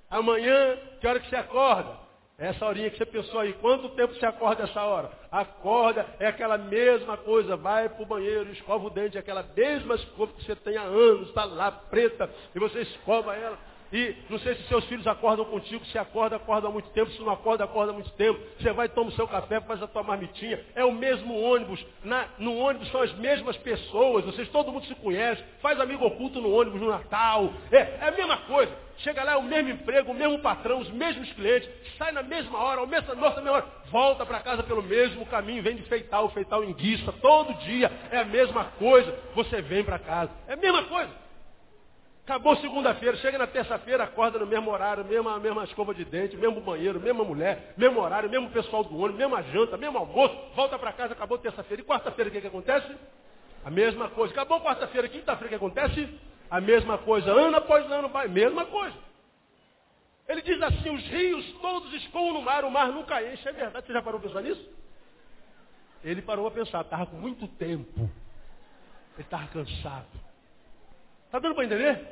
Amanhã, 0.09 0.77
que 0.99 1.07
hora 1.07 1.19
que 1.19 1.29
você 1.29 1.35
acorda? 1.35 2.04
Essa 2.37 2.65
horinha 2.65 2.89
que 2.89 2.97
você 2.97 3.05
pensou 3.05 3.39
aí, 3.39 3.53
quanto 3.53 3.87
tempo 3.89 4.13
você 4.13 4.25
acorda 4.25 4.63
essa 4.63 4.81
hora? 4.83 5.09
Acorda, 5.31 6.05
é 6.19 6.27
aquela 6.27 6.57
mesma 6.57 7.15
coisa, 7.15 7.55
vai 7.55 7.87
para 7.87 8.03
o 8.03 8.05
banheiro, 8.05 8.51
escova 8.51 8.87
o 8.87 8.89
dente, 8.89 9.15
é 9.15 9.21
aquela 9.21 9.43
mesma 9.55 9.95
escova 9.95 10.33
que 10.33 10.43
você 10.43 10.53
tem 10.53 10.75
há 10.75 10.81
anos, 10.81 11.29
está 11.29 11.45
lá 11.45 11.71
preta, 11.71 12.29
e 12.53 12.59
você 12.59 12.81
escova 12.81 13.35
ela. 13.35 13.57
E 13.91 14.15
não 14.29 14.39
sei 14.39 14.55
se 14.55 14.67
seus 14.67 14.85
filhos 14.85 15.05
acordam 15.07 15.45
contigo, 15.45 15.85
se 15.85 15.97
acorda, 15.97 16.35
acorda 16.35 16.67
há 16.67 16.71
muito 16.71 16.89
tempo, 16.89 17.11
se 17.11 17.21
não 17.21 17.31
acorda, 17.31 17.63
acorda 17.63 17.91
há 17.91 17.93
muito 17.93 18.11
tempo. 18.11 18.39
Você 18.59 18.71
vai, 18.71 18.89
toma 18.89 19.09
o 19.09 19.13
seu 19.13 19.27
café, 19.27 19.61
faz 19.61 19.81
a 19.81 19.87
tua 19.87 20.03
marmitinha. 20.03 20.59
É 20.75 20.83
o 20.83 20.91
mesmo 20.91 21.39
ônibus. 21.39 21.85
Na, 22.03 22.27
no 22.37 22.55
ônibus 22.57 22.89
são 22.91 23.01
as 23.01 23.13
mesmas 23.13 23.57
pessoas. 23.57 24.25
Vocês, 24.25 24.49
todo 24.49 24.71
mundo 24.71 24.85
se 24.85 24.95
conhece. 24.95 25.43
Faz 25.61 25.79
amigo 25.79 26.05
oculto 26.05 26.41
no 26.41 26.51
ônibus 26.51 26.81
no 26.81 26.89
Natal. 26.89 27.53
É, 27.71 27.77
é 27.77 28.07
a 28.07 28.11
mesma 28.11 28.37
coisa. 28.37 28.71
Chega 28.97 29.23
lá, 29.23 29.33
é 29.33 29.37
o 29.37 29.43
mesmo 29.43 29.71
emprego, 29.71 30.11
o 30.11 30.15
mesmo 30.15 30.39
patrão, 30.39 30.79
os 30.79 30.89
mesmos 30.89 31.31
clientes. 31.33 31.69
Sai 31.97 32.11
na 32.11 32.23
mesma 32.23 32.57
hora, 32.57 32.81
ao 32.81 32.87
mesmo, 32.87 33.13
mesma 33.15 33.51
hora. 33.51 33.65
Volta 33.91 34.25
para 34.25 34.39
casa 34.39 34.63
pelo 34.63 34.81
mesmo 34.81 35.25
caminho. 35.25 35.61
Vem 35.61 35.75
de 35.75 35.83
feital, 35.83 36.29
feital 36.29 36.63
enguiça. 36.63 37.11
Todo 37.21 37.53
dia 37.65 37.91
é 38.11 38.19
a 38.19 38.25
mesma 38.25 38.65
coisa. 38.79 39.13
Você 39.35 39.61
vem 39.61 39.83
para 39.83 39.99
casa. 39.99 40.31
É 40.47 40.53
a 40.53 40.57
mesma 40.57 40.83
coisa. 40.83 41.24
Acabou 42.25 42.55
segunda-feira, 42.55 43.15
chega 43.17 43.37
na 43.37 43.45
terça-feira, 43.45 44.03
acorda 44.03 44.39
no 44.39 44.47
mesmo 44.47 44.71
horário, 44.71 45.05
mesma, 45.05 45.37
mesma 45.37 45.63
escova 45.63 45.93
de 45.93 46.03
dente, 46.03 46.35
mesmo 46.35 46.59
banheiro, 46.59 46.99
mesma 46.99 47.23
mulher, 47.23 47.75
mesmo 47.77 48.01
horário, 48.01 48.27
mesmo 48.27 48.49
pessoal 48.49 48.83
do 48.83 48.97
ônibus, 48.97 49.19
mesma 49.19 49.43
janta, 49.43 49.77
mesmo 49.77 49.99
almoço, 49.99 50.35
volta 50.55 50.79
para 50.79 50.91
casa, 50.91 51.13
acabou 51.13 51.37
terça-feira. 51.37 51.83
E 51.83 51.85
quarta-feira 51.85 52.29
o 52.29 52.33
que, 52.33 52.41
que 52.41 52.47
acontece? 52.47 52.95
A 53.63 53.69
mesma 53.69 54.09
coisa. 54.09 54.33
Acabou 54.33 54.59
quarta-feira, 54.59 55.07
quinta-feira 55.07 55.45
o 55.45 55.49
que 55.49 55.55
acontece? 55.55 56.19
A 56.49 56.59
mesma 56.59 56.97
coisa. 56.97 57.31
Ano 57.31 57.57
após 57.57 57.85
ano 57.91 58.09
vai, 58.09 58.27
mesma 58.27 58.65
coisa. 58.65 58.97
Ele 60.27 60.41
diz 60.41 60.59
assim, 60.63 60.89
os 60.89 61.05
rios 61.05 61.45
todos 61.61 61.93
escoam 61.93 62.33
no 62.33 62.41
mar, 62.41 62.65
o 62.65 62.71
mar 62.71 62.87
nunca 62.87 63.21
enche. 63.21 63.47
É 63.47 63.51
verdade, 63.51 63.85
você 63.85 63.93
já 63.93 64.01
parou 64.01 64.19
para 64.19 64.29
pensar 64.29 64.41
nisso? 64.41 64.67
Ele 66.03 66.23
parou 66.23 66.47
a 66.47 66.51
pensar, 66.51 66.81
estava 66.81 67.05
com 67.05 67.17
muito 67.17 67.47
tempo. 67.49 68.09
Ele 69.13 69.21
estava 69.21 69.45
cansado. 69.49 70.24
Está 71.35 71.49
dando 71.49 71.55
para 71.55 71.65
entender? 71.65 72.07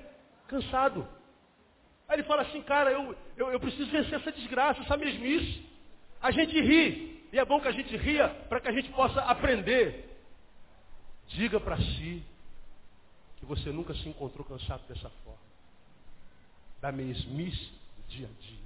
Cansado. 0.50 1.08
Aí 2.10 2.18
ele 2.18 2.24
fala 2.24 2.42
assim, 2.42 2.62
cara, 2.62 2.92
eu, 2.92 3.16
eu, 3.38 3.54
eu 3.54 3.60
preciso 3.60 3.90
vencer 3.90 4.16
essa 4.16 4.34
desgraça, 4.34 4.82
essa 4.82 4.98
mesmice. 4.98 5.66
A 6.22 6.30
gente 6.30 6.60
ri. 6.60 7.26
E 7.32 7.40
é 7.40 7.46
bom 7.46 7.62
que 7.62 7.70
a 7.70 7.72
gente 7.72 7.96
ria 7.96 8.28
para 8.50 8.60
que 8.60 8.68
a 8.68 8.74
gente 8.74 8.90
possa 8.92 9.22
aprender. 9.22 10.10
Diga 11.30 11.58
para 11.58 11.78
si 11.78 12.22
que 13.38 13.46
você 13.46 13.72
nunca 13.72 13.94
se 13.94 14.10
encontrou 14.10 14.46
cansado 14.46 14.86
dessa 14.90 15.10
forma. 15.24 15.40
Da 16.82 16.92
mesmice 16.92 17.72
do 17.96 18.08
dia 18.10 18.28
a 18.28 18.42
dia. 18.42 18.64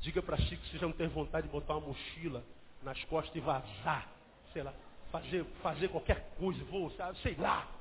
Diga 0.00 0.22
para 0.22 0.38
si 0.38 0.56
que 0.56 0.68
você 0.68 0.78
já 0.78 0.86
não 0.86 0.94
tem 0.94 1.08
vontade 1.08 1.48
de 1.48 1.52
botar 1.52 1.74
uma 1.76 1.88
mochila 1.88 2.44
nas 2.84 3.02
costas 3.06 3.34
e 3.34 3.40
vazar. 3.40 4.06
Sei 4.52 4.62
lá, 4.62 4.72
fazer, 5.10 5.44
fazer 5.60 5.88
qualquer 5.88 6.30
coisa, 6.38 6.62
vou, 6.66 6.92
sei 7.20 7.34
lá. 7.34 7.77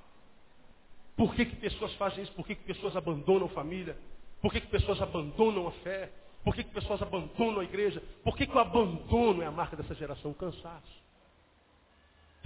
Por 1.17 1.33
que, 1.33 1.45
que 1.45 1.55
pessoas 1.55 1.91
fazem 1.95 2.23
isso? 2.23 2.31
Por 2.33 2.45
que, 2.45 2.53
que 2.53 2.63
pessoas 2.63 2.95
abandonam 2.95 3.49
família? 3.49 3.97
Por 4.39 4.53
que, 4.53 4.61
que 4.61 4.67
pessoas 4.67 5.01
abandonam 5.01 5.67
a 5.67 5.71
fé? 5.71 6.11
Por 6.43 6.55
que, 6.55 6.63
que 6.63 6.69
pessoas 6.69 7.01
abandonam 7.01 7.59
a 7.59 7.63
igreja? 7.63 8.01
Por 8.23 8.37
que, 8.37 8.45
que 8.45 8.55
o 8.55 8.59
abandono 8.59 9.41
é 9.41 9.47
a 9.47 9.51
marca 9.51 9.75
dessa 9.75 9.95
geração? 9.95 10.31
Cansaço. 10.33 11.07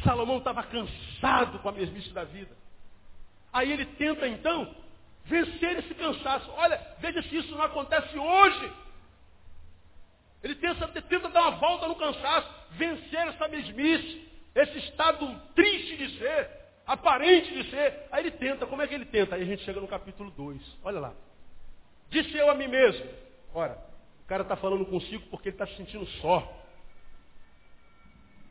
Salomão 0.04 0.38
estava 0.38 0.64
cansado 0.64 1.60
com 1.60 1.68
a 1.70 1.72
mesmice 1.74 2.12
da 2.12 2.24
vida. 2.24 2.56
Aí 3.52 3.72
ele 3.72 3.86
tenta 3.86 4.26
então 4.26 4.74
vencer 5.26 5.80
esse 5.80 5.94
cansaço. 5.94 6.50
Olha, 6.52 6.78
veja 7.00 7.22
se 7.24 7.36
isso 7.36 7.52
não 7.52 7.64
acontece 7.64 8.18
hoje. 8.18 8.74
Ele 10.42 10.56
tenta, 10.56 10.88
tenta 10.88 11.30
dar 11.30 11.42
uma 11.42 11.58
volta 11.60 11.90
no 11.90 11.96
cansaço, 11.96 12.50
vencer 12.72 13.28
essa 13.28 13.50
mesmice, 13.50 14.28
esse 14.56 14.80
estado 14.80 15.40
triste 15.54 15.98
de 15.98 16.18
ser 16.18 16.61
aparente 16.92 17.54
de 17.54 17.70
ser. 17.70 18.08
Aí 18.12 18.24
ele 18.24 18.32
tenta, 18.32 18.66
como 18.66 18.82
é 18.82 18.88
que 18.88 18.94
ele 18.94 19.06
tenta? 19.06 19.36
Aí 19.36 19.44
a 19.44 19.46
gente 19.46 19.64
chega 19.64 19.80
no 19.80 19.88
capítulo 19.88 20.32
2. 20.32 20.80
Olha 20.84 21.00
lá. 21.00 21.14
Disse 22.10 22.36
eu 22.38 22.50
a 22.50 22.56
mim 22.56 22.68
mesmo. 22.68 23.06
Ora, 23.54 23.78
o 24.24 24.28
cara 24.28 24.44
está 24.44 24.56
falando 24.56 24.86
consigo 24.86 25.24
porque 25.30 25.50
ele 25.50 25.56
está 25.56 25.68
se 25.68 25.76
sentindo 25.78 26.06
só. 26.22 26.58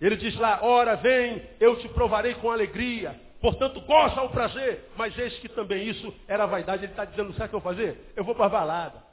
Ele 0.00 0.16
diz 0.16 0.34
lá, 0.36 0.60
ora 0.62 0.96
vem, 0.96 1.46
eu 1.60 1.78
te 1.78 1.88
provarei 1.90 2.34
com 2.34 2.50
alegria. 2.50 3.20
Portanto, 3.40 3.80
goza 3.82 4.22
o 4.22 4.30
prazer. 4.30 4.88
Mas 4.96 5.16
eis 5.18 5.38
que 5.40 5.48
também 5.48 5.88
isso 5.88 6.12
era 6.26 6.46
vaidade. 6.46 6.84
Ele 6.84 6.92
está 6.92 7.04
dizendo, 7.04 7.32
sabe 7.34 7.46
o 7.46 7.48
que 7.50 7.54
eu 7.56 7.60
vou 7.60 7.72
fazer? 7.72 8.12
Eu 8.16 8.24
vou 8.24 8.34
para 8.34 8.46
a 8.46 8.50
balada. 8.50 9.10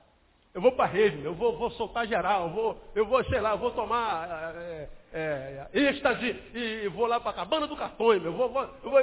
Eu 0.54 0.62
vou 0.62 0.72
para 0.72 0.86
a 0.86 0.88
rede, 0.88 1.24
eu 1.24 1.36
vou, 1.36 1.56
vou, 1.56 1.70
soltar 1.72 2.08
geral, 2.08 2.48
eu 2.48 2.50
vou, 2.50 2.84
eu 2.96 3.06
vou, 3.06 3.24
sei 3.26 3.40
lá, 3.40 3.52
eu 3.52 3.60
vou 3.60 3.70
tomar 3.70 4.56
é, 4.56 4.90
é, 5.14 5.68
êxtase 5.74 6.36
e 6.54 6.88
vou 6.90 7.08
lá 7.08 7.20
para 7.20 7.32
a 7.32 7.34
cabana 7.34 7.66
do 7.66 7.76
cartões, 7.76 8.24
eu 8.24 8.34
vou, 8.34 8.50
vou, 8.50 9.00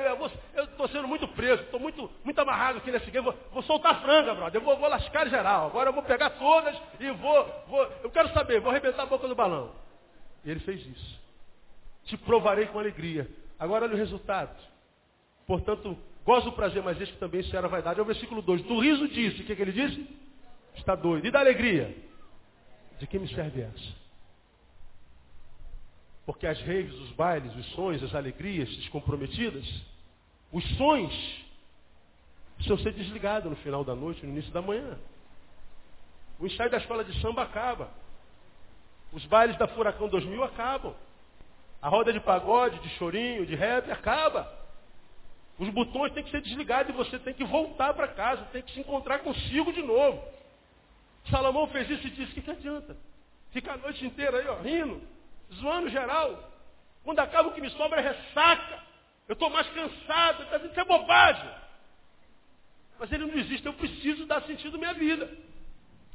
eu 0.54 0.64
estou 0.64 0.88
sendo 0.88 1.08
muito 1.08 1.26
preso, 1.28 1.62
estou 1.62 1.80
muito, 1.80 2.10
muito 2.22 2.38
amarrado 2.38 2.78
aqui 2.78 2.90
nesse 2.90 3.10
game, 3.10 3.24
vou, 3.24 3.34
vou 3.52 3.62
soltar 3.62 4.02
franga, 4.02 4.34
brother, 4.34 4.60
eu 4.60 4.64
vou, 4.64 4.76
vou 4.76 4.88
lascar 4.88 5.28
geral, 5.28 5.68
agora 5.68 5.88
eu 5.88 5.94
vou 5.94 6.02
pegar 6.02 6.30
todas 6.30 6.76
e 7.00 7.10
vou, 7.12 7.64
vou, 7.68 7.92
eu 8.02 8.10
quero 8.10 8.28
saber, 8.32 8.60
vou 8.60 8.70
arrebentar 8.70 9.02
a 9.02 9.06
boca 9.06 9.26
do 9.26 9.34
balão. 9.34 9.72
E 10.44 10.50
ele 10.50 10.60
fez 10.60 10.86
isso. 10.86 11.20
Te 12.04 12.16
provarei 12.18 12.66
com 12.66 12.78
alegria. 12.78 13.28
Agora 13.58 13.86
olha 13.86 13.94
o 13.94 13.98
resultado. 13.98 14.54
Portanto, 15.46 15.96
gozo 16.24 16.50
o 16.50 16.52
prazer, 16.52 16.82
mas 16.82 17.00
este 17.00 17.16
também 17.16 17.42
será 17.44 17.66
vaidade. 17.66 17.98
É 17.98 18.02
o 18.02 18.06
versículo 18.06 18.42
2. 18.42 18.62
Do 18.62 18.78
riso 18.78 19.08
disse, 19.08 19.40
o 19.40 19.44
que, 19.46 19.56
que 19.56 19.62
ele 19.62 19.72
disse? 19.72 20.06
Está 20.76 20.94
doido. 20.94 21.26
E 21.26 21.30
da 21.30 21.40
alegria? 21.40 21.96
De 22.98 23.06
que 23.06 23.18
me 23.18 23.28
serve 23.34 23.62
essa? 23.62 24.03
Porque 26.26 26.46
as 26.46 26.58
raves, 26.60 26.94
os 26.94 27.10
bailes, 27.12 27.54
os 27.54 27.66
sonhos, 27.72 28.02
as 28.02 28.14
alegrias 28.14 28.68
descomprometidas, 28.76 29.64
os 30.50 30.64
sonhos 30.76 31.44
precisam 32.56 32.78
ser 32.78 32.92
desligados 32.92 33.50
no 33.50 33.56
final 33.56 33.84
da 33.84 33.94
noite, 33.94 34.24
no 34.24 34.32
início 34.32 34.52
da 34.52 34.62
manhã. 34.62 34.98
O 36.38 36.46
ensaio 36.46 36.70
da 36.70 36.78
escola 36.78 37.04
de 37.04 37.20
samba 37.20 37.42
acaba. 37.42 37.90
Os 39.12 39.24
bailes 39.26 39.56
da 39.58 39.68
Furacão 39.68 40.08
2000 40.08 40.42
acabam. 40.44 40.94
A 41.80 41.88
roda 41.88 42.12
de 42.12 42.20
pagode, 42.20 42.78
de 42.80 42.88
chorinho, 42.90 43.46
de 43.46 43.54
rap 43.54 43.90
acaba. 43.90 44.50
Os 45.58 45.68
botões 45.68 46.12
têm 46.12 46.24
que 46.24 46.30
ser 46.30 46.40
desligados 46.40 46.92
e 46.92 46.96
você 46.96 47.18
tem 47.18 47.34
que 47.34 47.44
voltar 47.44 47.94
para 47.94 48.08
casa, 48.08 48.44
tem 48.46 48.62
que 48.62 48.72
se 48.72 48.80
encontrar 48.80 49.20
consigo 49.20 49.72
de 49.72 49.82
novo. 49.82 50.20
Salomão 51.30 51.66
fez 51.68 51.88
isso 51.90 52.06
e 52.06 52.10
disse, 52.10 52.32
o 52.32 52.34
que, 52.34 52.42
que 52.42 52.50
adianta? 52.50 52.96
Fica 53.52 53.72
a 53.72 53.76
noite 53.76 54.04
inteira 54.04 54.38
aí, 54.38 54.48
ó, 54.48 54.56
rindo, 54.60 55.00
zoando 55.52 55.88
geral. 55.88 56.52
Quando 57.02 57.18
acaba 57.20 57.48
o 57.48 57.52
que 57.52 57.60
me 57.60 57.70
sobra 57.70 58.00
é 58.00 58.12
ressaca. 58.12 58.82
Eu 59.28 59.34
estou 59.34 59.48
mais 59.50 59.66
cansado, 59.70 60.42
está 60.42 60.58
dizendo, 60.58 60.78
é 60.78 60.84
bobagem. 60.84 61.50
Mas 62.98 63.10
ele 63.10 63.26
não 63.26 63.34
existe, 63.34 63.66
eu 63.66 63.72
preciso 63.72 64.26
dar 64.26 64.42
sentido 64.42 64.76
à 64.76 64.78
minha 64.78 64.94
vida. 64.94 65.30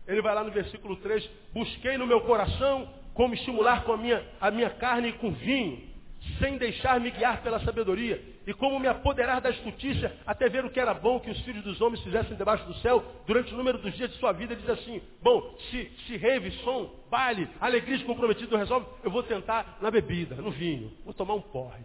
Ele 0.08 0.22
vai 0.22 0.34
lá 0.34 0.44
no 0.44 0.52
versículo 0.52 0.96
3, 0.98 1.30
busquei 1.54 1.98
no 1.98 2.08
meu 2.08 2.22
coração 2.22 2.94
como 3.14 3.34
estimular 3.34 3.84
com 3.84 3.94
a 3.94 3.98
minha, 3.98 4.26
a 4.40 4.50
minha 4.50 4.70
carne 4.70 5.14
com 5.14 5.32
vinho 5.32 5.89
sem 6.38 6.58
deixar-me 6.58 7.12
guiar 7.12 7.42
pela 7.42 7.60
sabedoria, 7.62 8.22
e 8.46 8.54
como 8.54 8.80
me 8.80 8.88
apoderar 8.88 9.40
da 9.42 9.52
justiça, 9.52 10.12
até 10.26 10.50
ver 10.50 10.66
o 10.66 10.70
que 10.70 10.80
era 10.80 10.94
bom 10.94 11.20
que 11.20 11.30
os 11.30 11.40
filhos 11.42 11.64
dos 11.64 11.80
homens 11.82 12.04
fizessem 12.04 12.36
debaixo 12.36 12.66
do 12.66 12.74
céu, 12.76 13.04
durante 13.26 13.54
o 13.54 13.58
número 13.58 13.78
dos 13.78 13.94
dias 13.96 14.12
de 14.12 14.18
sua 14.18 14.32
vida, 14.32 14.56
diz 14.56 14.70
assim, 14.70 15.02
bom, 15.22 15.56
se, 15.70 15.92
se 16.06 16.18
rave, 16.18 16.52
som, 16.64 16.94
baile, 17.10 17.50
alegria 17.60 18.04
comprometido 18.06 18.58
resolve, 18.58 18.88
eu 19.04 19.12
vou 19.12 19.24
tentar 19.24 19.78
na 19.82 19.90
bebida, 19.90 20.36
no 20.36 20.52
vinho, 20.52 20.92
vou 21.06 21.14
tomar 21.14 21.36
um 21.36 21.42
porre. 21.42 21.84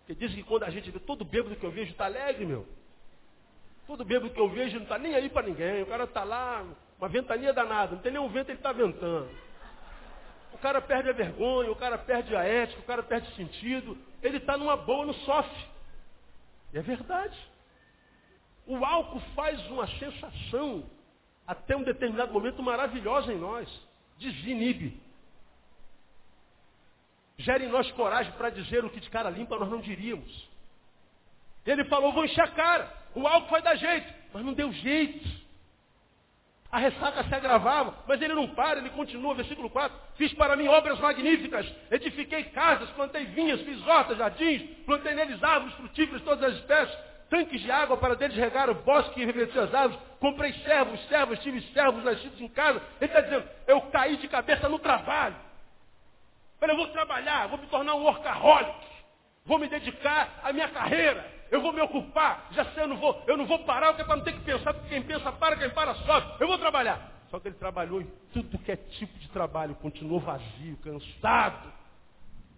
Porque 0.00 0.14
diz 0.14 0.34
que 0.34 0.42
quando 0.42 0.64
a 0.64 0.70
gente 0.70 0.90
vê 0.90 0.98
todo 0.98 1.24
bêbado 1.24 1.56
que 1.56 1.64
eu 1.64 1.70
vejo 1.70 1.92
está 1.92 2.06
alegre, 2.06 2.44
meu. 2.44 2.66
Todo 3.86 4.04
bêbado 4.04 4.30
que 4.30 4.40
eu 4.40 4.48
vejo 4.48 4.76
não 4.76 4.82
está 4.82 4.98
nem 4.98 5.14
aí 5.14 5.28
para 5.28 5.46
ninguém, 5.46 5.82
o 5.82 5.86
cara 5.86 6.04
está 6.04 6.24
lá, 6.24 6.64
uma 6.98 7.08
ventania 7.08 7.52
danada, 7.52 7.94
não 7.94 8.02
tem 8.02 8.12
nenhum 8.12 8.28
vento, 8.28 8.50
ele 8.50 8.58
está 8.58 8.72
ventando 8.72 9.28
cara 10.58 10.80
perde 10.80 11.10
a 11.10 11.12
vergonha, 11.12 11.70
o 11.70 11.76
cara 11.76 11.98
perde 11.98 12.34
a 12.36 12.44
ética, 12.44 12.80
o 12.80 12.84
cara 12.84 13.02
perde 13.02 13.28
o 13.28 13.34
sentido. 13.34 13.98
Ele 14.22 14.36
está 14.36 14.56
numa 14.56 14.76
boa, 14.76 15.06
não 15.06 15.14
sofre. 15.14 15.66
E 16.72 16.78
é 16.78 16.82
verdade. 16.82 17.36
O 18.66 18.84
álcool 18.84 19.20
faz 19.34 19.60
uma 19.68 19.86
sensação, 19.98 20.84
até 21.46 21.76
um 21.76 21.82
determinado 21.82 22.32
momento, 22.32 22.62
maravilhosa 22.62 23.32
em 23.32 23.38
nós. 23.38 23.68
Desinibe. 24.18 25.00
Gera 27.38 27.64
em 27.64 27.68
nós 27.68 27.90
coragem 27.92 28.32
para 28.34 28.50
dizer 28.50 28.84
o 28.84 28.90
que 28.90 29.00
de 29.00 29.10
cara 29.10 29.30
limpa 29.30 29.58
nós 29.58 29.70
não 29.70 29.80
diríamos. 29.80 30.48
Ele 31.66 31.84
falou, 31.86 32.12
vou 32.12 32.24
encher 32.24 32.42
a 32.44 32.48
cara. 32.48 32.92
O 33.14 33.26
álcool 33.26 33.50
vai 33.50 33.62
dar 33.62 33.74
jeito. 33.74 34.12
Mas 34.32 34.44
não 34.44 34.52
deu 34.52 34.72
jeito 34.72 35.41
a 36.72 36.78
ressaca 36.78 37.22
se 37.24 37.34
agravava, 37.34 37.94
mas 38.08 38.20
ele 38.22 38.32
não 38.32 38.48
para, 38.48 38.78
ele 38.78 38.88
continua, 38.88 39.34
versículo 39.34 39.68
4, 39.68 39.94
fiz 40.16 40.32
para 40.32 40.56
mim 40.56 40.68
obras 40.68 40.98
magníficas, 40.98 41.70
edifiquei 41.90 42.44
casas, 42.44 42.88
plantei 42.90 43.26
vinhas, 43.26 43.60
fiz 43.60 43.86
hortas, 43.86 44.16
jardins, 44.16 44.62
plantei 44.86 45.14
neles 45.14 45.42
árvores 45.44 45.74
frutíferas, 45.74 46.22
todas 46.22 46.42
as 46.42 46.58
espécies, 46.60 46.98
tanques 47.28 47.60
de 47.60 47.70
água 47.70 47.98
para 47.98 48.16
deles 48.16 48.34
regar 48.34 48.70
o 48.70 48.74
bosque 48.74 49.20
e 49.20 49.24
revestir 49.26 49.58
as 49.58 49.74
árvores, 49.74 50.02
comprei 50.18 50.54
servos, 50.64 50.98
servas, 51.08 51.38
tive 51.40 51.60
servos 51.74 52.02
nascidos 52.04 52.40
em 52.40 52.48
casa. 52.48 52.80
Ele 52.98 53.10
está 53.10 53.20
dizendo, 53.20 53.46
eu 53.66 53.82
caí 53.82 54.16
de 54.16 54.26
cabeça 54.28 54.66
no 54.66 54.78
trabalho. 54.78 55.36
Falei, 56.58 56.74
eu 56.74 56.78
vou 56.78 56.88
trabalhar, 56.88 57.48
vou 57.48 57.58
me 57.58 57.66
tornar 57.66 57.94
um 57.96 58.04
workaholic, 58.04 58.74
vou 59.44 59.58
me 59.58 59.68
dedicar 59.68 60.40
à 60.42 60.50
minha 60.54 60.68
carreira. 60.70 61.41
Eu 61.52 61.60
vou 61.60 61.70
me 61.70 61.82
ocupar. 61.82 62.48
Já 62.52 62.64
sei, 62.72 62.82
eu 62.82 62.88
não 62.88 62.96
vou, 62.96 63.22
eu 63.26 63.36
não 63.36 63.44
vou 63.44 63.58
parar, 63.58 63.88
porque 63.88 64.00
é 64.00 64.04
para 64.06 64.16
não 64.16 64.24
ter 64.24 64.32
que 64.32 64.40
pensar, 64.40 64.72
porque 64.72 64.88
quem 64.88 65.02
pensa 65.02 65.30
para, 65.30 65.54
quem 65.54 65.68
para 65.68 65.94
sobe. 65.96 66.26
Eu 66.40 66.48
vou 66.48 66.56
trabalhar. 66.56 67.12
Só 67.30 67.38
que 67.38 67.48
ele 67.48 67.56
trabalhou 67.56 68.00
em 68.00 68.10
tudo 68.32 68.58
que 68.58 68.72
é 68.72 68.76
tipo 68.76 69.18
de 69.18 69.28
trabalho, 69.28 69.74
continuou 69.74 70.18
vazio, 70.18 70.78
cansado. 70.78 71.70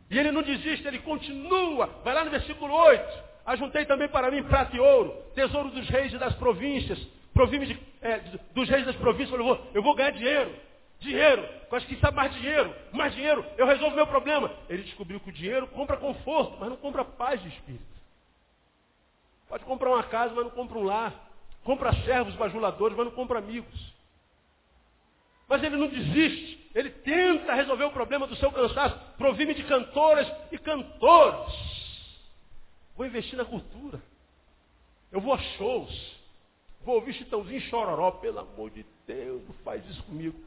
E 0.09 0.17
ele 0.17 0.31
não 0.31 0.43
desiste, 0.43 0.87
ele 0.87 1.01
continua. 1.01 1.87
Vai 2.05 2.15
lá 2.15 2.25
no 2.25 2.31
versículo 2.31 2.73
8. 2.73 3.25
Ajuntei 3.45 3.85
também 3.85 4.09
para 4.09 4.31
mim 4.31 4.45
prata 4.45 4.77
e 4.77 4.81
ouro, 4.81 5.13
tesouro 5.35 5.71
dos 5.71 5.89
reis 5.89 6.13
e 6.13 6.19
das 6.19 6.35
províncias, 6.37 6.99
de, 6.99 7.81
é, 8.01 8.19
dos 8.55 8.69
reis 8.69 8.87
das 8.87 8.97
províncias. 8.97 9.37
Eu 9.37 9.45
vou, 9.45 9.71
eu 9.75 9.83
vou 9.83 9.97
ganhar 9.97 10.13
dinheiro. 10.13 10.55
Dinheiro. 11.01 11.43
Eu 11.69 11.77
acho 11.77 11.87
que 11.89 11.97
sabe 11.97 12.17
mais 12.17 12.33
dinheiro. 12.33 12.73
Mais 12.93 13.13
dinheiro. 13.13 13.45
Eu 13.59 13.67
resolvo 13.67 13.97
meu 13.97 14.07
problema. 14.07 14.53
Ele 14.69 14.85
descobriu 14.85 15.19
que 15.19 15.31
o 15.31 15.33
dinheiro 15.33 15.67
compra 15.67 15.97
conforto, 15.97 16.57
mas 16.61 16.69
não 16.69 16.77
compra 16.77 17.05
paz 17.05 17.43
de 17.43 17.49
espírito. 17.49 17.94
Pode 19.49 19.65
comprar 19.65 19.91
uma 19.91 20.03
casa, 20.05 20.35
mas 20.35 20.45
não 20.45 20.51
compra 20.51 20.79
um 20.79 20.85
lar. 20.85 21.13
Compra 21.65 21.93
servos 22.05 22.35
bajuladores, 22.35 22.97
mas 22.97 23.07
não 23.07 23.13
compra 23.15 23.39
amigos. 23.39 23.95
Mas 25.49 25.63
ele 25.63 25.77
não 25.77 25.89
desiste. 25.89 26.71
Ele 26.75 26.91
tenta 26.91 27.55
resolver 27.55 27.85
o 27.85 27.93
problema 27.93 28.27
do 28.27 28.37
seu 28.37 28.51
cansaço. 28.51 28.99
Provime 29.17 29.55
de 29.55 29.65
cantoras 29.65 30.31
e 30.51 30.59
cantores. 30.59 31.55
Vou 32.97 33.07
investir 33.07 33.37
na 33.37 33.45
cultura. 33.45 34.01
Eu 35.13 35.21
vou 35.21 35.33
a 35.33 35.39
shows. 35.39 36.17
Vou 36.83 36.97
ouvir 36.97 37.15
Chitãozinho 37.15 37.61
Chororó. 37.63 38.11
Pelo 38.13 38.41
amor 38.41 38.71
de 38.71 38.85
Deus, 39.07 39.43
não 39.47 39.55
faz 39.65 39.85
isso 39.89 40.03
comigo. 40.05 40.39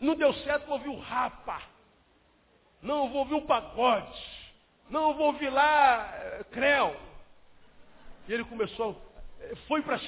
Não 0.00 0.14
deu 0.14 0.32
certo, 0.34 0.66
vou 0.66 0.76
ouvir 0.76 0.90
o 0.90 0.98
Rapa. 0.98 1.62
Não, 2.82 3.08
vou 3.08 3.20
ouvir 3.20 3.34
o 3.34 3.42
Pagode. 3.42 4.22
Não, 4.88 5.14
vou 5.14 5.26
ouvir 5.28 5.50
lá 5.50 6.08
é, 6.14 6.44
Creu. 6.50 6.94
E 8.28 8.32
ele 8.32 8.44
começou, 8.44 9.00
eh, 9.40 9.54
foi 9.68 9.82
para 9.82 10.00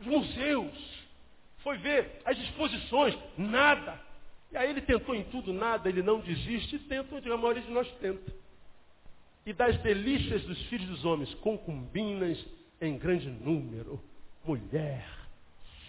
os 0.00 0.06
museus. 0.06 1.02
Foi 1.58 1.78
ver 1.78 2.20
as 2.24 2.36
exposições, 2.38 3.16
nada. 3.38 4.00
E 4.50 4.56
aí 4.56 4.70
ele 4.70 4.82
tentou 4.82 5.14
em 5.14 5.24
tudo, 5.24 5.52
nada, 5.52 5.88
ele 5.88 6.02
não 6.02 6.20
desiste, 6.20 6.76
e 6.76 6.78
tenta 6.80 7.14
onde 7.14 7.30
a 7.30 7.36
maioria 7.36 7.62
de 7.62 7.70
nós 7.70 7.88
tenta. 8.00 8.32
E 9.46 9.52
das 9.52 9.76
delícias 9.78 10.42
dos 10.44 10.60
filhos 10.66 10.88
dos 10.88 11.04
homens, 11.04 11.32
concubinas 11.34 12.44
em 12.80 12.98
grande 12.98 13.28
número, 13.28 14.02
mulher, 14.44 15.06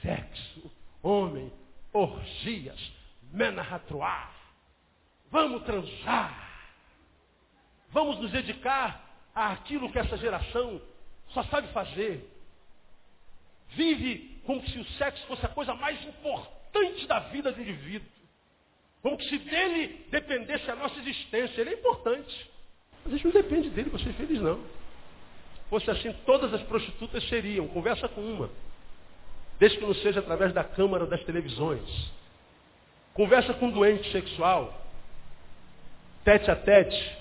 sexo, 0.01 0.71
homem, 1.01 1.51
orgias, 1.91 2.91
menahatroar. 3.31 4.31
Vamos 5.29 5.63
transar. 5.63 6.51
Vamos 7.89 8.19
nos 8.19 8.31
dedicar 8.31 9.03
àquilo 9.33 9.91
que 9.91 9.99
essa 9.99 10.17
geração 10.17 10.81
só 11.29 11.43
sabe 11.43 11.67
fazer. 11.69 12.29
Vive 13.69 14.41
como 14.45 14.65
se 14.67 14.79
o 14.79 14.85
sexo 14.97 15.25
fosse 15.25 15.45
a 15.45 15.49
coisa 15.49 15.73
mais 15.73 16.01
importante 16.05 17.07
da 17.07 17.19
vida 17.19 17.51
do 17.51 17.61
indivíduo. 17.61 18.07
Como 19.01 19.21
se 19.21 19.37
dele 19.37 20.05
dependesse 20.09 20.69
a 20.69 20.75
nossa 20.75 20.97
existência. 20.99 21.61
Ele 21.61 21.71
é 21.71 21.73
importante. 21.73 22.49
Mas 23.03 23.13
a 23.13 23.17
gente 23.17 23.25
não 23.25 23.33
depende 23.33 23.69
dele 23.69 23.89
para 23.89 23.99
ser 23.99 24.13
feliz, 24.13 24.41
não. 24.41 24.57
Se 24.57 25.69
fosse 25.69 25.91
assim, 25.91 26.13
todas 26.25 26.53
as 26.53 26.61
prostitutas 26.63 27.27
seriam. 27.27 27.67
Conversa 27.67 28.07
com 28.07 28.21
uma. 28.21 28.49
Desde 29.59 29.77
que 29.77 29.85
não 29.85 29.93
seja 29.95 30.19
através 30.19 30.53
da 30.53 30.63
câmara 30.63 31.05
das 31.05 31.23
televisões. 31.23 32.11
Conversa 33.13 33.53
com 33.53 33.67
um 33.67 33.71
doente 33.71 34.09
sexual. 34.11 34.81
Tete 36.23 36.49
a 36.49 36.55
tete. 36.55 37.17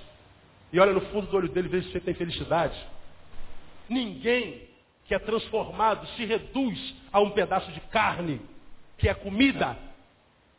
E 0.72 0.80
olha 0.80 0.92
no 0.92 1.00
fundo 1.03 1.26
do 1.26 1.36
olho 1.36 1.48
dele, 1.48 1.68
vê 1.68 1.82
se 1.82 1.92
você 1.92 2.00
tem 2.00 2.14
felicidade. 2.14 2.78
Ninguém 3.93 4.68
que 5.05 5.14
é 5.14 5.18
transformado 5.18 6.07
se 6.16 6.24
reduz 6.24 6.95
a 7.12 7.20
um 7.20 7.30
pedaço 7.30 7.70
de 7.72 7.80
carne, 7.80 8.40
que 8.97 9.09
é 9.09 9.14
comida, 9.14 9.76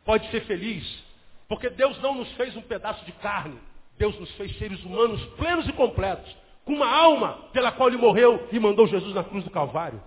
pode 0.05 0.29
ser 0.29 0.41
feliz. 0.41 1.03
Porque 1.47 1.69
Deus 1.71 1.99
não 2.01 2.13
nos 2.13 2.31
fez 2.34 2.55
um 2.55 2.61
pedaço 2.61 3.03
de 3.05 3.11
carne. 3.13 3.59
Deus 3.97 4.17
nos 4.19 4.31
fez 4.36 4.55
seres 4.59 4.84
humanos 4.84 5.23
plenos 5.38 5.67
e 5.67 5.73
completos, 5.73 6.36
com 6.65 6.73
uma 6.73 6.88
alma 6.88 7.49
pela 7.51 7.71
qual 7.71 7.89
Ele 7.89 7.97
morreu 7.97 8.47
e 8.51 8.59
mandou 8.59 8.86
Jesus 8.86 9.13
na 9.15 9.23
cruz 9.23 9.43
do 9.43 9.49
Calvário. 9.49 10.01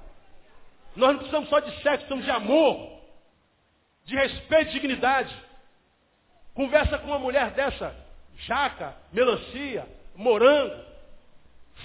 Nós 0.95 1.11
não 1.11 1.19
precisamos 1.19 1.49
só 1.49 1.59
de 1.59 1.71
sexo, 1.83 2.07
precisamos 2.07 2.25
de 2.25 2.31
amor, 2.31 3.01
de 4.05 4.15
respeito 4.15 4.71
e 4.71 4.75
dignidade. 4.75 5.35
Conversa 6.55 6.99
com 6.99 7.09
uma 7.09 7.19
mulher 7.19 7.51
dessa, 7.51 7.95
jaca, 8.39 8.97
melancia, 9.13 9.87
morango, 10.15 10.75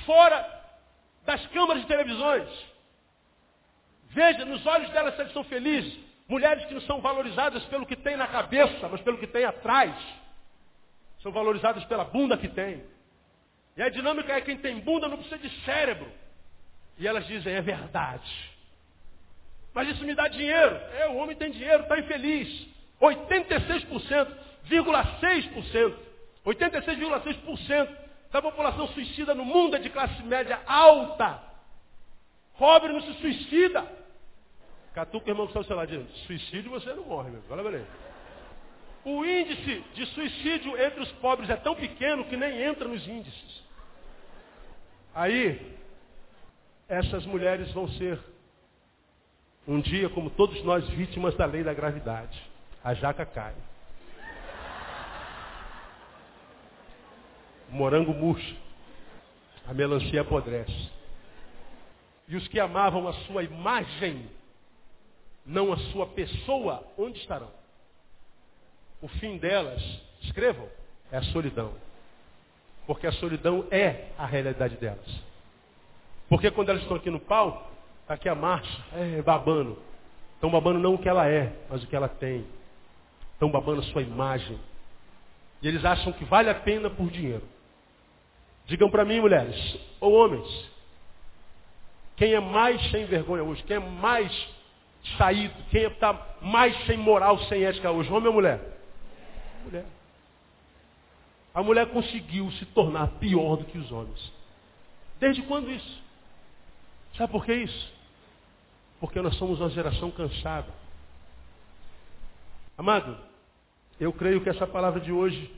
fora 0.05 0.60
das 1.25 1.45
câmaras 1.47 1.81
de 1.81 1.87
televisões. 1.87 2.47
Veja 4.09 4.45
nos 4.45 4.65
olhos 4.65 4.89
delas 4.89 5.15
se 5.15 5.33
são 5.33 5.43
felizes. 5.43 5.97
Mulheres 6.27 6.65
que 6.65 6.73
não 6.73 6.81
são 6.81 7.01
valorizadas 7.01 7.63
pelo 7.65 7.85
que 7.85 7.95
tem 7.95 8.15
na 8.15 8.27
cabeça, 8.27 8.87
mas 8.89 9.01
pelo 9.01 9.17
que 9.17 9.27
tem 9.27 9.45
atrás. 9.45 9.93
São 11.21 11.31
valorizadas 11.31 11.83
pela 11.85 12.05
bunda 12.05 12.37
que 12.37 12.47
tem. 12.47 12.83
E 13.75 13.81
a 13.81 13.89
dinâmica 13.89 14.33
é 14.33 14.41
quem 14.41 14.57
tem 14.57 14.79
bunda 14.79 15.07
não 15.07 15.17
precisa 15.17 15.37
de 15.37 15.49
cérebro. 15.63 16.09
E 16.97 17.07
elas 17.07 17.25
dizem, 17.27 17.53
é 17.53 17.61
verdade. 17.61 18.51
Mas 19.73 19.87
isso 19.89 20.05
me 20.05 20.13
dá 20.13 20.27
dinheiro. 20.27 20.75
É, 20.99 21.07
o 21.07 21.15
homem 21.15 21.35
tem 21.35 21.51
dinheiro, 21.51 21.83
está 21.83 21.97
infeliz. 21.97 22.67
86,6%. 23.01 25.95
86,6% 26.45 28.00
da 28.31 28.41
população 28.41 28.87
suicida 28.89 29.35
no 29.35 29.43
mundo 29.43 29.75
é 29.75 29.79
de 29.79 29.89
classe 29.89 30.21
média 30.23 30.61
alta. 30.65 31.41
Pobre 32.57 32.93
não 32.93 33.01
se 33.01 33.13
suicida. 33.15 33.85
Catuca, 34.93 35.29
irmão 35.29 35.47
que 35.47 35.51
está 35.51 35.63
seu 35.63 35.75
lado, 35.75 36.07
suicídio 36.27 36.71
você 36.71 36.93
não 36.93 37.03
morre, 37.03 37.31
meu. 37.31 37.63
Beleza. 37.63 37.87
O 39.03 39.25
índice 39.25 39.83
de 39.95 40.05
suicídio 40.07 40.79
entre 40.79 41.01
os 41.01 41.11
pobres 41.13 41.49
é 41.49 41.55
tão 41.55 41.75
pequeno 41.75 42.25
que 42.25 42.37
nem 42.37 42.61
entra 42.61 42.87
nos 42.87 43.05
índices. 43.07 43.63
Aí, 45.13 45.75
essas 46.87 47.25
mulheres 47.25 47.71
vão 47.71 47.87
ser, 47.89 48.19
um 49.67 49.79
dia, 49.79 50.09
como 50.09 50.29
todos 50.29 50.63
nós, 50.63 50.87
vítimas 50.89 51.35
da 51.35 51.45
lei 51.45 51.63
da 51.63 51.73
gravidade. 51.73 52.39
A 52.83 52.93
jaca 52.93 53.25
cai. 53.25 53.55
O 57.71 57.75
morango 57.75 58.13
murcha, 58.13 58.55
a 59.65 59.73
melancia 59.73 60.21
apodrece. 60.21 60.89
E 62.27 62.35
os 62.35 62.47
que 62.47 62.59
amavam 62.59 63.07
a 63.07 63.13
sua 63.25 63.43
imagem, 63.43 64.29
não 65.45 65.71
a 65.71 65.77
sua 65.77 66.07
pessoa, 66.07 66.85
onde 66.97 67.19
estarão? 67.19 67.51
O 69.01 69.07
fim 69.07 69.37
delas, 69.37 69.81
escrevam, 70.21 70.67
é 71.11 71.17
a 71.17 71.23
solidão. 71.23 71.73
Porque 72.85 73.07
a 73.07 73.11
solidão 73.13 73.65
é 73.71 74.09
a 74.17 74.25
realidade 74.25 74.75
delas. 74.75 75.07
Porque 76.27 76.51
quando 76.51 76.69
elas 76.69 76.81
estão 76.81 76.97
aqui 76.97 77.09
no 77.09 77.19
palco, 77.19 77.69
está 78.01 78.15
aqui 78.15 78.29
a 78.29 78.35
marcha, 78.35 78.83
é, 78.93 79.21
babando. 79.21 79.77
Estão 80.35 80.49
babando 80.49 80.79
não 80.79 80.95
o 80.95 80.97
que 80.97 81.07
ela 81.07 81.27
é, 81.27 81.53
mas 81.69 81.83
o 81.83 81.87
que 81.87 81.95
ela 81.95 82.09
tem. 82.09 82.45
Estão 83.33 83.49
babando 83.49 83.81
a 83.81 83.85
sua 83.85 84.01
imagem. 84.01 84.59
E 85.61 85.67
eles 85.67 85.85
acham 85.85 86.11
que 86.13 86.25
vale 86.25 86.49
a 86.49 86.55
pena 86.55 86.89
por 86.89 87.09
dinheiro. 87.09 87.43
Digam 88.65 88.89
para 88.89 89.03
mim, 89.03 89.19
mulheres, 89.19 89.77
ou 89.99 90.13
homens, 90.13 90.71
quem 92.15 92.33
é 92.33 92.39
mais 92.39 92.79
sem 92.91 93.05
vergonha 93.05 93.43
hoje? 93.43 93.63
Quem 93.63 93.77
é 93.77 93.79
mais 93.79 94.31
saído? 95.17 95.53
Quem 95.71 95.83
está 95.83 96.37
mais 96.41 96.85
sem 96.85 96.97
moral, 96.97 97.39
sem 97.45 97.63
ética 97.63 97.91
hoje? 97.91 98.11
Homem 98.11 98.27
ou 98.27 98.33
mulher? 98.33 98.61
Mulher. 99.63 99.85
A 101.53 101.61
mulher 101.61 101.87
conseguiu 101.87 102.49
se 102.51 102.65
tornar 102.67 103.07
pior 103.19 103.57
do 103.57 103.65
que 103.65 103.77
os 103.77 103.91
homens. 103.91 104.31
Desde 105.19 105.41
quando 105.43 105.69
isso? 105.69 106.01
Sabe 107.17 107.31
por 107.31 107.45
que 107.45 107.53
isso? 107.53 107.91
Porque 108.99 109.21
nós 109.21 109.35
somos 109.37 109.59
uma 109.59 109.69
geração 109.69 110.11
cansada. 110.11 110.71
Amado, 112.77 113.17
eu 113.99 114.13
creio 114.13 114.41
que 114.41 114.49
essa 114.49 114.65
palavra 114.65 114.99
de 114.99 115.11
hoje 115.11 115.51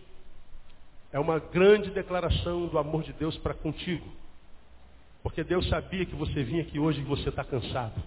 é 1.14 1.20
uma 1.20 1.38
grande 1.38 1.92
declaração 1.92 2.66
do 2.66 2.78
amor 2.80 3.04
de 3.04 3.14
Deus 3.14 3.38
para 3.38 3.54
contigo. 3.54 4.12
Porque 5.22 5.44
Deus 5.44 5.70
sabia 5.70 6.06
que 6.06 6.16
você 6.16 6.44
vinha 6.44 6.64
aqui 6.64 6.80
hoje 6.80 7.00
e 7.00 7.04
você 7.04 7.30
está 7.30 7.44
cansado. 7.44 8.02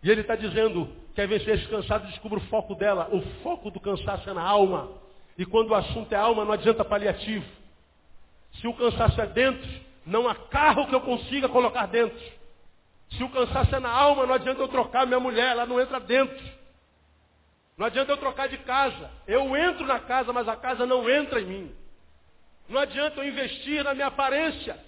E 0.00 0.08
Ele 0.08 0.20
está 0.20 0.36
dizendo, 0.36 0.88
quer 1.14 1.26
vencer 1.26 1.56
esse 1.56 1.66
cansado, 1.66 2.06
descubra 2.06 2.38
o 2.38 2.42
foco 2.42 2.76
dela. 2.76 3.08
O 3.12 3.20
foco 3.42 3.68
do 3.68 3.80
cansaço 3.80 4.30
é 4.30 4.32
na 4.32 4.42
alma. 4.42 4.88
E 5.36 5.44
quando 5.44 5.70
o 5.70 5.74
assunto 5.74 6.12
é 6.12 6.16
alma, 6.16 6.44
não 6.44 6.52
adianta 6.52 6.84
paliativo. 6.84 7.44
Se 8.60 8.68
o 8.68 8.72
cansaço 8.72 9.20
é 9.20 9.26
dentro, 9.26 9.68
não 10.06 10.28
há 10.28 10.36
carro 10.36 10.86
que 10.86 10.94
eu 10.94 11.00
consiga 11.00 11.48
colocar 11.48 11.86
dentro. 11.86 12.16
Se 13.10 13.24
o 13.24 13.28
cansaço 13.28 13.74
é 13.74 13.80
na 13.80 13.90
alma, 13.90 14.24
não 14.24 14.34
adianta 14.34 14.62
eu 14.62 14.68
trocar 14.68 15.04
minha 15.04 15.18
mulher, 15.18 15.50
ela 15.50 15.66
não 15.66 15.80
entra 15.80 15.98
dentro. 15.98 16.56
Não 17.76 17.86
adianta 17.86 18.12
eu 18.12 18.16
trocar 18.16 18.48
de 18.48 18.58
casa. 18.58 19.10
Eu 19.26 19.56
entro 19.56 19.86
na 19.86 20.00
casa, 20.00 20.32
mas 20.32 20.48
a 20.48 20.56
casa 20.56 20.86
não 20.86 21.08
entra 21.08 21.40
em 21.40 21.44
mim. 21.44 21.76
Não 22.68 22.80
adianta 22.80 23.20
eu 23.20 23.28
investir 23.28 23.84
na 23.84 23.94
minha 23.94 24.06
aparência. 24.06 24.78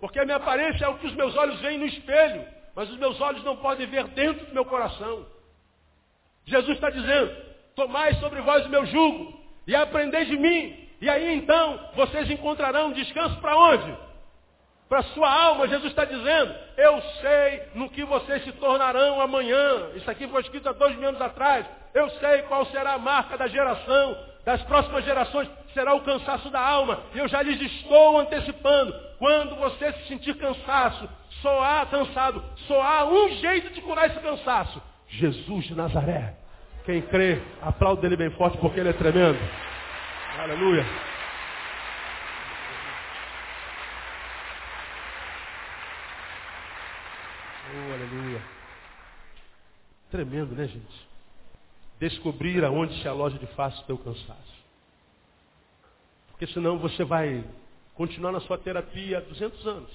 Porque 0.00 0.20
a 0.20 0.24
minha 0.24 0.36
aparência 0.36 0.84
é 0.84 0.88
o 0.88 0.98
que 0.98 1.06
os 1.06 1.14
meus 1.14 1.36
olhos 1.36 1.60
veem 1.60 1.78
no 1.78 1.86
espelho, 1.86 2.46
mas 2.74 2.88
os 2.88 2.96
meus 2.98 3.20
olhos 3.20 3.42
não 3.42 3.56
podem 3.56 3.86
ver 3.86 4.04
dentro 4.08 4.46
do 4.46 4.54
meu 4.54 4.64
coração. 4.64 5.26
Jesus 6.46 6.76
está 6.76 6.88
dizendo, 6.88 7.36
tomai 7.74 8.14
sobre 8.14 8.40
vós 8.40 8.64
o 8.64 8.68
meu 8.68 8.86
jugo 8.86 9.38
e 9.66 9.74
aprendei 9.74 10.24
de 10.26 10.36
mim. 10.36 10.88
E 11.00 11.10
aí 11.10 11.34
então 11.34 11.90
vocês 11.94 12.30
encontrarão 12.30 12.92
descanso 12.92 13.40
para 13.40 13.56
onde? 13.56 14.07
Para 14.88 15.02
sua 15.02 15.30
alma, 15.30 15.68
Jesus 15.68 15.90
está 15.90 16.04
dizendo, 16.04 16.54
eu 16.76 17.02
sei 17.20 17.62
no 17.74 17.90
que 17.90 18.04
vocês 18.04 18.42
se 18.42 18.52
tornarão 18.52 19.20
amanhã. 19.20 19.90
Isso 19.94 20.10
aqui 20.10 20.26
foi 20.28 20.40
escrito 20.40 20.68
há 20.68 20.72
dois 20.72 20.96
mil 20.96 21.10
anos 21.10 21.20
atrás. 21.20 21.66
Eu 21.92 22.08
sei 22.10 22.42
qual 22.42 22.64
será 22.66 22.94
a 22.94 22.98
marca 22.98 23.36
da 23.36 23.46
geração, 23.48 24.16
das 24.46 24.62
próximas 24.62 25.04
gerações, 25.04 25.48
será 25.74 25.94
o 25.94 26.00
cansaço 26.00 26.48
da 26.48 26.60
alma. 26.60 27.02
E 27.14 27.18
eu 27.18 27.28
já 27.28 27.42
lhes 27.42 27.60
estou 27.60 28.18
antecipando. 28.18 28.94
Quando 29.18 29.56
você 29.56 29.92
se 29.92 30.08
sentir 30.08 30.34
cansaço, 30.36 31.06
soar 31.42 31.86
cansado, 31.86 32.42
soar 32.66 33.06
um 33.06 33.28
jeito 33.36 33.70
de 33.70 33.82
curar 33.82 34.06
esse 34.06 34.20
cansaço. 34.20 34.80
Jesus 35.08 35.66
de 35.66 35.74
Nazaré. 35.74 36.34
Quem 36.86 37.02
crê, 37.02 37.42
aplaude 37.60 38.06
ele 38.06 38.16
bem 38.16 38.30
forte 38.30 38.56
porque 38.56 38.80
ele 38.80 38.88
é 38.88 38.94
tremendo. 38.94 39.38
Aleluia. 40.38 40.86
Oh, 47.70 47.92
aleluia. 47.92 48.40
Tremendo, 50.10 50.54
né, 50.54 50.66
gente? 50.66 51.08
Descobrir 52.00 52.64
aonde 52.64 53.00
se 53.02 53.08
aloja 53.08 53.38
de 53.38 53.46
face 53.48 53.80
o 53.82 53.84
teu 53.84 53.98
cansaço. 53.98 54.58
Porque 56.28 56.46
senão 56.48 56.78
você 56.78 57.04
vai 57.04 57.44
continuar 57.94 58.32
na 58.32 58.40
sua 58.40 58.56
terapia 58.56 59.18
há 59.18 59.20
200 59.20 59.66
anos. 59.66 59.90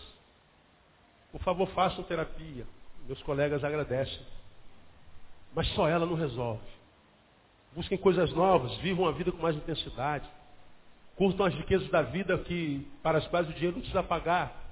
Por 1.31 1.41
favor, 1.41 1.67
façam 1.69 2.03
terapia. 2.03 2.65
Meus 3.07 3.21
colegas 3.23 3.63
agradecem. 3.63 4.21
Mas 5.55 5.67
só 5.69 5.87
ela 5.87 6.05
não 6.05 6.15
resolve. 6.15 6.61
Busquem 7.75 7.97
coisas 7.97 8.31
novas, 8.33 8.75
vivam 8.77 9.07
a 9.07 9.11
vida 9.11 9.31
com 9.31 9.41
mais 9.41 9.55
intensidade. 9.55 10.29
Curtam 11.15 11.45
as 11.45 11.53
riquezas 11.55 11.89
da 11.89 12.01
vida 12.01 12.37
que, 12.39 12.87
para 13.01 13.17
as 13.17 13.27
quais 13.27 13.49
o 13.49 13.53
dinheiro 13.53 13.75
não 13.75 13.81
precisa 13.81 14.03
pagar. 14.03 14.62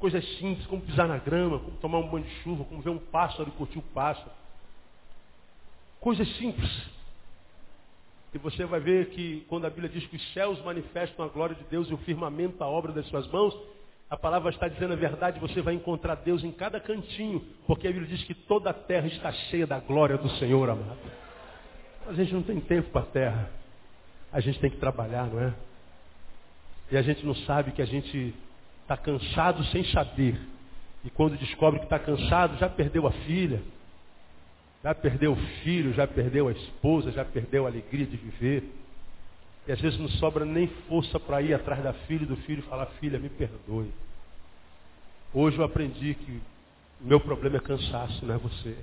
As 0.00 0.08
coisas 0.10 0.24
simples, 0.38 0.66
como 0.66 0.80
pisar 0.80 1.06
na 1.06 1.18
grama, 1.18 1.58
como 1.58 1.76
tomar 1.76 1.98
um 1.98 2.08
banho 2.08 2.24
de 2.24 2.34
chuva, 2.36 2.64
como 2.64 2.80
ver 2.80 2.88
um 2.88 2.96
pássaro 2.96 3.50
e 3.50 3.52
curtir 3.52 3.78
o 3.78 3.82
pássaro. 3.82 4.30
Coisas 6.00 6.26
simples. 6.38 6.70
E 8.32 8.38
você 8.38 8.64
vai 8.64 8.80
ver 8.80 9.10
que 9.10 9.44
quando 9.46 9.66
a 9.66 9.70
Bíblia 9.70 9.90
diz 9.90 10.06
que 10.06 10.16
os 10.16 10.32
céus 10.32 10.58
manifestam 10.64 11.26
a 11.26 11.28
glória 11.28 11.54
de 11.54 11.64
Deus 11.64 11.86
e 11.90 11.92
o 11.92 11.98
firmamento 11.98 12.64
a 12.64 12.66
obra 12.66 12.92
das 12.92 13.06
suas 13.08 13.26
mãos, 13.26 13.54
a 14.08 14.16
palavra 14.16 14.48
está 14.48 14.68
dizendo 14.68 14.94
a 14.94 14.96
verdade, 14.96 15.38
você 15.38 15.60
vai 15.60 15.74
encontrar 15.74 16.14
Deus 16.14 16.42
em 16.42 16.50
cada 16.50 16.80
cantinho, 16.80 17.44
porque 17.66 17.86
a 17.86 17.92
Bíblia 17.92 18.08
diz 18.08 18.24
que 18.24 18.32
toda 18.32 18.70
a 18.70 18.74
terra 18.74 19.06
está 19.06 19.30
cheia 19.30 19.66
da 19.66 19.80
glória 19.80 20.16
do 20.16 20.30
Senhor, 20.38 20.70
amado. 20.70 20.98
A 22.06 22.14
gente 22.14 22.32
não 22.32 22.42
tem 22.42 22.58
tempo 22.58 22.88
para 22.90 23.02
a 23.02 23.06
terra. 23.06 23.50
A 24.32 24.40
gente 24.40 24.58
tem 24.60 24.70
que 24.70 24.78
trabalhar, 24.78 25.26
não 25.26 25.40
é? 25.42 25.52
E 26.90 26.96
a 26.96 27.02
gente 27.02 27.26
não 27.26 27.34
sabe 27.34 27.72
que 27.72 27.82
a 27.82 27.86
gente 27.86 28.34
está 28.90 28.96
cansado 28.96 29.64
sem 29.66 29.84
saber. 29.84 30.40
E 31.04 31.10
quando 31.10 31.38
descobre 31.38 31.78
que 31.78 31.86
está 31.86 31.98
cansado, 31.98 32.58
já 32.58 32.68
perdeu 32.68 33.06
a 33.06 33.12
filha, 33.12 33.62
já 34.82 34.94
perdeu 34.94 35.32
o 35.32 35.36
filho, 35.62 35.94
já 35.94 36.06
perdeu 36.06 36.48
a 36.48 36.52
esposa, 36.52 37.12
já 37.12 37.24
perdeu 37.24 37.66
a 37.66 37.68
alegria 37.68 38.04
de 38.04 38.16
viver. 38.16 38.64
E 39.68 39.72
às 39.72 39.80
vezes 39.80 39.98
não 39.98 40.08
sobra 40.08 40.44
nem 40.44 40.66
força 40.88 41.20
para 41.20 41.40
ir 41.40 41.54
atrás 41.54 41.82
da 41.82 41.92
filha 41.92 42.24
e 42.24 42.26
do 42.26 42.36
filho 42.38 42.58
e 42.58 42.68
falar, 42.68 42.86
filha, 42.98 43.18
me 43.18 43.28
perdoe. 43.28 43.92
Hoje 45.32 45.56
eu 45.56 45.64
aprendi 45.64 46.14
que 46.14 46.42
o 47.00 47.06
meu 47.06 47.20
problema 47.20 47.58
é 47.58 47.60
cansaço, 47.60 48.26
não 48.26 48.34
é 48.34 48.38
você. 48.38 48.76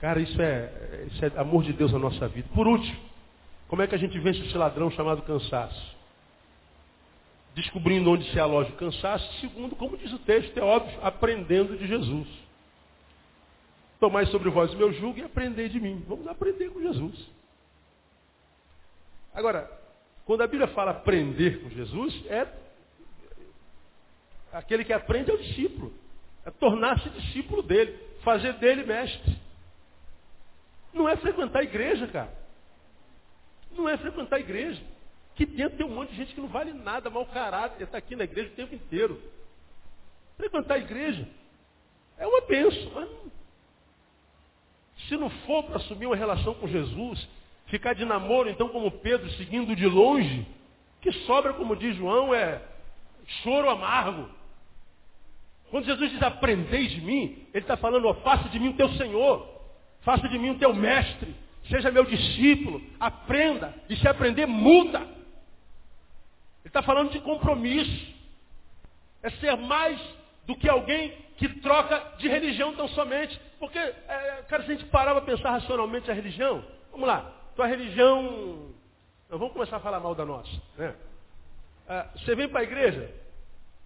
Cara, 0.00 0.18
isso 0.18 0.42
é, 0.42 1.06
isso 1.12 1.24
é 1.24 1.40
amor 1.40 1.62
de 1.62 1.72
Deus 1.72 1.92
na 1.92 1.98
nossa 2.00 2.26
vida. 2.26 2.48
Por 2.52 2.66
último, 2.66 2.98
como 3.68 3.82
é 3.82 3.86
que 3.86 3.94
a 3.94 3.98
gente 3.98 4.18
vence 4.18 4.40
esse 4.40 4.58
ladrão 4.58 4.90
chamado 4.90 5.22
cansaço? 5.22 6.01
Descobrindo 7.54 8.10
onde 8.10 8.30
se 8.30 8.38
aloja 8.38 8.70
o 8.70 8.76
cansaço. 8.76 9.40
Segundo, 9.40 9.76
como 9.76 9.96
diz 9.96 10.12
o 10.12 10.18
texto, 10.20 10.56
é 10.56 10.62
óbvio, 10.62 10.98
aprendendo 11.02 11.76
de 11.76 11.86
Jesus. 11.86 12.28
Tomai 14.00 14.26
sobre 14.26 14.50
vós 14.50 14.72
o 14.72 14.76
meu 14.76 14.92
jugo 14.92 15.18
e 15.18 15.22
aprendei 15.22 15.68
de 15.68 15.78
mim. 15.78 16.04
Vamos 16.08 16.26
aprender 16.26 16.70
com 16.70 16.80
Jesus. 16.80 17.14
Agora, 19.34 19.70
quando 20.24 20.42
a 20.42 20.46
Bíblia 20.46 20.68
fala 20.68 20.90
aprender 20.90 21.62
com 21.62 21.70
Jesus, 21.70 22.24
é 22.26 22.46
aquele 24.52 24.84
que 24.84 24.92
aprende 24.92 25.30
é 25.30 25.34
o 25.34 25.38
discípulo. 25.38 25.92
É 26.44 26.50
tornar-se 26.50 27.08
discípulo 27.10 27.62
dele, 27.62 27.96
fazer 28.22 28.54
dele 28.54 28.84
mestre. 28.84 29.38
Não 30.92 31.08
é 31.08 31.16
frequentar 31.16 31.60
a 31.60 31.64
igreja, 31.64 32.06
cara. 32.08 32.32
Não 33.70 33.88
é 33.88 33.96
frequentar 33.96 34.36
a 34.36 34.40
igreja. 34.40 34.82
Que 35.34 35.46
dentro 35.46 35.78
tem 35.78 35.86
um 35.86 35.94
monte 35.94 36.10
de 36.10 36.16
gente 36.16 36.34
que 36.34 36.40
não 36.40 36.48
vale 36.48 36.72
nada, 36.72 37.08
mau 37.10 37.24
caráter, 37.26 37.84
está 37.84 37.98
aqui 37.98 38.14
na 38.14 38.24
igreja 38.24 38.50
o 38.50 38.56
tempo 38.56 38.74
inteiro. 38.74 39.20
Frequentar 40.36 40.74
a 40.74 40.78
igreja 40.78 41.28
é 42.18 42.26
uma 42.26 42.40
bênção. 42.42 42.92
Mas 42.94 43.08
se 45.08 45.16
não 45.16 45.30
for 45.30 45.64
para 45.64 45.76
assumir 45.76 46.06
uma 46.06 46.16
relação 46.16 46.54
com 46.54 46.68
Jesus, 46.68 47.28
ficar 47.66 47.94
de 47.94 48.04
namoro, 48.04 48.48
então, 48.48 48.68
como 48.68 48.90
Pedro, 48.90 49.30
seguindo 49.32 49.74
de 49.74 49.86
longe, 49.86 50.46
que 51.00 51.10
sobra, 51.26 51.52
como 51.54 51.74
diz 51.74 51.96
João, 51.96 52.34
é 52.34 52.60
choro 53.42 53.68
amargo. 53.68 54.28
Quando 55.70 55.86
Jesus 55.86 56.10
diz 56.10 56.22
aprendei 56.22 56.86
de 56.86 57.00
mim, 57.00 57.46
ele 57.52 57.64
está 57.64 57.76
falando, 57.76 58.06
ó, 58.06 58.14
faça 58.14 58.48
de 58.50 58.58
mim 58.58 58.68
o 58.68 58.76
teu 58.76 58.90
Senhor, 58.90 59.48
faça 60.02 60.28
de 60.28 60.38
mim 60.38 60.50
o 60.50 60.58
teu 60.58 60.74
mestre, 60.74 61.34
seja 61.68 61.90
meu 61.90 62.04
discípulo, 62.04 62.82
aprenda, 63.00 63.74
e 63.88 63.96
se 63.96 64.06
aprender, 64.06 64.46
muda. 64.46 65.21
Ele 66.62 66.68
está 66.68 66.82
falando 66.82 67.10
de 67.10 67.20
compromisso. 67.20 68.12
É 69.22 69.30
ser 69.30 69.56
mais 69.56 70.00
do 70.46 70.56
que 70.56 70.68
alguém 70.68 71.12
que 71.36 71.48
troca 71.60 72.16
de 72.18 72.28
religião 72.28 72.74
tão 72.74 72.88
somente. 72.88 73.40
Porque, 73.58 73.78
é, 73.78 74.44
cara, 74.48 74.64
se 74.64 74.72
a 74.72 74.74
gente 74.74 74.86
parar 74.86 75.12
para 75.12 75.22
pensar 75.22 75.50
racionalmente 75.50 76.10
a 76.10 76.14
religião, 76.14 76.64
vamos 76.90 77.06
lá, 77.06 77.32
tua 77.54 77.66
religião. 77.66 78.72
Não, 79.28 79.38
vamos 79.38 79.52
começar 79.52 79.76
a 79.76 79.80
falar 79.80 80.00
mal 80.00 80.14
da 80.14 80.24
nossa. 80.24 80.50
Né? 80.76 80.94
É, 81.88 82.06
você 82.16 82.34
vem 82.34 82.48
para 82.48 82.60
a 82.60 82.64
igreja, 82.64 83.10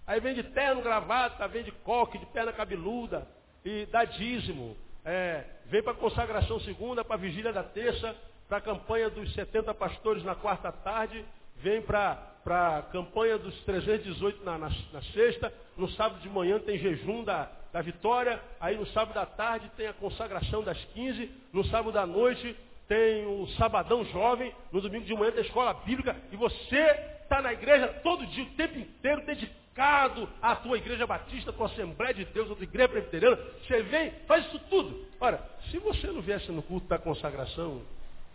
aí 0.06 0.20
vem 0.20 0.34
de 0.34 0.42
terno, 0.42 0.82
gravata, 0.82 1.46
vem 1.48 1.64
de 1.64 1.72
coque, 1.72 2.18
de 2.18 2.26
perna 2.26 2.52
cabeluda, 2.52 3.26
e 3.64 3.86
dá 3.86 4.04
dízimo. 4.04 4.76
É, 5.04 5.44
vem 5.66 5.82
para 5.82 5.92
a 5.92 5.96
consagração 5.96 6.58
segunda, 6.60 7.04
para 7.04 7.16
a 7.16 7.18
vigília 7.18 7.52
da 7.52 7.62
terça, 7.62 8.14
para 8.48 8.58
a 8.58 8.60
campanha 8.60 9.10
dos 9.10 9.32
70 9.34 9.72
pastores 9.74 10.22
na 10.24 10.34
quarta 10.34 10.70
tarde, 10.70 11.24
vem 11.56 11.82
para 11.82 12.35
para 12.46 12.78
a 12.78 12.82
campanha 12.82 13.36
dos 13.36 13.52
318 13.64 14.44
na, 14.44 14.56
na, 14.56 14.70
na, 14.92 15.02
sexta, 15.12 15.52
no 15.76 15.88
sábado 15.90 16.20
de 16.20 16.28
manhã 16.28 16.60
tem 16.60 16.78
jejum 16.78 17.24
da, 17.24 17.50
da 17.72 17.82
vitória, 17.82 18.40
aí 18.60 18.76
no 18.76 18.86
sábado 18.86 19.14
da 19.14 19.26
tarde 19.26 19.68
tem 19.76 19.88
a 19.88 19.92
consagração 19.92 20.62
das 20.62 20.78
15, 20.94 21.28
no 21.52 21.64
sábado 21.64 21.90
da 21.90 22.06
noite 22.06 22.56
tem 22.86 23.26
o 23.26 23.48
sabadão 23.58 24.04
jovem, 24.04 24.54
no 24.70 24.80
domingo 24.80 25.04
de 25.04 25.12
manhã 25.12 25.32
tem 25.32 25.42
a 25.42 25.46
escola 25.46 25.74
bíblica, 25.74 26.14
e 26.30 26.36
você 26.36 26.82
está 27.20 27.42
na 27.42 27.52
igreja 27.52 27.88
todo 28.04 28.24
dia, 28.28 28.44
o 28.44 28.50
tempo 28.50 28.78
inteiro, 28.78 29.26
dedicado 29.26 30.28
à 30.40 30.54
tua 30.54 30.78
igreja 30.78 31.04
batista, 31.04 31.50
à 31.50 31.52
tua 31.52 31.66
Assembleia 31.66 32.14
de 32.14 32.26
Deus, 32.26 32.48
à 32.48 32.54
tua 32.54 32.62
igreja 32.62 32.88
presbiteriana, 32.88 33.38
você 33.66 33.82
vem, 33.82 34.12
faz 34.28 34.46
isso 34.46 34.60
tudo. 34.70 35.04
Ora, 35.18 35.42
se 35.72 35.78
você 35.78 36.06
não 36.06 36.22
viesse 36.22 36.52
no 36.52 36.62
culto 36.62 36.86
da 36.86 36.96
consagração 36.96 37.82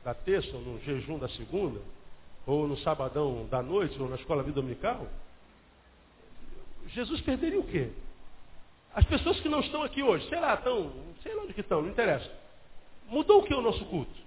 da 0.03 0.13
terça, 0.13 0.53
ou 0.53 0.61
no 0.61 0.79
jejum 0.81 1.17
da 1.17 1.29
segunda, 1.29 1.79
ou 2.45 2.67
no 2.67 2.77
sabadão 2.77 3.45
da 3.47 3.61
noite, 3.61 3.99
ou 4.01 4.09
na 4.09 4.15
escola 4.15 4.43
vida 4.43 4.55
dominical, 4.55 5.07
Jesus 6.87 7.21
perderia 7.21 7.59
o 7.59 7.67
quê? 7.67 7.91
As 8.93 9.05
pessoas 9.05 9.39
que 9.39 9.47
não 9.47 9.61
estão 9.61 9.83
aqui 9.83 10.03
hoje, 10.03 10.27
sei 10.27 10.39
lá, 10.39 10.55
estão, 10.55 10.91
sei 11.23 11.33
lá 11.33 11.43
onde 11.43 11.53
que 11.53 11.61
estão, 11.61 11.81
não 11.81 11.89
interessa. 11.89 12.29
Mudou 13.07 13.41
o 13.41 13.43
que 13.43 13.53
o 13.53 13.61
nosso 13.61 13.85
culto? 13.85 14.19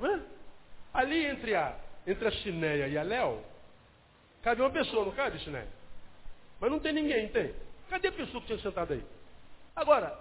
É? 0.00 0.20
Ali 0.92 1.26
entre 1.26 1.54
a, 1.54 1.76
entre 2.06 2.28
a 2.28 2.30
Chinéia 2.30 2.88
e 2.88 2.96
a 2.96 3.02
Léo, 3.02 3.40
cabe 4.42 4.60
uma 4.60 4.70
pessoa, 4.70 5.04
não 5.04 5.12
cabe, 5.12 5.38
Chinéia? 5.40 5.68
Mas 6.60 6.70
não 6.70 6.78
tem 6.78 6.92
ninguém, 6.92 7.28
tem? 7.28 7.52
Cadê 7.90 8.08
a 8.08 8.12
pessoa 8.12 8.40
que 8.40 8.46
tinha 8.46 8.58
sentado 8.60 8.92
aí? 8.92 9.04
Agora, 9.74 10.16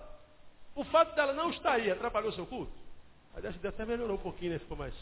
o 0.76 0.84
fato 0.86 1.16
dela 1.16 1.34
não 1.34 1.52
estar 1.52 1.74
aí 1.74 1.92
atrapalhou 1.92 2.32
seu 2.32 2.46
culto? 2.46 2.72
Aliás, 3.36 3.56
até 3.64 3.86
melhorou 3.86 4.16
um 4.16 4.22
pouquinho, 4.22 4.54
né? 4.54 4.60
Ficou 4.60 4.78
mais, 4.78 4.94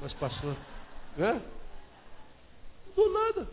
mais 0.00 0.12
passando. 0.14 0.56
Né? 1.16 1.42
Do 2.94 3.12
nada. 3.12 3.48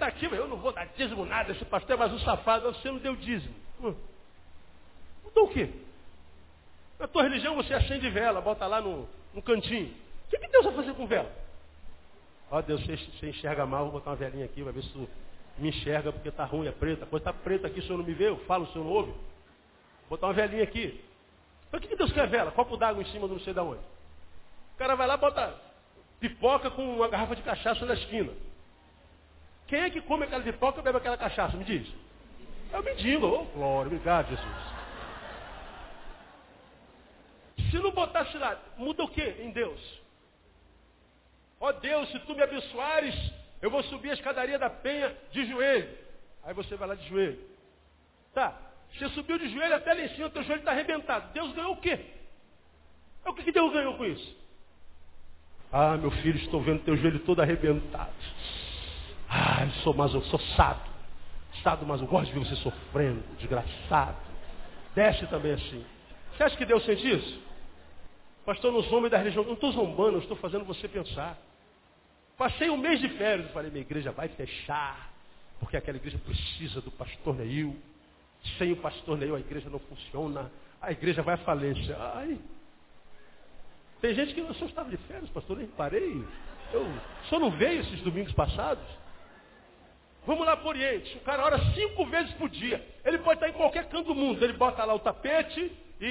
Aqui, 0.00 0.24
eu 0.24 0.48
não 0.48 0.56
vou 0.56 0.72
dar 0.72 0.86
dízimo 0.96 1.24
nada, 1.24 1.52
esse 1.52 1.64
pastor 1.64 1.94
é 1.94 1.98
mais 1.98 2.12
um 2.12 2.18
safado, 2.18 2.72
você 2.72 2.90
não 2.90 2.98
deu 2.98 3.14
dízimo. 3.14 3.54
Hum. 3.80 3.94
Então 5.24 5.44
o 5.44 5.48
quê? 5.48 5.70
Na 6.98 7.06
tua 7.06 7.22
religião 7.22 7.54
você 7.54 7.72
acende 7.74 8.10
vela, 8.10 8.40
bota 8.40 8.66
lá 8.66 8.80
no, 8.80 9.08
no 9.32 9.40
cantinho. 9.40 9.94
O 10.26 10.30
que, 10.30 10.38
que 10.38 10.48
Deus 10.48 10.64
vai 10.64 10.74
fazer 10.74 10.94
com 10.94 11.06
vela? 11.06 11.30
Ó 12.50 12.60
Deus, 12.60 12.84
você, 12.84 13.28
enxerga 13.28 13.64
mal, 13.64 13.84
vou 13.84 13.92
botar 13.92 14.10
uma 14.10 14.16
velinha 14.16 14.46
aqui, 14.46 14.62
vai 14.62 14.72
ver 14.72 14.82
se 14.82 15.08
me 15.58 15.68
enxerga 15.68 16.12
porque 16.12 16.28
está 16.28 16.44
ruim, 16.44 16.66
é 16.66 16.72
preta. 16.72 17.04
A 17.04 17.06
coisa 17.06 17.30
está 17.30 17.32
preta 17.32 17.68
aqui, 17.68 17.78
o 17.78 17.82
senhor 17.82 17.98
não 17.98 18.04
me 18.04 18.14
vê, 18.14 18.28
eu 18.28 18.38
falo, 18.46 18.64
o 18.64 18.72
senhor 18.72 18.84
não 18.84 18.92
ouve. 18.92 19.12
Vou 19.12 20.10
botar 20.10 20.26
uma 20.26 20.32
velhinha 20.32 20.64
aqui. 20.64 21.00
Para 21.70 21.78
que 21.78 21.94
Deus 21.94 22.12
quer 22.12 22.26
vela? 22.26 22.50
Copo 22.50 22.76
d'água 22.76 23.02
em 23.02 23.06
cima 23.06 23.28
do 23.28 23.34
não 23.34 23.40
sei 23.40 23.54
de 23.54 23.60
onde. 23.60 23.80
O 24.74 24.78
cara 24.78 24.96
vai 24.96 25.06
lá 25.06 25.16
bota 25.16 25.67
pipoca 26.20 26.70
com 26.70 26.96
uma 26.96 27.08
garrafa 27.08 27.36
de 27.36 27.42
cachaça 27.42 27.84
na 27.86 27.94
esquina. 27.94 28.32
Quem 29.66 29.80
é 29.80 29.90
que 29.90 30.00
come 30.00 30.24
aquela 30.24 30.42
pipoca 30.42 30.80
e 30.80 30.82
bebe 30.82 30.98
aquela 30.98 31.16
cachaça? 31.16 31.56
Me 31.56 31.64
diz. 31.64 31.86
É 32.72 32.78
o 32.78 32.82
mendigo. 32.82 33.26
Oh, 33.26 33.44
glória, 33.44 33.88
obrigado, 33.88 34.28
Jesus. 34.28 34.68
Se 37.70 37.78
não 37.78 37.90
botasse 37.90 38.36
lá, 38.38 38.58
muda 38.76 39.04
o 39.04 39.08
que 39.08 39.22
em 39.22 39.50
Deus? 39.50 39.80
Ó 41.60 41.68
oh 41.68 41.72
Deus, 41.72 42.10
se 42.10 42.18
tu 42.20 42.34
me 42.34 42.42
abençoares, 42.42 43.14
eu 43.60 43.70
vou 43.70 43.82
subir 43.84 44.10
a 44.10 44.14
escadaria 44.14 44.58
da 44.58 44.70
penha 44.70 45.14
de 45.32 45.44
joelho. 45.46 45.88
Aí 46.44 46.54
você 46.54 46.76
vai 46.76 46.88
lá 46.88 46.94
de 46.94 47.06
joelho. 47.08 47.38
Tá. 48.32 48.56
Você 48.92 49.08
subiu 49.10 49.38
de 49.38 49.50
joelho 49.50 49.74
até 49.74 49.92
lá 49.92 50.00
em 50.00 50.08
cima, 50.14 50.30
teu 50.30 50.42
joelho 50.44 50.60
está 50.60 50.70
arrebentado. 50.70 51.32
Deus 51.32 51.52
ganhou 51.52 51.72
o 51.72 51.80
quê? 51.80 52.06
O 53.26 53.34
que, 53.34 53.42
que 53.42 53.52
Deus 53.52 53.72
ganhou 53.72 53.96
com 53.96 54.04
isso? 54.06 54.36
Ah, 55.72 55.96
meu 55.96 56.10
filho, 56.10 56.38
estou 56.38 56.60
vendo 56.62 56.82
teu 56.82 56.96
joelho 56.96 57.18
todo 57.20 57.40
arrebentado. 57.40 58.10
Ah, 59.28 59.64
eu 59.64 59.70
sou 59.82 59.92
mas 59.94 60.14
eu 60.14 60.22
sou 60.22 60.40
sado. 60.56 60.88
Sado, 61.62 61.84
mas 61.84 62.00
eu 62.00 62.06
gosto 62.06 62.26
de 62.26 62.38
ver 62.38 62.46
você 62.46 62.56
sofrendo, 62.56 63.22
desgraçado. 63.38 64.16
Desce 64.94 65.26
também 65.26 65.52
assim. 65.52 65.84
Você 66.32 66.42
acha 66.44 66.56
que 66.56 66.64
Deus 66.64 66.84
sente 66.84 67.08
isso? 67.08 67.40
Pastor, 68.46 68.72
não 68.72 68.80
homens 68.96 69.10
da 69.10 69.18
religião. 69.18 69.44
Não 69.44 69.52
estou 69.52 69.72
zombando, 69.72 70.16
eu 70.16 70.20
estou 70.20 70.36
fazendo 70.36 70.64
você 70.64 70.88
pensar. 70.88 71.36
Passei 72.38 72.70
um 72.70 72.76
mês 72.76 73.00
de 73.00 73.08
férias 73.10 73.50
e 73.50 73.52
falei, 73.52 73.70
minha 73.70 73.82
igreja 73.82 74.12
vai 74.12 74.28
fechar, 74.28 75.12
porque 75.58 75.76
aquela 75.76 75.98
igreja 75.98 76.18
precisa 76.18 76.80
do 76.80 76.90
pastor 76.90 77.34
Neil. 77.34 77.76
Sem 78.56 78.72
o 78.72 78.76
pastor 78.76 79.18
Neil 79.18 79.34
a 79.34 79.40
igreja 79.40 79.68
não 79.68 79.80
funciona, 79.80 80.50
a 80.80 80.92
igreja 80.92 81.20
vai 81.20 81.34
à 81.34 81.38
falência. 81.38 81.96
Ai. 82.14 82.38
Tem 84.00 84.14
gente 84.14 84.34
que, 84.34 84.40
eu 84.40 84.54
só 84.54 84.66
estava 84.66 84.88
de 84.90 84.96
férias, 84.96 85.28
pastor, 85.30 85.56
nem 85.56 85.66
parei. 85.66 86.24
Eu, 86.72 86.86
só 87.28 87.38
não 87.38 87.50
veio 87.50 87.80
esses 87.80 88.00
domingos 88.02 88.32
passados. 88.32 88.84
Vamos 90.26 90.46
lá 90.46 90.56
para 90.56 90.66
o 90.66 90.68
Oriente. 90.68 91.16
O 91.16 91.20
cara 91.20 91.44
ora 91.44 91.58
cinco 91.74 92.04
vezes 92.06 92.32
por 92.34 92.48
dia. 92.48 92.86
Ele 93.04 93.18
pode 93.18 93.36
estar 93.36 93.48
em 93.48 93.54
qualquer 93.54 93.88
canto 93.88 94.08
do 94.08 94.14
mundo. 94.14 94.42
Ele 94.44 94.52
bota 94.52 94.84
lá 94.84 94.94
o 94.94 94.98
tapete 94.98 95.72
e, 96.00 96.04
e, 96.04 96.08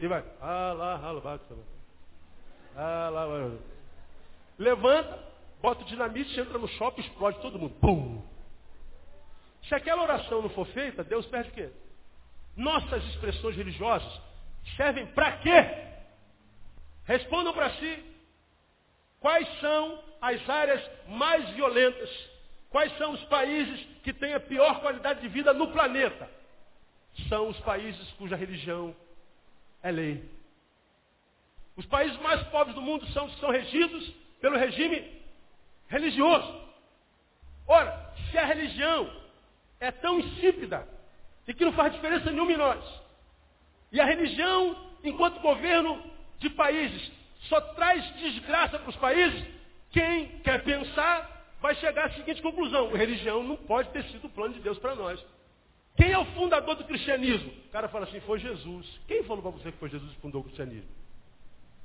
e, 0.00 0.04
e 0.04 0.06
vai. 0.08 0.24
Ah, 0.40 0.74
lá, 0.76 1.00
ah, 2.76 3.08
lá, 3.10 3.50
Levanta, 4.58 5.18
bota 5.60 5.82
o 5.82 5.86
dinamite, 5.86 6.38
entra 6.38 6.58
no 6.58 6.68
shopping, 6.68 7.02
explode 7.02 7.40
todo 7.40 7.58
mundo. 7.58 7.74
Pum! 7.80 8.22
Se 9.68 9.74
aquela 9.74 10.02
oração 10.02 10.42
não 10.42 10.50
for 10.50 10.66
feita, 10.68 11.04
Deus 11.04 11.24
perde 11.26 11.50
o 11.50 11.52
quê? 11.52 11.70
Nossas 12.56 13.02
expressões 13.10 13.56
religiosas 13.56 14.20
servem 14.76 15.06
para 15.06 15.38
quê? 15.38 15.91
Respondam 17.12 17.52
para 17.52 17.68
si. 17.74 18.04
Quais 19.20 19.46
são 19.60 20.02
as 20.18 20.48
áreas 20.48 20.82
mais 21.08 21.46
violentas? 21.50 22.08
Quais 22.70 22.96
são 22.96 23.12
os 23.12 23.22
países 23.24 23.86
que 24.02 24.14
têm 24.14 24.32
a 24.32 24.40
pior 24.40 24.80
qualidade 24.80 25.20
de 25.20 25.28
vida 25.28 25.52
no 25.52 25.70
planeta? 25.72 26.26
São 27.28 27.50
os 27.50 27.58
países 27.60 28.10
cuja 28.12 28.34
religião 28.34 28.96
é 29.82 29.90
lei. 29.90 30.24
Os 31.76 31.84
países 31.84 32.18
mais 32.22 32.42
pobres 32.44 32.74
do 32.74 32.80
mundo 32.80 33.06
são, 33.08 33.28
são 33.32 33.50
regidos 33.50 34.08
pelo 34.40 34.56
regime 34.56 35.20
religioso. 35.88 36.62
Ora, 37.68 38.10
se 38.30 38.38
a 38.38 38.46
religião 38.46 39.14
é 39.78 39.90
tão 39.90 40.18
insípida 40.18 40.88
e 41.46 41.52
que 41.52 41.64
não 41.66 41.74
faz 41.74 41.92
diferença 41.92 42.30
nenhuma 42.30 42.52
em 42.52 42.56
nós, 42.56 42.82
e 43.92 44.00
a 44.00 44.06
religião, 44.06 44.74
enquanto 45.04 45.40
governo 45.40 46.11
de 46.42 46.50
países, 46.50 47.10
só 47.48 47.60
traz 47.60 48.04
desgraça 48.16 48.78
para 48.78 48.90
os 48.90 48.96
países, 48.96 49.44
quem 49.90 50.26
quer 50.40 50.62
pensar 50.62 51.56
vai 51.60 51.74
chegar 51.76 52.06
à 52.06 52.10
seguinte 52.10 52.42
conclusão: 52.42 52.92
religião 52.92 53.42
não 53.42 53.56
pode 53.56 53.88
ter 53.90 54.04
sido 54.04 54.26
o 54.26 54.30
plano 54.30 54.54
de 54.54 54.60
Deus 54.60 54.78
para 54.78 54.94
nós. 54.94 55.24
Quem 55.96 56.10
é 56.10 56.18
o 56.18 56.24
fundador 56.26 56.74
do 56.74 56.84
cristianismo? 56.84 57.52
O 57.66 57.70
cara 57.70 57.88
fala 57.88 58.06
assim, 58.06 58.20
foi 58.20 58.38
Jesus. 58.38 59.00
Quem 59.06 59.22
falou 59.24 59.42
para 59.42 59.50
você 59.50 59.70
que 59.70 59.78
foi 59.78 59.90
Jesus 59.90 60.10
que 60.14 60.20
fundou 60.20 60.40
o 60.40 60.44
cristianismo? 60.44 60.88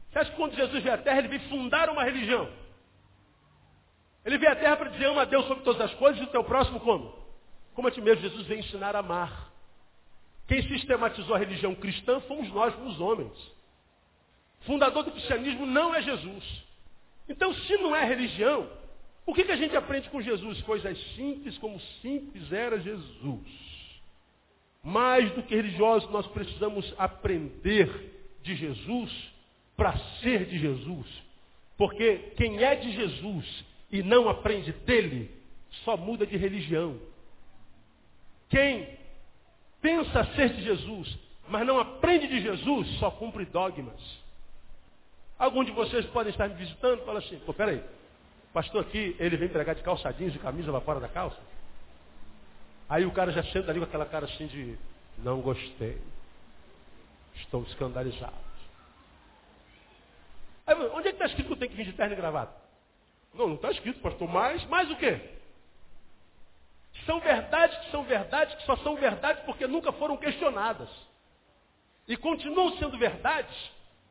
Você 0.09 0.19
acha 0.19 0.31
que 0.31 0.37
quando 0.37 0.55
Jesus 0.55 0.81
veio 0.81 0.95
à 0.95 0.97
Terra, 0.97 1.19
ele 1.19 1.27
veio 1.27 1.41
fundar 1.49 1.89
uma 1.89 2.03
religião? 2.03 2.49
Ele 4.23 4.37
veio 4.37 4.51
à 4.51 4.55
Terra 4.55 4.77
para 4.77 4.89
dizer, 4.89 5.05
ama 5.05 5.23
a 5.23 5.25
Deus 5.25 5.45
sobre 5.45 5.63
todas 5.63 5.81
as 5.81 5.93
coisas 5.95 6.21
e 6.21 6.23
o 6.23 6.27
teu 6.27 6.43
próximo 6.43 6.79
como? 6.79 7.13
Como 7.73 7.87
a 7.87 7.91
ti 7.91 8.01
mesmo, 8.01 8.21
Jesus 8.21 8.47
veio 8.47 8.61
ensinar 8.61 8.95
a 8.95 8.99
amar. 8.99 9.51
Quem 10.47 10.61
sistematizou 10.63 11.35
a 11.35 11.39
religião 11.39 11.75
cristã 11.75 12.21
fomos 12.21 12.49
nós, 12.49 12.73
os 12.85 12.99
homens. 13.01 13.56
Fundador 14.61 15.03
do 15.03 15.11
cristianismo 15.11 15.65
não 15.65 15.93
é 15.93 16.01
Jesus. 16.01 16.43
Então, 17.29 17.53
se 17.53 17.77
não 17.77 17.95
é 17.95 18.05
religião, 18.05 18.69
o 19.25 19.33
que, 19.33 19.43
que 19.43 19.51
a 19.51 19.57
gente 19.57 19.75
aprende 19.75 20.09
com 20.09 20.21
Jesus? 20.21 20.61
Coisas 20.61 20.97
simples 21.15 21.57
como 21.57 21.79
simples 22.01 22.51
era 22.51 22.79
Jesus. 22.79 23.67
Mais 24.83 25.29
do 25.33 25.43
que 25.43 25.55
religiosos, 25.55 26.09
nós 26.09 26.25
precisamos 26.27 26.93
aprender 26.97 28.37
de 28.41 28.55
Jesus 28.55 29.11
para 29.75 29.97
ser 30.21 30.45
de 30.45 30.57
Jesus. 30.57 31.05
Porque 31.77 32.31
quem 32.37 32.63
é 32.63 32.75
de 32.75 32.91
Jesus 32.93 33.65
e 33.91 34.01
não 34.01 34.27
aprende 34.29 34.71
dele, 34.71 35.31
só 35.83 35.95
muda 35.95 36.25
de 36.25 36.35
religião. 36.37 36.99
Quem 38.49 38.87
pensa 39.81 40.23
ser 40.35 40.53
de 40.53 40.63
Jesus, 40.63 41.17
mas 41.49 41.65
não 41.65 41.79
aprende 41.79 42.27
de 42.27 42.41
Jesus, 42.41 42.87
só 42.99 43.11
cumpre 43.11 43.45
dogmas. 43.45 43.99
Alguns 45.37 45.67
de 45.67 45.71
vocês 45.71 46.05
podem 46.07 46.31
estar 46.31 46.47
me 46.47 46.55
visitando 46.55 47.01
e 47.01 47.05
falar 47.05 47.19
assim, 47.19 47.37
pô, 47.39 47.53
peraí, 47.53 47.83
pastor 48.51 48.81
aqui, 48.81 49.15
ele 49.19 49.37
vem 49.37 49.49
pregar 49.49 49.75
de 49.75 49.83
calçadinhos 49.83 50.35
e 50.35 50.39
camisa 50.39 50.71
lá 50.71 50.81
fora 50.81 50.99
da 50.99 51.07
calça? 51.07 51.37
Aí 52.89 53.05
o 53.05 53.11
cara 53.11 53.31
já 53.31 53.43
senta 53.43 53.69
ali 53.69 53.79
com 53.79 53.85
aquela 53.85 54.05
cara 54.05 54.25
assim 54.25 54.47
de, 54.47 54.77
não 55.19 55.41
gostei, 55.41 56.01
estou 57.35 57.61
escandalizado. 57.63 58.47
Aí, 60.65 60.75
onde 60.75 61.07
é 61.07 61.11
que 61.11 61.15
está 61.15 61.25
escrito 61.25 61.47
que 61.47 61.53
eu 61.53 61.57
tenho 61.57 61.71
que 61.71 61.77
vir 61.77 61.85
de 61.85 61.93
terno 61.93 62.13
e 62.13 62.17
gravata? 62.17 62.53
Não, 63.33 63.47
não 63.47 63.55
está 63.55 63.69
escrito, 63.71 63.99
pastor, 64.01 64.27
mas, 64.27 64.65
mais 64.65 64.89
o 64.89 64.95
quê? 64.95 65.19
São 67.05 67.19
verdades 67.19 67.77
que 67.77 67.91
são 67.91 68.03
verdades 68.03 68.55
que 68.55 68.63
só 68.63 68.75
são 68.77 68.95
verdades 68.95 69.43
porque 69.43 69.67
nunca 69.67 69.91
foram 69.91 70.17
questionadas. 70.17 70.89
E 72.07 72.17
continuam 72.17 72.75
sendo 72.77 72.97
verdades 72.97 73.55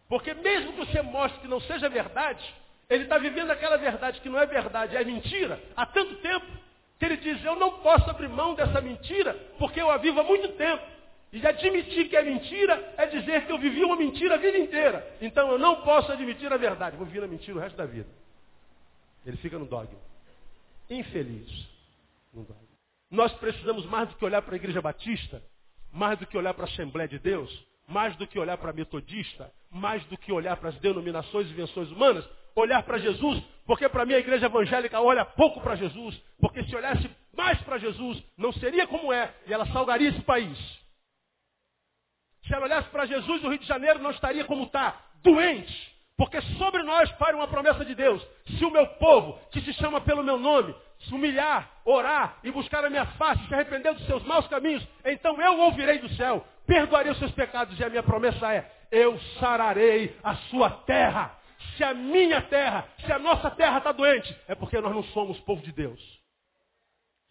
porque 0.08 0.34
mesmo 0.34 0.72
que 0.72 0.78
você 0.78 1.02
mostre 1.02 1.40
que 1.40 1.48
não 1.48 1.60
seja 1.60 1.88
verdade, 1.88 2.44
ele 2.88 3.04
está 3.04 3.18
vivendo 3.18 3.50
aquela 3.50 3.76
verdade 3.76 4.20
que 4.20 4.28
não 4.28 4.38
é 4.38 4.46
verdade, 4.46 4.96
é 4.96 5.04
mentira, 5.04 5.60
há 5.76 5.84
tanto 5.86 6.14
tempo, 6.16 6.46
que 6.98 7.04
ele 7.04 7.16
diz, 7.16 7.44
eu 7.44 7.56
não 7.56 7.80
posso 7.80 8.08
abrir 8.08 8.28
mão 8.28 8.54
dessa 8.54 8.80
mentira, 8.80 9.34
porque 9.58 9.80
eu 9.80 9.90
a 9.90 9.96
vivo 9.96 10.20
há 10.20 10.24
muito 10.24 10.48
tempo. 10.50 10.82
E 11.32 11.46
admitir 11.46 12.08
que 12.08 12.16
é 12.16 12.22
mentira 12.22 12.94
é 12.96 13.06
dizer 13.06 13.44
que 13.44 13.52
eu 13.52 13.58
vivi 13.58 13.84
uma 13.84 13.96
mentira 13.96 14.36
a 14.36 14.38
vida 14.38 14.56
inteira. 14.56 15.16
Então 15.20 15.50
eu 15.50 15.58
não 15.58 15.82
posso 15.82 16.10
admitir 16.10 16.50
a 16.50 16.56
verdade, 16.56 16.96
vou 16.96 17.04
viver 17.04 17.24
a 17.24 17.28
mentira 17.28 17.58
o 17.58 17.60
resto 17.60 17.76
da 17.76 17.84
vida. 17.84 18.08
Ele 19.26 19.36
fica 19.38 19.58
no 19.58 19.66
dogma. 19.66 19.98
Infeliz. 20.88 21.68
No 22.32 22.44
dogma. 22.44 22.62
Nós 23.10 23.32
precisamos 23.34 23.84
mais 23.86 24.08
do 24.08 24.14
que 24.14 24.24
olhar 24.24 24.40
para 24.40 24.54
a 24.54 24.56
igreja 24.56 24.80
batista, 24.80 25.42
mais 25.92 26.18
do 26.18 26.26
que 26.26 26.38
olhar 26.38 26.54
para 26.54 26.64
a 26.64 26.68
Assembleia 26.68 27.08
de 27.08 27.18
Deus, 27.18 27.66
mais 27.86 28.16
do 28.16 28.26
que 28.26 28.38
olhar 28.38 28.58
para 28.58 28.72
metodista, 28.72 29.52
mais 29.70 30.04
do 30.04 30.16
que 30.16 30.32
olhar 30.32 30.56
para 30.56 30.70
as 30.70 30.78
denominações 30.80 31.46
e 31.48 31.50
invenções 31.50 31.90
humanas, 31.90 32.28
olhar 32.54 32.82
para 32.82 32.98
Jesus, 32.98 33.42
porque 33.66 33.88
para 33.88 34.04
mim 34.04 34.14
a 34.14 34.18
igreja 34.18 34.46
evangélica 34.46 35.00
olha 35.00 35.24
pouco 35.24 35.60
para 35.60 35.76
Jesus, 35.76 36.20
porque 36.40 36.64
se 36.64 36.74
olhasse 36.74 37.08
mais 37.36 37.60
para 37.62 37.78
Jesus, 37.78 38.22
não 38.36 38.52
seria 38.52 38.86
como 38.86 39.12
é, 39.12 39.32
e 39.46 39.52
ela 39.52 39.66
salgaria 39.66 40.08
esse 40.08 40.22
país. 40.22 40.58
Se 42.46 42.54
ela 42.54 42.64
olhasse 42.64 42.88
para 42.88 43.06
Jesus, 43.06 43.44
o 43.44 43.48
Rio 43.48 43.58
de 43.58 43.66
Janeiro 43.66 43.98
não 43.98 44.10
estaria 44.10 44.44
como 44.44 44.64
está, 44.64 44.98
doente, 45.22 45.94
porque 46.16 46.40
sobre 46.58 46.82
nós 46.82 47.10
para 47.12 47.36
uma 47.36 47.48
promessa 47.48 47.84
de 47.84 47.94
Deus. 47.94 48.26
Se 48.56 48.64
o 48.64 48.70
meu 48.70 48.86
povo, 48.86 49.38
que 49.50 49.60
se 49.60 49.72
chama 49.74 50.00
pelo 50.00 50.22
meu 50.22 50.38
nome, 50.38 50.74
se 51.00 51.12
humilhar, 51.12 51.70
orar 51.84 52.38
e 52.42 52.50
buscar 52.50 52.84
a 52.84 52.90
minha 52.90 53.04
face, 53.04 53.46
se 53.46 53.54
arrepender 53.54 53.92
dos 53.92 54.06
seus 54.06 54.22
maus 54.22 54.46
caminhos, 54.48 54.86
então 55.04 55.40
eu 55.40 55.60
ouvirei 55.60 55.98
do 55.98 56.08
céu, 56.10 56.46
perdoarei 56.66 57.12
os 57.12 57.18
seus 57.18 57.32
pecados, 57.32 57.78
e 57.78 57.84
a 57.84 57.88
minha 57.88 58.02
promessa 58.02 58.52
é, 58.52 58.70
eu 58.90 59.18
sararei 59.40 60.16
a 60.22 60.36
sua 60.48 60.70
terra. 60.70 61.38
Se 61.76 61.84
a 61.84 61.94
minha 61.94 62.42
terra, 62.42 62.88
se 63.04 63.12
a 63.12 63.18
nossa 63.18 63.50
terra 63.50 63.78
está 63.78 63.92
doente, 63.92 64.34
é 64.48 64.54
porque 64.54 64.80
nós 64.80 64.94
não 64.94 65.02
somos 65.04 65.38
povo 65.40 65.62
de 65.62 65.72
Deus. 65.72 66.00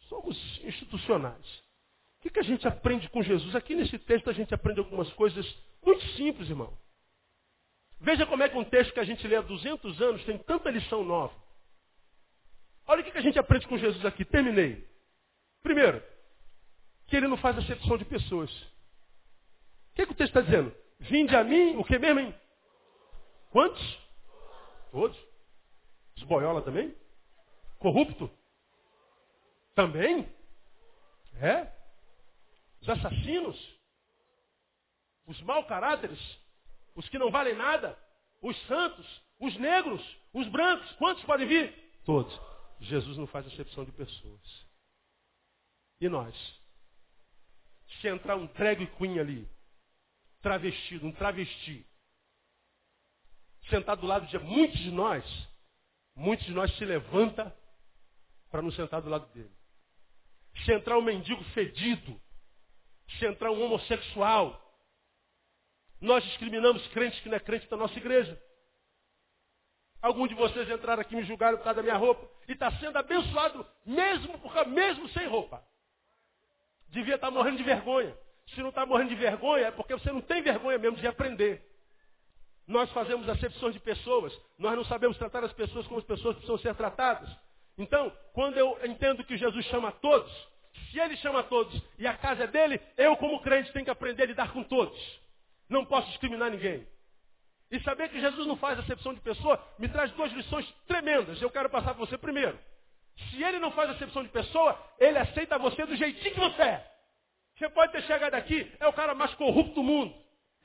Somos 0.08 0.38
institucionais. 0.64 1.64
O 2.20 2.22
que, 2.22 2.30
que 2.30 2.40
a 2.40 2.44
gente 2.44 2.68
aprende 2.68 3.10
com 3.10 3.22
Jesus? 3.22 3.56
Aqui 3.56 3.76
nesse 3.76 3.98
texto 4.00 4.30
a 4.30 4.34
gente 4.34 4.54
aprende 4.54 4.80
algumas 4.80 5.12
coisas 5.14 5.46
muito 5.84 6.04
simples, 6.14 6.50
irmão. 6.50 6.76
Veja 8.00 8.26
como 8.26 8.44
é 8.44 8.50
que 8.50 8.58
um 8.58 8.64
texto 8.64 8.94
que 8.94 9.00
a 9.00 9.04
gente 9.04 9.28
lê 9.28 9.36
há 9.36 9.42
200 9.42 10.02
anos 10.02 10.24
tem 10.26 10.38
tanta 10.38 10.70
lição 10.70 11.04
nova. 11.04 11.34
Olha 12.88 13.02
o 13.02 13.04
que, 13.04 13.18
a 13.18 13.22
gente 13.22 13.40
aprende 13.40 13.68
com 13.68 13.78
Jesus 13.78 14.06
aqui. 14.06 14.24
Terminei. 14.24 14.88
Primeiro, 15.64 16.04
que 17.08 17.16
ele 17.16 17.28
não 17.28 17.38
faz 17.38 17.58
acepção 17.58 17.98
de 17.98 18.06
pessoas. 18.06 18.52
O 19.96 19.98
que, 19.98 20.06
que 20.08 20.12
o 20.12 20.16
texto 20.16 20.38
está 20.38 20.42
dizendo? 20.42 20.76
Vinde 21.00 21.34
a 21.34 21.42
mim, 21.42 21.78
o 21.78 21.84
que 21.86 21.98
mesmo, 21.98 22.20
hein? 22.20 22.36
Quantos? 23.50 24.00
Todos. 24.92 25.18
Esboiola 26.18 26.62
também? 26.62 26.94
Corrupto? 27.80 28.30
Também? 29.74 30.30
É? 31.40 31.72
Os 32.82 32.90
assassinos? 32.90 33.80
Os 35.26 35.42
mau 35.44 35.66
caráteres? 35.66 36.20
Os 36.94 37.08
que 37.08 37.18
não 37.18 37.32
valem 37.32 37.56
nada? 37.56 37.98
Os 38.42 38.60
santos? 38.68 39.24
Os 39.40 39.56
negros? 39.56 40.02
Os 40.34 40.46
brancos? 40.50 40.92
Quantos 40.98 41.24
podem 41.24 41.48
vir? 41.48 41.74
Todos. 42.04 42.38
Jesus 42.82 43.18
não 43.18 43.28
faz 43.28 43.48
acepção 43.48 43.86
de 43.86 43.94
pessoas. 43.94 44.68
E 46.02 46.10
nós? 46.10 46.36
Se 48.02 48.10
entrar 48.10 48.36
um 48.36 48.48
drag 48.48 48.86
queen 48.98 49.20
ali, 49.20 49.55
travestido, 50.46 51.08
um 51.08 51.12
travesti, 51.12 51.84
sentado 53.68 54.02
do 54.02 54.08
lado 54.08 54.28
de 54.28 54.38
muitos 54.38 54.78
de 54.78 54.92
nós, 54.92 55.26
muitos 56.16 56.46
de 56.46 56.52
nós 56.52 56.72
se 56.78 56.86
levanta 56.86 57.52
para 58.52 58.62
nos 58.62 58.76
sentar 58.76 59.02
do 59.02 59.10
lado 59.10 59.26
dele. 59.34 59.52
Se 60.64 60.72
entrar 60.72 61.00
um 61.00 61.02
mendigo 61.02 61.44
fedido, 61.46 62.22
se 63.18 63.26
entrar 63.26 63.50
um 63.50 63.60
homossexual, 63.60 64.62
nós 66.00 66.24
discriminamos 66.26 66.86
crentes 66.90 67.20
que 67.22 67.30
não 67.30 67.38
é 67.38 67.40
crente 67.40 67.68
da 67.68 67.76
nossa 67.76 67.98
igreja. 67.98 68.40
Alguns 70.00 70.30
de 70.30 70.36
vocês 70.36 70.70
entraram 70.70 71.02
aqui 71.02 71.16
e 71.16 71.18
me 71.18 71.24
julgaram 71.24 71.58
por 71.58 71.64
causa 71.64 71.78
da 71.78 71.82
minha 71.82 71.98
roupa 71.98 72.30
e 72.48 72.52
está 72.52 72.72
sendo 72.74 72.96
abençoado 73.00 73.68
mesmo, 73.84 74.40
mesmo 74.68 75.10
sem 75.10 75.28
roupa. 75.28 75.68
Devia 76.90 77.16
estar 77.16 77.28
tá 77.30 77.34
morrendo 77.34 77.58
de 77.58 77.64
vergonha. 77.64 78.16
Se 78.54 78.62
não 78.62 78.70
está 78.70 78.86
morrendo 78.86 79.10
de 79.10 79.16
vergonha, 79.16 79.68
é 79.68 79.72
porque 79.72 79.94
você 79.94 80.12
não 80.12 80.22
tem 80.22 80.42
vergonha 80.42 80.78
mesmo 80.78 80.98
de 80.98 81.08
aprender. 81.08 81.64
Nós 82.68 82.90
fazemos 82.92 83.28
acepções 83.30 83.74
de 83.74 83.80
pessoas, 83.80 84.34
nós 84.58 84.76
não 84.76 84.86
sabemos 84.86 85.18
tratar 85.18 85.44
as 85.44 85.54
pessoas 85.54 85.86
como 85.88 86.00
as 86.00 86.06
pessoas 86.06 86.36
precisam 86.36 86.58
ser 86.58 86.76
tratadas. 86.76 87.30
Então, 87.78 88.12
quando 88.34 88.58
eu 88.58 88.80
entendo 88.86 89.24
que 89.24 89.38
Jesus 89.38 89.66
chama 89.66 89.92
todos, 89.92 90.32
se 90.92 91.00
ele 91.00 91.16
chama 91.18 91.44
todos 91.44 91.80
e 92.00 92.08
a 92.08 92.16
casa 92.18 92.46
é 92.46 92.48
dele, 92.48 92.82
eu 92.98 93.16
como 93.18 93.42
crente 93.42 93.72
tenho 93.72 93.86
que 93.86 93.92
aprender 93.92 94.24
a 94.24 94.28
lidar 94.28 94.52
com 94.52 94.64
todos. 94.64 95.00
Não 95.70 95.86
posso 95.86 96.08
discriminar 96.10 96.50
ninguém. 96.50 96.88
E 97.72 97.80
saber 97.82 98.10
que 98.10 98.20
Jesus 98.20 98.48
não 98.48 98.56
faz 98.58 98.80
acepção 98.80 99.14
de 99.14 99.20
pessoa 99.22 99.62
me 99.78 99.90
traz 99.90 100.12
duas 100.12 100.32
lições 100.32 100.70
tremendas. 100.88 101.42
Eu 101.42 101.50
quero 101.50 101.70
passar 101.70 101.94
para 101.94 102.06
você 102.06 102.18
primeiro. 102.18 102.58
Se 103.30 103.44
ele 103.44 103.60
não 103.60 103.72
faz 103.72 103.90
acepção 103.90 104.24
de 104.24 104.30
pessoa, 104.30 104.78
ele 105.00 105.18
aceita 105.18 105.58
você 105.58 105.86
do 105.86 105.96
jeitinho 105.96 106.34
que 106.34 106.40
você 106.40 106.62
é. 106.62 106.95
Você 107.58 107.70
pode 107.70 107.92
ter 107.94 108.04
chegado 108.04 108.34
aqui, 108.34 108.70
é 108.80 108.88
o 108.88 108.94
cara 108.94 109.16
mais 109.16 109.34
corrupto 109.36 109.76
do 109.76 109.84
mundo. 109.84 110.14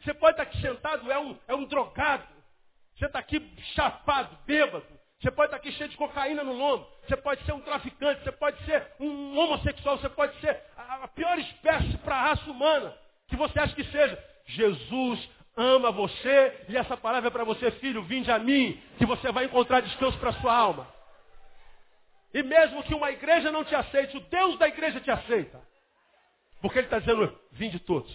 Você 0.02 0.12
pode 0.14 0.32
estar 0.32 0.42
aqui 0.42 0.60
sentado, 0.60 1.10
é 1.10 1.18
um, 1.18 1.38
é 1.46 1.54
um 1.54 1.64
drogado. 1.64 2.26
Você 2.96 3.06
está 3.06 3.18
aqui 3.18 3.40
chapado, 3.74 4.36
bêbado. 4.44 4.84
Você 5.20 5.30
pode 5.30 5.48
estar 5.48 5.58
aqui 5.58 5.70
cheio 5.72 5.88
de 5.90 5.96
cocaína 5.96 6.42
no 6.42 6.52
lombo. 6.52 6.86
Você 7.06 7.16
pode 7.16 7.44
ser 7.44 7.52
um 7.52 7.60
traficante. 7.60 8.24
Você 8.24 8.32
pode 8.32 8.64
ser 8.64 8.86
um 8.98 9.38
homossexual. 9.38 9.98
Você 9.98 10.08
pode 10.08 10.38
ser 10.40 10.58
a, 10.76 11.04
a 11.04 11.08
pior 11.08 11.38
espécie 11.38 11.96
para 11.98 12.16
a 12.16 12.22
raça 12.22 12.50
humana 12.50 12.96
que 13.28 13.36
você 13.36 13.58
acha 13.60 13.74
que 13.74 13.84
seja. 13.84 14.18
Jesus 14.46 15.28
ama 15.56 15.92
você 15.92 16.64
e 16.68 16.76
essa 16.76 16.96
palavra 16.96 17.28
é 17.28 17.30
para 17.30 17.44
você, 17.44 17.70
filho. 17.72 18.02
Vinde 18.02 18.30
a 18.32 18.38
mim, 18.38 18.82
que 18.98 19.06
você 19.06 19.30
vai 19.30 19.44
encontrar 19.44 19.80
descanso 19.80 20.18
para 20.18 20.30
a 20.30 20.40
sua 20.40 20.54
alma. 20.54 20.88
E 22.32 22.42
mesmo 22.42 22.82
que 22.82 22.94
uma 22.94 23.10
igreja 23.10 23.52
não 23.52 23.64
te 23.64 23.74
aceite, 23.74 24.16
o 24.16 24.20
Deus 24.20 24.58
da 24.58 24.68
igreja 24.68 25.00
te 25.00 25.10
aceita. 25.10 25.69
Porque 26.60 26.78
ele 26.78 26.86
está 26.86 26.98
dizendo, 26.98 27.38
vinde 27.52 27.78
todos. 27.78 28.12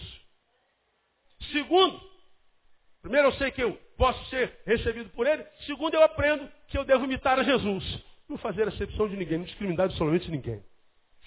Segundo, 1.52 2.00
primeiro 3.02 3.28
eu 3.28 3.32
sei 3.32 3.50
que 3.50 3.62
eu 3.62 3.74
posso 3.96 4.24
ser 4.30 4.60
recebido 4.64 5.10
por 5.10 5.26
ele. 5.26 5.44
Segundo, 5.66 5.94
eu 5.94 6.02
aprendo 6.02 6.50
que 6.68 6.78
eu 6.78 6.84
devo 6.84 7.04
imitar 7.04 7.38
a 7.38 7.42
Jesus. 7.42 8.04
Não 8.28 8.38
fazer 8.38 8.66
acepção 8.66 9.08
de 9.08 9.16
ninguém, 9.16 9.38
não 9.38 9.44
discriminar 9.44 9.86
absolutamente 9.86 10.30
ninguém. 10.30 10.62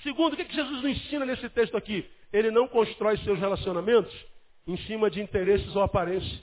Segundo, 0.04 0.34
o 0.34 0.38
que, 0.38 0.46
que 0.46 0.56
Jesus 0.56 0.82
nos 0.82 0.92
ensina 0.92 1.26
nesse 1.26 1.50
texto 1.50 1.76
aqui? 1.76 2.10
Ele 2.32 2.52
não 2.52 2.68
constrói 2.68 3.18
seus 3.18 3.40
relacionamentos 3.40 4.14
em 4.66 4.78
cima 4.86 5.10
de 5.10 5.22
interesses 5.22 5.76
ou 5.76 5.82
aparência. 5.82 6.40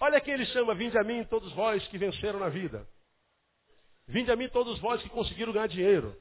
Olha 0.00 0.20
quem 0.20 0.34
ele 0.34 0.46
chama, 0.46 0.74
vinde 0.74 0.98
a 0.98 1.04
mim 1.04 1.24
todos 1.24 1.52
vós 1.52 1.86
que 1.88 1.98
venceram 1.98 2.38
na 2.38 2.48
vida. 2.48 2.86
Vinde 4.08 4.30
a 4.30 4.36
mim 4.36 4.48
todos 4.48 4.78
vós 4.78 5.02
que 5.02 5.08
conseguiram 5.08 5.52
ganhar 5.52 5.66
dinheiro. 5.66 6.16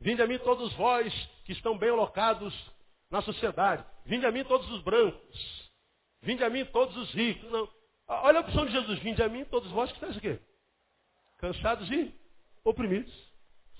Vinde 0.00 0.22
a 0.22 0.26
mim 0.26 0.38
todos 0.38 0.72
vós 0.74 1.12
que 1.44 1.52
estão 1.52 1.76
bem 1.76 1.90
alocados 1.90 2.54
na 3.10 3.22
sociedade. 3.22 3.84
Vinde 4.04 4.26
a 4.26 4.30
mim 4.30 4.44
todos 4.44 4.70
os 4.70 4.82
brancos. 4.82 5.70
Vinde 6.22 6.44
a 6.44 6.50
mim 6.50 6.64
todos 6.66 6.96
os 6.96 7.12
ricos. 7.12 7.50
Não. 7.50 7.68
Olha 8.08 8.38
a 8.38 8.42
opção 8.42 8.66
de 8.66 8.72
Jesus. 8.72 8.98
Vinde 9.00 9.22
a 9.22 9.28
mim 9.28 9.44
todos 9.46 9.70
vós 9.70 9.90
que 9.90 9.96
estáis 9.96 10.16
o 10.16 10.20
quê? 10.20 10.38
Cansados 11.38 11.90
e 11.90 12.14
oprimidos. 12.64 13.12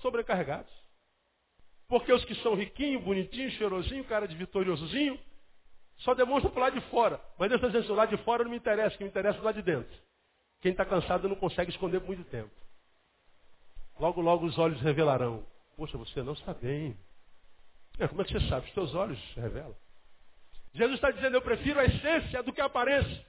Sobrecarregados. 0.01 0.71
Porque 1.87 2.11
os 2.11 2.25
que 2.25 2.35
são 2.35 2.55
riquinhos, 2.55 3.03
bonitinhos, 3.03 3.53
cheirosinhos, 3.53 4.07
cara 4.07 4.27
de 4.27 4.35
vitoriosozinho, 4.35 5.19
só 5.99 6.13
demonstram 6.13 6.51
para 6.51 6.59
o 6.59 6.63
lado 6.63 6.79
de 6.79 6.89
fora. 6.89 7.19
Mas 7.37 7.49
Deus 7.49 7.61
está 7.61 7.67
dizendo, 7.67 7.93
o 7.93 7.95
lado 7.95 8.15
de 8.15 8.23
fora 8.23 8.43
não 8.43 8.51
me 8.51 8.57
interessa, 8.57 8.95
o 8.95 8.97
que 8.97 9.03
me 9.03 9.09
interessa 9.09 9.37
é 9.37 9.41
o 9.41 9.45
lado 9.45 9.55
de 9.55 9.61
dentro. 9.61 9.97
Quem 10.61 10.71
está 10.71 10.85
cansado 10.85 11.29
não 11.29 11.35
consegue 11.35 11.71
esconder 11.71 11.99
por 12.01 12.07
muito 12.07 12.29
tempo. 12.29 12.51
Logo, 13.99 14.21
logo 14.21 14.45
os 14.45 14.57
olhos 14.57 14.81
revelarão. 14.81 15.45
Poxa, 15.77 15.95
você 15.95 16.23
não 16.23 16.33
está 16.33 16.55
bem. 16.55 16.97
É, 17.99 18.07
como 18.07 18.21
é 18.21 18.25
que 18.25 18.33
você 18.33 18.49
sabe? 18.49 18.67
Os 18.67 18.73
teus 18.73 18.95
olhos 18.95 19.19
revelam. 19.35 19.75
Jesus 20.73 20.95
está 20.95 21.11
dizendo, 21.11 21.35
eu 21.35 21.41
prefiro 21.41 21.79
a 21.79 21.85
essência 21.85 22.41
do 22.41 22.51
que 22.51 22.59
a 22.59 22.65
aparência. 22.65 23.25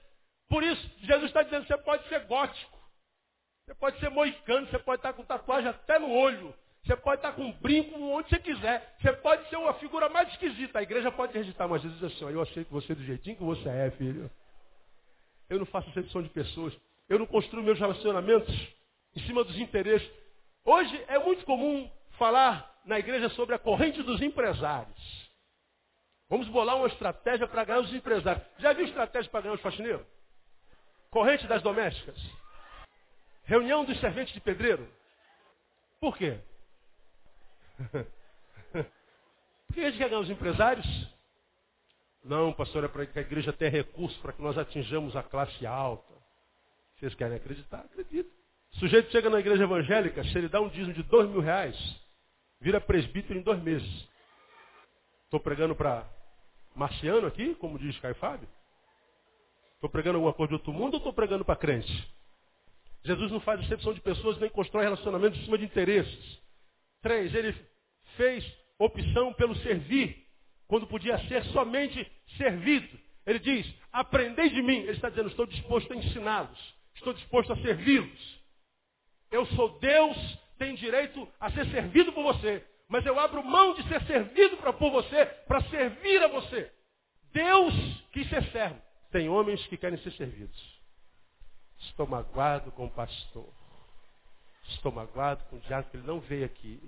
Por 0.49 0.65
isso, 0.65 0.91
Jesus 1.01 1.27
está 1.27 1.43
dizendo, 1.43 1.67
você 1.67 1.77
pode 1.79 2.09
ser 2.09 2.21
gótico. 2.25 2.79
Você 3.67 3.75
pode 3.75 4.01
ser 4.01 4.09
moicano, 4.09 4.67
você 4.67 4.79
pode 4.79 5.01
estar 5.01 5.13
com 5.13 5.23
tatuagem 5.25 5.69
até 5.69 5.99
no 5.99 6.11
olho. 6.11 6.55
Você 6.85 6.97
pode 6.97 7.19
estar 7.19 7.33
com 7.33 7.43
um 7.43 7.53
brinco 7.53 8.01
onde 8.01 8.31
você 8.31 8.39
quiser. 8.39 8.97
Você 8.99 9.13
pode 9.13 9.47
ser 9.51 9.57
uma 9.57 9.75
figura 9.75 10.09
mais 10.09 10.31
esquisita. 10.31 10.79
A 10.79 10.83
igreja 10.83 11.13
pode 11.13 11.35
rejeitar, 11.35 11.69
mas 11.69 11.83
Jesus 11.83 12.01
diz 12.01 12.17
assim, 12.17 12.33
eu 12.33 12.41
aceito 12.41 12.71
você 12.71 12.95
do 12.95 13.05
jeitinho 13.05 13.37
que 13.37 13.45
você 13.45 13.69
é, 13.69 13.91
filho. 13.91 14.31
Eu 15.51 15.59
não 15.59 15.67
faço 15.67 15.91
exceção 15.91 16.23
de 16.23 16.31
pessoas. 16.31 16.75
Eu 17.11 17.19
não 17.19 17.27
construo 17.27 17.63
meus 17.63 17.79
relacionamentos 17.79 18.55
em 19.15 19.21
cima 19.27 19.45
dos 19.45 19.59
interesses. 19.59 20.11
Hoje 20.65 21.05
é 21.09 21.19
muito 21.19 21.45
comum 21.45 21.91
falar 22.19 22.79
na 22.85 22.99
igreja 22.99 23.29
sobre 23.31 23.55
a 23.55 23.59
corrente 23.59 24.03
dos 24.03 24.21
empresários. 24.21 25.29
Vamos 26.29 26.49
bolar 26.49 26.77
uma 26.77 26.89
estratégia 26.89 27.47
para 27.47 27.65
ganhar 27.65 27.81
os 27.81 27.95
empresários. 27.95 28.45
Já 28.59 28.73
viu 28.73 28.85
estratégia 28.85 29.31
para 29.31 29.41
ganhar 29.43 29.55
os 29.55 29.61
faxineiros? 29.61 30.07
Corrente 31.11 31.47
das 31.47 31.63
domésticas. 31.63 32.19
Reunião 33.45 33.85
dos 33.85 33.99
serventes 33.99 34.35
de 34.35 34.41
pedreiro. 34.41 34.87
Por 36.01 36.17
quê? 36.17 36.39
Por 38.73 39.75
que 39.75 39.81
a 39.81 39.91
gente 39.91 39.99
quer 39.99 40.09
ganhar 40.09 40.21
os 40.21 40.31
empresários? 40.31 40.87
Não, 42.25 42.53
pastor, 42.53 42.85
é 42.85 42.89
para 42.89 43.07
que 43.07 43.19
a 43.19 43.23
igreja 43.23 43.53
tenha 43.53 43.71
recursos 43.71 44.19
para 44.19 44.33
que 44.33 44.43
nós 44.43 44.59
atinjamos 44.59 45.17
a 45.17 45.23
classe 45.23 45.67
alta. 45.67 46.13
Vocês 46.97 47.15
querem 47.15 47.37
acreditar? 47.37 47.81
Acredito. 47.81 48.31
O 48.73 48.77
sujeito 48.77 49.11
chega 49.11 49.31
na 49.31 49.41
igreja 49.41 49.63
evangélica, 49.63 50.23
se 50.25 50.37
ele 50.37 50.49
dá 50.49 50.61
um 50.61 50.69
dízimo 50.69 50.93
de 50.93 51.03
dois 51.05 51.29
mil 51.31 51.41
reais, 51.41 51.77
vira 52.61 52.81
presbítero 52.81 53.39
em 53.39 53.43
dois 53.43 53.63
meses. 53.63 54.09
Estou 55.25 55.41
pregando 55.41 55.75
para 55.75 56.09
marciano 56.75 57.27
aqui, 57.27 57.55
como 57.57 57.79
diz 57.79 57.99
Caio 58.01 58.15
Fábio? 58.17 58.49
Estou 59.75 59.91
pregando 59.91 60.17
alguma 60.17 60.33
coisa 60.33 60.49
de 60.49 60.55
outro 60.55 60.73
mundo 60.73 60.95
ou 60.95 60.99
estou 60.99 61.13
pregando 61.13 61.45
para 61.45 61.57
crente? 61.57 61.93
Jesus 63.05 63.31
não 63.31 63.41
faz 63.41 63.61
exceção 63.61 63.95
de 63.95 64.01
pessoas 64.01 64.39
nem 64.39 64.51
constrói 64.51 64.85
relacionamentos 64.85 65.39
em 65.39 65.45
cima 65.45 65.59
de 65.59 65.65
interesses. 65.65 66.41
Três, 67.01 67.33
ele 67.35 67.55
fez 68.17 68.45
opção 68.79 69.33
pelo 69.35 69.55
servir, 69.57 70.27
quando 70.67 70.87
podia 70.87 71.19
ser 71.29 71.45
somente 71.47 72.11
servido. 72.37 72.99
Ele 73.25 73.39
diz, 73.39 73.75
aprendei 73.93 74.51
de 74.51 74.63
mim. 74.63 74.79
Ele 74.79 74.93
está 74.93 75.09
dizendo, 75.09 75.29
estou 75.29 75.47
disposto 75.47 75.93
a 75.93 75.97
ensiná-los. 75.97 76.75
Estou 76.95 77.13
disposto 77.13 77.53
a 77.53 77.57
servi-los. 77.57 78.41
Eu 79.31 79.47
sou 79.47 79.79
Deus, 79.79 80.39
tenho 80.59 80.77
direito 80.77 81.27
a 81.41 81.51
ser 81.51 81.67
servido 81.71 82.13
por 82.13 82.23
você. 82.23 82.65
Mas 82.89 83.05
eu 83.05 83.19
abro 83.19 83.45
mão 83.45 83.75
de 83.75 83.87
ser 83.87 84.03
servido 84.03 84.57
pra, 84.57 84.73
por 84.73 84.91
você 84.91 85.27
para 85.47 85.63
servir 85.65 86.23
a 86.23 86.29
você. 86.29 86.73
Deus 87.33 87.75
quis 88.13 88.29
ser 88.29 88.43
servo. 88.51 88.81
Tem 89.11 89.29
homens 89.29 89.65
que 89.67 89.77
querem 89.77 89.99
ser 89.99 90.11
servidos. 90.13 90.79
Estou 91.81 92.07
magoado 92.07 92.73
com 92.73 92.87
o 92.87 92.91
pastor. 92.91 93.49
Estou 94.69 94.93
magoado 94.93 95.45
com 95.45 95.57
o 95.57 95.61
diabo 95.61 95.89
que 95.91 95.97
ele 95.97 96.07
não 96.07 96.21
veio 96.21 96.45
aqui. 96.45 96.81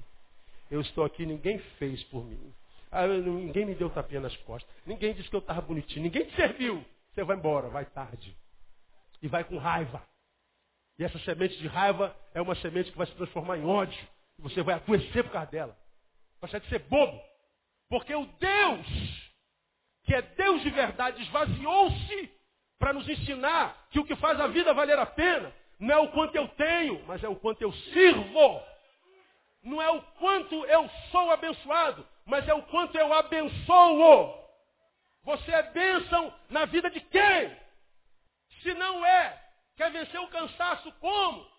Eu 0.71 0.81
estou 0.81 1.05
aqui, 1.05 1.25
ninguém 1.27 1.59
fez 1.79 2.03
por 2.05 2.25
mim. 2.25 2.55
Ah, 2.91 3.07
ninguém 3.07 3.66
me 3.66 3.75
deu 3.75 3.89
tapinha 3.91 4.21
nas 4.21 4.37
costas. 4.39 4.71
Ninguém 4.85 5.14
disse 5.14 5.29
que 5.29 5.37
eu 5.37 5.41
estava 5.41 5.61
bonitinho. 5.61 6.03
Ninguém 6.03 6.25
te 6.25 6.35
serviu. 6.35 6.85
Você 7.12 7.25
vai 7.25 7.37
embora, 7.37 7.68
vai 7.68 7.85
tarde. 7.85 8.37
E 9.23 9.29
vai 9.29 9.45
com 9.45 9.59
raiva. 9.59 10.03
E 11.01 11.05
essa 11.05 11.18
semente 11.20 11.57
de 11.57 11.66
raiva 11.66 12.14
é 12.34 12.42
uma 12.42 12.55
semente 12.57 12.92
que 12.92 12.98
vai 12.98 13.07
se 13.07 13.14
transformar 13.14 13.57
em 13.57 13.64
ódio. 13.64 13.98
E 14.38 14.42
você 14.42 14.62
vai 14.62 14.74
adoecer 14.74 15.24
por 15.24 15.32
causa 15.32 15.51
dela. 15.51 15.74
Deixar 16.42 16.59
de 16.59 16.68
ser 16.68 16.80
bobo. 16.80 17.18
Porque 17.88 18.14
o 18.14 18.26
Deus, 18.26 19.32
que 20.05 20.14
é 20.14 20.20
Deus 20.20 20.61
de 20.61 20.68
verdade, 20.68 21.22
esvaziou-se 21.22 22.30
para 22.78 22.92
nos 22.92 23.09
ensinar 23.09 23.88
que 23.90 23.98
o 23.98 24.05
que 24.05 24.14
faz 24.16 24.38
a 24.38 24.46
vida 24.48 24.74
valer 24.74 24.98
a 24.98 25.07
pena 25.07 25.51
não 25.78 25.94
é 25.94 25.98
o 26.01 26.09
quanto 26.09 26.36
eu 26.36 26.46
tenho, 26.48 27.03
mas 27.07 27.24
é 27.24 27.28
o 27.28 27.36
quanto 27.36 27.62
eu 27.62 27.72
sirvo. 27.72 28.62
Não 29.62 29.80
é 29.80 29.88
o 29.88 30.03
quanto 30.18 30.66
eu 30.66 30.86
sou 31.11 31.30
abençoado, 31.30 32.07
mas 32.26 32.46
é 32.46 32.53
o 32.53 32.62
quanto 32.64 32.98
eu 32.98 33.11
abençoo. 33.14 34.38
Você 35.24 35.51
é 35.51 35.62
bênção 35.62 36.30
na 36.51 36.66
vida 36.66 36.90
de 36.90 37.01
quem? 37.01 37.57
Se 38.62 38.74
não 38.74 39.07
é, 39.07 39.49
quer 39.81 39.91
vencer 39.93 40.20
o 40.20 40.28
cansaço 40.28 40.93
como? 41.01 41.51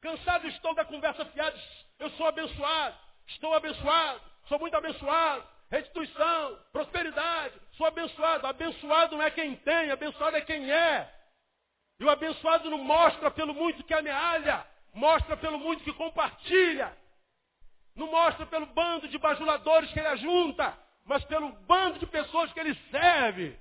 Cansado 0.00 0.46
estou 0.48 0.74
da 0.74 0.82
conversa 0.82 1.26
fiada, 1.26 1.54
eu 1.98 2.08
sou 2.12 2.26
abençoado, 2.26 2.96
estou 3.26 3.52
abençoado, 3.52 4.20
sou 4.48 4.58
muito 4.58 4.74
abençoado, 4.74 5.46
restituição, 5.70 6.58
prosperidade, 6.72 7.60
sou 7.72 7.86
abençoado. 7.86 8.46
Abençoado 8.46 9.16
não 9.16 9.22
é 9.22 9.30
quem 9.30 9.56
tem, 9.56 9.90
abençoado 9.90 10.38
é 10.38 10.40
quem 10.40 10.72
é. 10.72 11.12
E 12.00 12.04
o 12.04 12.08
abençoado 12.08 12.70
não 12.70 12.78
mostra 12.78 13.30
pelo 13.30 13.52
muito 13.52 13.84
que 13.84 13.92
amealha, 13.92 14.66
mostra 14.94 15.36
pelo 15.36 15.58
muito 15.58 15.84
que 15.84 15.92
compartilha. 15.92 16.96
Não 17.94 18.10
mostra 18.10 18.46
pelo 18.46 18.66
bando 18.66 19.06
de 19.06 19.18
bajuladores 19.18 19.92
que 19.92 19.98
ele 19.98 20.08
ajunta, 20.08 20.78
mas 21.04 21.22
pelo 21.26 21.52
bando 21.66 21.98
de 21.98 22.06
pessoas 22.06 22.50
que 22.54 22.60
ele 22.60 22.74
serve. 22.90 23.54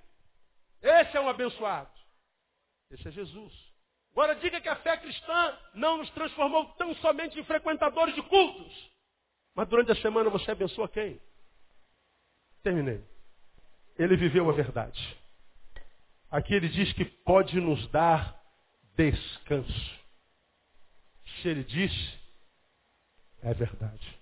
Esse 0.82 1.18
é 1.18 1.20
um 1.20 1.28
abençoado. 1.28 1.92
Esse 2.90 3.10
é 3.10 3.12
Jesus. 3.12 3.73
Agora 4.14 4.36
diga 4.36 4.62
que 4.62 4.70
a 4.70 4.76
fé 4.78 4.96
cristã 4.98 5.58
não 5.74 5.98
nos 5.98 6.10
transformou 6.12 6.66
tão 6.76 6.94
somente 6.96 7.40
em 7.40 7.44
frequentadores 7.44 8.14
de 8.14 8.22
cultos. 8.22 8.92
Mas 9.56 9.68
durante 9.68 9.92
a 9.92 9.96
semana 9.96 10.30
você 10.30 10.52
abençoa 10.52 10.88
quem? 10.88 11.20
Terminei. 12.62 13.04
Ele 13.98 14.16
viveu 14.16 14.48
a 14.50 14.54
verdade. 14.54 15.18
Aqui 16.30 16.54
ele 16.54 16.70
diz 16.70 16.94
que 16.94 17.06
pode 17.06 17.60
nos 17.60 17.88
dar 17.90 18.40
descanso. 18.96 20.00
Se 21.42 21.48
ele 21.48 21.64
disse, 21.64 22.20
é 23.42 23.54
verdade. 23.54 24.20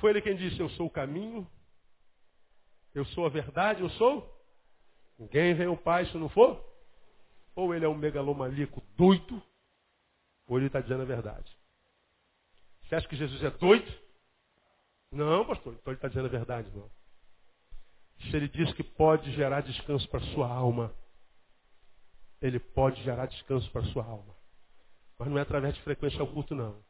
Foi 0.00 0.10
ele 0.10 0.22
quem 0.22 0.36
disse, 0.36 0.58
eu 0.58 0.68
sou 0.70 0.86
o 0.86 0.90
caminho, 0.90 1.46
eu 2.94 3.04
sou 3.06 3.26
a 3.26 3.28
verdade, 3.28 3.82
eu 3.82 3.90
sou? 3.90 4.34
Ninguém 5.18 5.54
vem 5.54 5.66
ao 5.66 5.76
Pai 5.76 6.06
se 6.06 6.16
não 6.16 6.28
for? 6.28 6.62
Ou 7.56 7.74
ele 7.74 7.84
é 7.84 7.88
um 7.88 7.96
megalomaníaco 7.96 8.80
doido, 8.96 9.42
ou 10.46 10.58
ele 10.58 10.66
está 10.68 10.80
dizendo 10.80 11.02
a 11.02 11.06
verdade. 11.06 11.50
Você 12.82 12.94
acha 12.94 13.08
que 13.08 13.16
Jesus 13.16 13.42
é 13.42 13.50
doido? 13.50 13.92
Não, 15.10 15.44
pastor, 15.44 15.74
então 15.74 15.92
ele 15.92 15.98
está 15.98 16.06
dizendo 16.06 16.26
a 16.26 16.30
verdade, 16.30 16.70
não. 16.70 16.88
Se 18.20 18.36
ele 18.36 18.48
diz 18.48 18.72
que 18.74 18.84
pode 18.84 19.32
gerar 19.32 19.62
descanso 19.62 20.08
para 20.08 20.20
sua 20.32 20.48
alma, 20.48 20.94
ele 22.40 22.60
pode 22.60 23.02
gerar 23.02 23.26
descanso 23.26 23.70
para 23.70 23.84
sua 23.86 24.04
alma. 24.04 24.34
Mas 25.18 25.28
não 25.28 25.38
é 25.38 25.40
através 25.40 25.74
de 25.74 25.82
frequência 25.82 26.20
ao 26.20 26.26
culto, 26.26 26.54
não. 26.54 26.84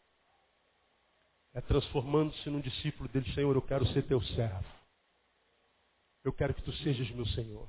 É 1.55 1.61
transformando-se 1.61 2.51
num 2.51 2.61
discípulo 2.61 3.09
dele, 3.09 3.33
Senhor, 3.33 3.55
eu 3.55 3.63
quero 3.63 3.87
ser 3.89 4.03
teu 4.03 4.21
servo. 4.21 4.67
Eu 6.25 6.33
quero 6.33 6.53
que 6.53 6.63
tu 6.63 6.73
sejas 6.73 7.09
meu 7.11 7.27
Senhor. 7.27 7.69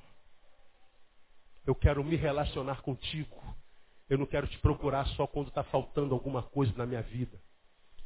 Eu 1.67 1.75
quero 1.75 2.01
me 2.01 2.15
relacionar 2.15 2.81
contigo. 2.81 3.43
Eu 4.09 4.17
não 4.17 4.25
quero 4.25 4.47
te 4.47 4.57
procurar 4.59 5.05
só 5.09 5.27
quando 5.27 5.49
está 5.49 5.65
faltando 5.65 6.13
alguma 6.13 6.41
coisa 6.41 6.71
na 6.77 6.85
minha 6.85 7.01
vida. 7.01 7.37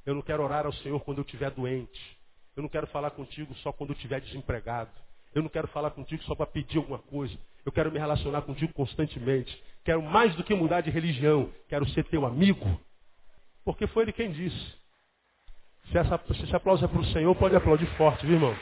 Eu 0.03 0.15
não 0.15 0.23
quero 0.23 0.43
orar 0.43 0.65
ao 0.65 0.73
Senhor 0.73 0.99
quando 1.01 1.19
eu 1.19 1.23
estiver 1.23 1.51
doente. 1.51 2.17
Eu 2.55 2.63
não 2.63 2.69
quero 2.69 2.87
falar 2.87 3.11
contigo 3.11 3.53
só 3.57 3.71
quando 3.71 3.91
eu 3.91 3.95
estiver 3.95 4.19
desempregado. 4.19 4.89
Eu 5.33 5.43
não 5.43 5.49
quero 5.49 5.67
falar 5.67 5.91
contigo 5.91 6.23
só 6.23 6.33
para 6.33 6.47
pedir 6.47 6.79
alguma 6.79 6.97
coisa. 6.97 7.37
Eu 7.63 7.71
quero 7.71 7.91
me 7.91 7.99
relacionar 7.99 8.41
contigo 8.41 8.73
constantemente. 8.73 9.63
Quero 9.85 10.01
mais 10.01 10.35
do 10.35 10.43
que 10.43 10.55
mudar 10.55 10.81
de 10.81 10.89
religião. 10.89 11.53
Quero 11.69 11.87
ser 11.89 12.03
teu 12.05 12.25
amigo. 12.25 12.65
Porque 13.63 13.85
foi 13.85 14.05
ele 14.05 14.11
quem 14.11 14.31
disse. 14.31 14.81
Se, 15.91 16.43
esse 16.43 16.55
aplauso 16.55 16.83
é 16.83 16.87
para 16.87 16.99
o 16.99 17.05
Senhor, 17.05 17.35
pode 17.35 17.55
aplaudir 17.55 17.85
forte, 17.95 18.25
viu, 18.25 18.35
irmão? 18.35 18.55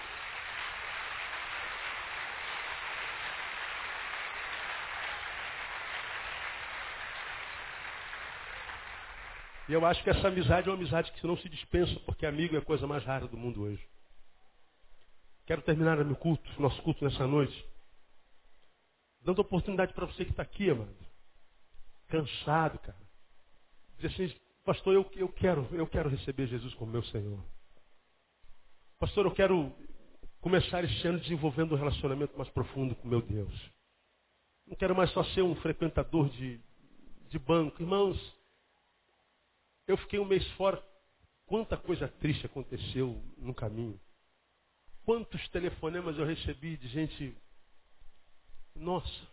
E 9.69 9.73
eu 9.73 9.85
acho 9.85 10.03
que 10.03 10.09
essa 10.09 10.27
amizade 10.27 10.67
é 10.67 10.71
uma 10.71 10.77
amizade 10.77 11.11
que 11.11 11.27
não 11.27 11.37
se 11.37 11.47
dispensa, 11.47 11.99
porque 11.99 12.25
amigo 12.25 12.55
é 12.55 12.57
a 12.57 12.65
coisa 12.65 12.87
mais 12.87 13.03
rara 13.03 13.27
do 13.27 13.37
mundo 13.37 13.61
hoje. 13.61 13.87
Quero 15.45 15.61
terminar 15.61 16.03
meu 16.03 16.15
culto, 16.15 16.49
nosso 16.59 16.81
culto 16.81 17.05
nessa 17.05 17.27
noite, 17.27 17.67
dando 19.21 19.37
oportunidade 19.39 19.93
para 19.93 20.07
você 20.07 20.25
que 20.25 20.31
está 20.31 20.41
aqui, 20.41 20.71
amado. 20.71 20.95
Cansado, 22.07 22.79
cara. 22.79 22.97
Dizer 23.99 24.07
assim, 24.07 24.35
pastor, 24.65 24.95
eu, 24.95 25.07
eu, 25.15 25.29
quero, 25.29 25.67
eu 25.71 25.85
quero 25.85 26.09
receber 26.09 26.47
Jesus 26.47 26.73
como 26.73 26.91
meu 26.91 27.03
Senhor. 27.03 27.39
Pastor, 28.97 29.27
eu 29.27 29.31
quero 29.31 29.71
começar 30.41 30.83
esse 30.83 31.07
ano 31.07 31.19
desenvolvendo 31.19 31.75
um 31.75 31.77
relacionamento 31.77 32.35
mais 32.35 32.49
profundo 32.49 32.95
com 32.95 33.07
meu 33.07 33.21
Deus. 33.21 33.53
Não 34.65 34.75
quero 34.75 34.95
mais 34.95 35.11
só 35.11 35.23
ser 35.25 35.43
um 35.43 35.53
frequentador 35.57 36.27
de, 36.29 36.59
de 37.29 37.37
banco. 37.37 37.79
Irmãos, 37.83 38.38
eu 39.89 39.97
fiquei 39.97 40.19
um 40.19 40.25
mês 40.25 40.47
fora. 40.51 40.81
Quanta 41.47 41.75
coisa 41.75 42.07
triste 42.07 42.45
aconteceu 42.45 43.19
no 43.37 43.55
caminho. 43.55 43.99
Quantos 45.03 45.49
telefonemas 45.49 46.15
eu 46.15 46.25
recebi 46.25 46.77
de 46.77 46.87
gente. 46.87 47.35
Nossa! 48.75 49.27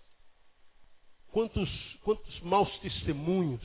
Quantos, 1.29 1.69
quantos 2.03 2.41
maus 2.41 2.71
testemunhos. 2.79 3.61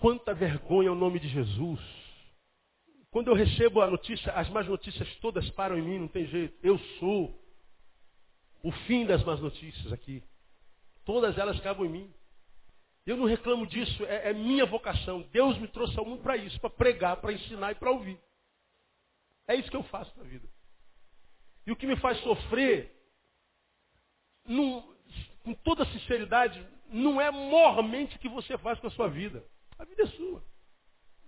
Quanta 0.00 0.34
vergonha 0.34 0.90
ao 0.90 0.94
nome 0.94 1.18
de 1.18 1.28
Jesus. 1.28 1.80
Quando 3.10 3.28
eu 3.28 3.34
recebo 3.34 3.80
a 3.80 3.90
notícia, 3.90 4.32
as 4.32 4.50
más 4.50 4.66
notícias 4.68 5.08
todas 5.16 5.48
param 5.50 5.78
em 5.78 5.82
mim, 5.82 5.98
não 6.00 6.08
tem 6.08 6.26
jeito. 6.26 6.54
Eu 6.62 6.78
sou 6.98 7.42
o 8.62 8.70
fim 8.86 9.06
das 9.06 9.24
más 9.24 9.40
notícias 9.40 9.90
aqui. 9.94 10.22
Todas 11.06 11.38
elas 11.38 11.56
acabam 11.58 11.86
em 11.86 11.90
mim. 11.90 12.14
Eu 13.06 13.16
não 13.16 13.26
reclamo 13.26 13.66
disso, 13.66 14.04
é, 14.06 14.30
é 14.30 14.32
minha 14.32 14.64
vocação. 14.64 15.22
Deus 15.30 15.58
me 15.58 15.68
trouxe 15.68 15.98
ao 15.98 16.06
mundo 16.06 16.22
para 16.22 16.36
isso, 16.36 16.58
para 16.60 16.70
pregar, 16.70 17.16
para 17.18 17.32
ensinar 17.32 17.72
e 17.72 17.74
para 17.74 17.90
ouvir. 17.90 18.18
É 19.46 19.54
isso 19.54 19.70
que 19.70 19.76
eu 19.76 19.82
faço 19.84 20.16
na 20.18 20.24
vida. 20.24 20.48
E 21.66 21.72
o 21.72 21.76
que 21.76 21.86
me 21.86 21.96
faz 21.96 22.18
sofrer, 22.20 22.94
com 24.46 25.54
toda 25.62 25.84
sinceridade, 25.86 26.66
não 26.88 27.20
é 27.20 27.30
mormente 27.30 28.16
o 28.16 28.18
que 28.18 28.28
você 28.28 28.56
faz 28.58 28.78
com 28.80 28.86
a 28.86 28.90
sua 28.90 29.08
vida. 29.08 29.44
A 29.78 29.84
vida 29.84 30.02
é 30.02 30.06
sua. 30.06 30.42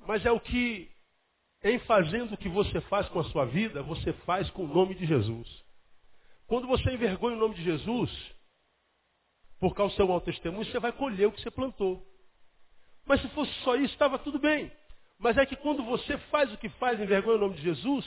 Mas 0.06 0.24
é 0.24 0.30
o 0.30 0.40
que, 0.40 0.90
em 1.62 1.78
fazendo 1.80 2.34
o 2.34 2.38
que 2.38 2.48
você 2.48 2.80
faz 2.82 3.08
com 3.08 3.20
a 3.20 3.24
sua 3.24 3.44
vida, 3.44 3.82
você 3.82 4.12
faz 4.24 4.48
com 4.50 4.64
o 4.64 4.68
nome 4.68 4.94
de 4.94 5.06
Jesus. 5.06 5.64
Quando 6.46 6.66
você 6.66 6.90
envergonha 6.90 7.36
o 7.36 7.40
nome 7.40 7.54
de 7.54 7.64
Jesus, 7.64 8.35
por 9.58 9.74
causa 9.74 9.92
do 9.94 9.96
seu 9.96 10.08
mau 10.08 10.20
testemunho, 10.20 10.64
você 10.64 10.78
vai 10.78 10.92
colher 10.92 11.26
o 11.26 11.32
que 11.32 11.40
você 11.40 11.50
plantou. 11.50 12.06
Mas 13.04 13.20
se 13.22 13.28
fosse 13.30 13.52
só 13.62 13.76
isso, 13.76 13.92
estava 13.92 14.18
tudo 14.18 14.38
bem. 14.38 14.70
Mas 15.18 15.38
é 15.38 15.46
que 15.46 15.56
quando 15.56 15.82
você 15.84 16.18
faz 16.30 16.52
o 16.52 16.58
que 16.58 16.68
faz, 16.70 17.00
envergonha 17.00 17.36
o 17.36 17.40
nome 17.40 17.54
de 17.54 17.62
Jesus, 17.62 18.04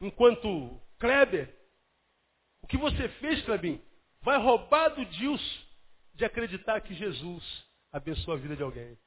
enquanto 0.00 0.80
Kleber, 0.98 1.54
o 2.62 2.66
que 2.66 2.76
você 2.78 3.08
fez, 3.08 3.42
Klebin, 3.42 3.80
vai 4.22 4.38
roubar 4.38 4.88
do 4.90 5.04
Deus 5.04 5.66
de 6.14 6.24
acreditar 6.24 6.80
que 6.80 6.94
Jesus 6.94 7.64
abençoa 7.92 8.34
a 8.34 8.38
vida 8.38 8.56
de 8.56 8.62
alguém. 8.62 8.98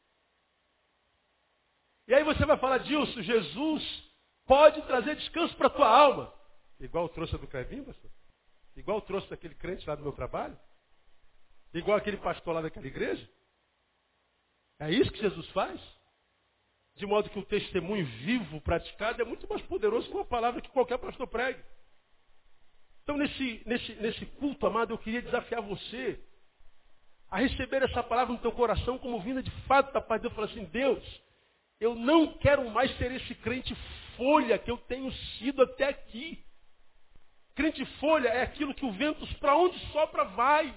E 2.08 2.14
aí 2.14 2.24
você 2.24 2.46
vai 2.46 2.58
falar, 2.58 2.80
Dilson, 2.80 3.22
Jesus 3.22 4.04
pode 4.46 4.82
trazer 4.84 5.16
descanso 5.16 5.56
para 5.56 5.68
a 5.68 5.72
tua 5.72 5.88
alma. 5.88 6.34
Igual 6.80 7.10
trouxe 7.10 7.36
a 7.36 7.38
do 7.38 7.48
Clebinho, 7.48 7.86
pastor? 7.86 8.10
Igual 8.76 9.02
trouxe 9.02 9.30
daquele 9.30 9.56
crente 9.56 9.88
lá 9.88 9.96
do 9.96 10.04
meu 10.04 10.12
trabalho? 10.12 10.58
Igual 11.74 11.98
aquele 11.98 12.18
pastor 12.18 12.56
lá 12.56 12.62
daquela 12.62 12.88
igreja? 12.88 13.30
É 14.80 14.92
isso 14.92 15.12
que 15.12 15.20
Jesus 15.20 15.48
faz? 15.50 15.80
De 16.96 17.06
modo 17.06 17.30
que 17.30 17.40
o 17.40 17.46
testemunho 17.46 18.06
vivo, 18.06 18.60
praticado, 18.62 19.22
é 19.22 19.26
muito 19.26 19.48
mais 19.48 19.62
poderoso 19.64 20.08
que 20.08 20.16
uma 20.16 20.26
palavra 20.26 20.62
que 20.62 20.70
qualquer 20.70 20.98
pastor 20.98 21.28
pregue. 21.28 21.64
Então, 23.04 23.18
nesse, 23.18 23.62
nesse, 23.66 23.94
nesse 23.96 24.26
culto, 24.26 24.68
amado, 24.68 24.94
eu 24.94 24.98
queria 24.98 25.22
desafiar 25.22 25.62
você 25.62 26.20
a 27.30 27.38
receber 27.38 27.84
essa 27.84 28.04
palavra 28.04 28.34
no 28.34 28.40
teu 28.40 28.52
coração 28.52 28.98
como 28.98 29.22
vinda 29.22 29.42
de 29.42 29.52
fato 29.68 29.94
da 29.94 30.02
paz 30.02 30.22
de 30.22 30.28
Deus. 30.28 30.36
Falar 30.36 30.48
assim, 30.48 30.66
Deus, 30.66 31.22
eu 31.80 31.96
não 31.96 32.38
quero 32.38 32.70
mais 32.70 32.96
ser 32.98 33.12
esse 33.12 33.34
crente 33.36 33.76
folha 34.18 34.58
que 34.58 34.70
eu 34.70 34.78
tenho 34.78 35.12
sido 35.38 35.62
até 35.62 35.86
aqui. 35.86 36.44
Crente 37.56 37.86
folha 38.00 38.30
é 38.30 38.42
aquilo 38.42 38.74
que 38.74 38.86
o 38.86 38.92
vento 38.92 39.26
para 39.40 39.56
onde 39.56 39.78
sopra 39.92 40.24
vai. 40.26 40.74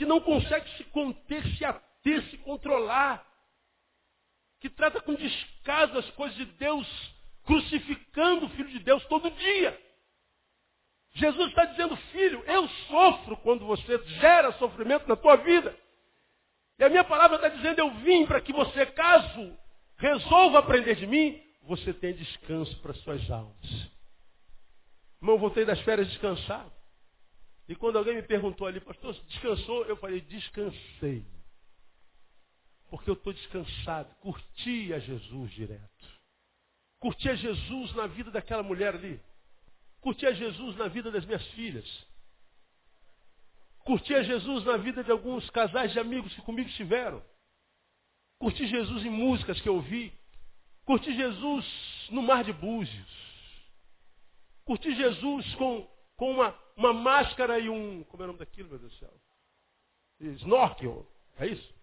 Que 0.00 0.06
não 0.06 0.18
consegue 0.18 0.66
se 0.78 0.84
conter, 0.84 1.44
se 1.58 1.62
ater, 1.62 2.22
se 2.30 2.38
controlar. 2.38 3.22
Que 4.58 4.70
trata 4.70 4.98
com 4.98 5.14
descaso 5.14 5.98
as 5.98 6.08
coisas 6.12 6.38
de 6.38 6.46
Deus 6.46 6.88
crucificando 7.44 8.46
o 8.46 8.48
Filho 8.48 8.70
de 8.70 8.78
Deus 8.78 9.04
todo 9.08 9.30
dia. 9.30 9.78
Jesus 11.12 11.50
está 11.50 11.66
dizendo, 11.66 11.94
filho, 12.12 12.42
eu 12.46 12.66
sofro 12.88 13.36
quando 13.42 13.66
você 13.66 14.02
gera 14.20 14.52
sofrimento 14.52 15.06
na 15.06 15.16
tua 15.16 15.36
vida. 15.36 15.78
E 16.78 16.84
a 16.84 16.88
minha 16.88 17.04
palavra 17.04 17.36
está 17.36 17.50
dizendo, 17.50 17.80
eu 17.80 17.90
vim 17.96 18.24
para 18.24 18.40
que 18.40 18.54
você, 18.54 18.86
caso 18.86 19.54
resolva 19.98 20.60
aprender 20.60 20.96
de 20.96 21.06
mim, 21.06 21.38
você 21.64 21.92
tenha 21.92 22.14
descanso 22.14 22.74
para 22.80 22.94
suas 22.94 23.30
almas. 23.30 23.90
Irmão, 25.20 25.36
voltei 25.36 25.66
das 25.66 25.80
férias 25.82 26.08
descansado. 26.08 26.79
E 27.70 27.76
quando 27.76 27.98
alguém 27.98 28.16
me 28.16 28.22
perguntou 28.22 28.66
ali, 28.66 28.80
pastor, 28.80 29.14
descansou? 29.28 29.84
Eu 29.84 29.96
falei, 29.96 30.20
descansei. 30.22 31.24
Porque 32.88 33.08
eu 33.08 33.14
estou 33.14 33.32
descansado. 33.32 34.12
Curti 34.16 34.92
a 34.92 34.98
Jesus 34.98 35.52
direto. 35.52 36.20
Curti 36.98 37.28
a 37.28 37.36
Jesus 37.36 37.94
na 37.94 38.08
vida 38.08 38.28
daquela 38.28 38.64
mulher 38.64 38.96
ali. 38.96 39.22
Curtia 40.00 40.34
Jesus 40.34 40.76
na 40.76 40.88
vida 40.88 41.12
das 41.12 41.24
minhas 41.24 41.46
filhas. 41.52 41.86
Curtia 43.84 44.24
Jesus 44.24 44.64
na 44.64 44.76
vida 44.76 45.04
de 45.04 45.12
alguns 45.12 45.48
casais 45.50 45.92
de 45.92 46.00
amigos 46.00 46.34
que 46.34 46.42
comigo 46.42 46.68
estiveram. 46.68 47.22
Curti 48.40 48.66
Jesus 48.66 49.04
em 49.04 49.10
músicas 49.10 49.60
que 49.60 49.68
eu 49.68 49.76
ouvi. 49.76 50.12
Curti 50.84 51.14
Jesus 51.14 52.08
no 52.10 52.20
mar 52.20 52.42
de 52.42 52.52
Búzios. 52.52 53.30
Curti 54.64 54.92
Jesus 54.92 55.54
com, 55.54 55.88
com 56.20 56.32
uma, 56.32 56.54
uma 56.76 56.92
máscara 56.92 57.58
e 57.58 57.70
um. 57.70 58.04
Como 58.04 58.22
é 58.22 58.24
o 58.24 58.26
nome 58.26 58.38
daquilo, 58.38 58.68
meu 58.68 58.78
Deus 58.78 58.92
do 58.92 58.98
céu? 58.98 59.14
Snorkel. 60.20 61.06
É 61.38 61.46
isso? 61.46 61.74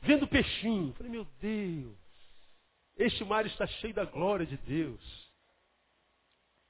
Vendo 0.00 0.28
peixinho. 0.28 0.94
Falei, 0.94 1.10
meu 1.10 1.24
Deus. 1.40 1.96
Este 2.96 3.24
mar 3.24 3.44
está 3.46 3.66
cheio 3.66 3.92
da 3.92 4.04
glória 4.04 4.46
de 4.46 4.56
Deus. 4.58 5.32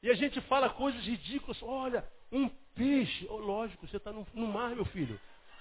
E 0.03 0.09
a 0.09 0.15
gente 0.15 0.41
fala 0.43 0.71
coisas 0.71 1.05
ridículas. 1.05 1.63
Olha, 1.63 2.11
um 2.33 2.49
peixe. 2.75 3.27
Oh, 3.29 3.37
lógico, 3.37 3.87
você 3.87 3.99
está 3.99 4.11
no, 4.11 4.27
no, 4.33 4.47
mar, 4.47 4.75
meu 4.75 4.87
filho. 4.87 5.21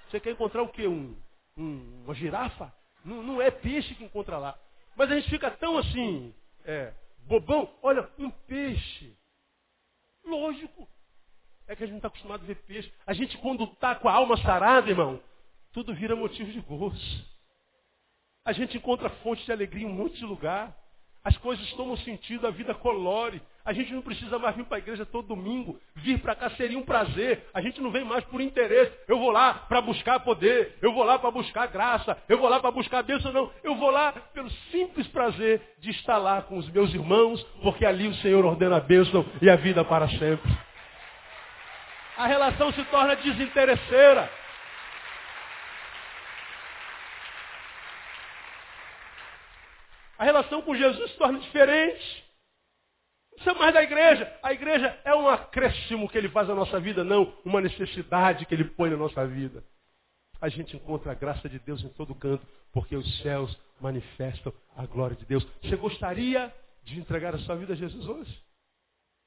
Você 0.10 0.22
quer 0.22 0.32
encontrar 0.32 0.64
o 0.64 0.70
quê? 0.70 0.88
Um, 0.88 1.14
um, 1.58 2.04
uma 2.06 2.16
girafa? 2.16 2.74
Não, 3.04 3.22
não, 3.22 3.42
é 3.42 3.52
peixe 3.52 3.96
que 3.96 4.06
encontra 4.06 4.38
lá. 4.38 4.58
Mas 4.96 5.12
a 5.12 5.16
gente 5.16 5.30
fica 5.30 5.52
tão 5.52 5.78
assim, 5.78 6.34
é, 6.64 6.94
bobão. 7.26 7.70
Olha, 7.82 8.10
um 8.18 8.32
peixe. 8.32 9.14
Lógico. 10.24 10.88
É 11.68 11.76
que 11.76 11.84
a 11.84 11.86
gente 11.86 11.93
não 11.93 11.97
está 11.97 12.07
acostumado 12.07 12.43
a 12.43 12.45
ver 12.45 12.55
peixe. 12.55 12.91
A 13.05 13.13
gente, 13.13 13.38
quando 13.39 13.65
está 13.65 13.95
com 13.95 14.07
a 14.07 14.13
alma 14.13 14.38
sarada, 14.38 14.89
irmão, 14.89 15.20
tudo 15.74 15.93
vira 15.93 16.15
motivo 16.15 16.51
de 16.51 16.61
gozo. 16.61 17.26
A 18.45 18.53
gente 18.53 18.78
encontra 18.78 19.09
fonte 19.22 19.43
de 19.43 19.51
alegria 19.51 19.86
em 19.86 19.89
um 19.89 19.93
monte 19.93 20.18
de 20.18 20.26
lugar. 20.26 20.74
As 21.22 21.36
coisas 21.39 21.70
tomam 21.74 21.97
sentido, 21.97 22.47
a 22.47 22.51
vida 22.51 22.74
colore. 22.74 23.41
A 23.65 23.74
gente 23.74 23.93
não 23.93 24.01
precisa 24.01 24.39
mais 24.39 24.55
vir 24.55 24.63
para 24.63 24.78
a 24.78 24.80
igreja 24.80 25.05
todo 25.05 25.28
domingo. 25.28 25.78
Vir 25.95 26.20
para 26.22 26.34
cá 26.36 26.49
seria 26.51 26.80
um 26.80 26.84
prazer. 26.84 27.49
A 27.53 27.59
gente 27.59 27.82
não 27.82 27.91
vem 27.91 28.05
mais 28.05 28.24
por 28.24 28.39
interesse. 28.39 28.97
Eu 29.09 29.20
vou 29.20 29.30
lá 29.30 29.53
para 29.53 29.82
buscar 29.82 30.22
poder. 30.22 30.78
Eu 30.82 30.93
vou 30.93 31.03
lá 31.03 31.20
para 31.20 31.30
buscar 31.32 31.68
graça. 31.68 32.18
Eu 32.30 32.38
vou 32.38 32.47
lá 32.47 32.61
para 32.61 32.72
buscar 32.72 33.03
bênção. 33.03 33.34
Não. 33.34 33.51
Eu 33.61 33.76
vou 33.76 33.91
lá 33.91 34.13
pelo 34.34 34.49
simples 34.72 35.05
prazer 35.09 35.61
de 35.80 35.89
estar 35.89 36.18
lá 36.18 36.41
com 36.41 36.57
os 36.57 36.70
meus 36.70 36.93
irmãos, 36.93 37.43
porque 37.61 37.86
ali 37.86 38.07
o 38.07 38.15
Senhor 38.15 38.45
ordena 38.45 38.78
a 38.78 38.80
bênção 38.80 39.26
e 39.41 39.49
a 39.49 39.57
vida 39.57 39.84
para 39.84 40.07
sempre. 40.07 40.66
A 42.18 42.26
relação 42.26 42.74
se 42.74 42.84
torna 42.86 43.15
desinteresseira. 43.15 44.30
A 50.18 50.24
relação 50.24 50.63
com 50.63 50.76
Jesus 50.76 51.11
se 51.11 51.18
torna 51.18 51.39
diferente. 51.39 52.26
Não 53.45 53.53
é 53.53 53.59
mais 53.59 53.74
da 53.74 53.84
igreja. 53.84 54.39
A 54.41 54.51
igreja 54.51 54.99
é 55.05 55.13
um 55.13 55.30
acréscimo 55.30 56.09
que 56.09 56.18
ele 56.18 56.30
faz 56.30 56.47
na 56.47 56.55
nossa 56.55 56.80
vida, 56.80 57.03
não 57.03 57.38
uma 57.45 57.61
necessidade 57.61 58.45
que 58.47 58.53
ele 58.55 58.65
põe 58.65 58.89
na 58.89 58.97
nossa 58.97 59.26
vida. 59.28 59.63
A 60.41 60.49
gente 60.49 60.76
encontra 60.76 61.11
a 61.11 61.15
graça 61.15 61.47
de 61.47 61.59
Deus 61.59 61.84
em 61.84 61.89
todo 61.89 62.15
canto, 62.15 62.45
porque 62.74 62.95
os 62.95 63.20
céus 63.22 63.55
manifestam 63.80 64.51
a 64.76 64.86
glória 64.88 65.15
de 65.15 65.26
Deus. 65.26 65.47
Você 65.61 65.76
gostaria 65.76 66.53
de 66.84 66.99
entregar 66.99 67.36
a 67.36 67.39
sua 67.39 67.55
vida 67.55 67.74
a 67.74 67.76
Jesus 67.76 68.07
hoje? 68.07 68.43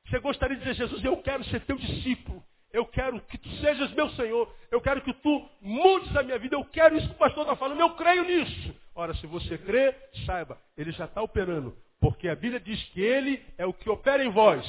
Você 0.09 0.19
gostaria 0.19 0.57
de 0.57 0.63
dizer, 0.65 0.75
Jesus, 0.75 1.05
eu 1.05 1.17
quero 1.23 1.45
ser 1.45 1.61
teu 1.61 1.77
discípulo. 1.77 2.45
Eu 2.73 2.87
quero 2.87 3.21
que 3.23 3.37
tu 3.37 3.49
sejas 3.57 3.93
meu 3.93 4.09
Senhor. 4.11 4.53
Eu 4.71 4.81
quero 4.81 5.03
que 5.03 5.13
tu 5.15 5.49
mudes 5.61 6.15
a 6.17 6.23
minha 6.23 6.39
vida. 6.39 6.57
Eu 6.57 6.65
quero 6.65 6.97
isso 6.97 7.09
que 7.09 7.15
o 7.15 7.19
pastor 7.19 7.43
está 7.43 7.57
falando. 7.57 7.81
Eu 7.81 7.97
creio 7.97 8.25
nisso. 8.25 8.75
Ora, 8.95 9.15
se 9.15 9.27
você 9.27 9.59
crê, 9.59 9.95
saiba, 10.25 10.61
ele 10.77 10.93
já 10.93 11.07
está 11.07 11.21
operando. 11.21 11.77
Porque 12.01 12.29
a 12.29 12.37
Bíblia 12.37 12.61
diz 12.61 12.83
que 12.91 13.01
ele 13.01 13.45
é 13.59 13.67
o 13.67 13.75
que 13.75 13.91
opera 13.91 14.25
em 14.25 14.31
vós. 14.31 14.65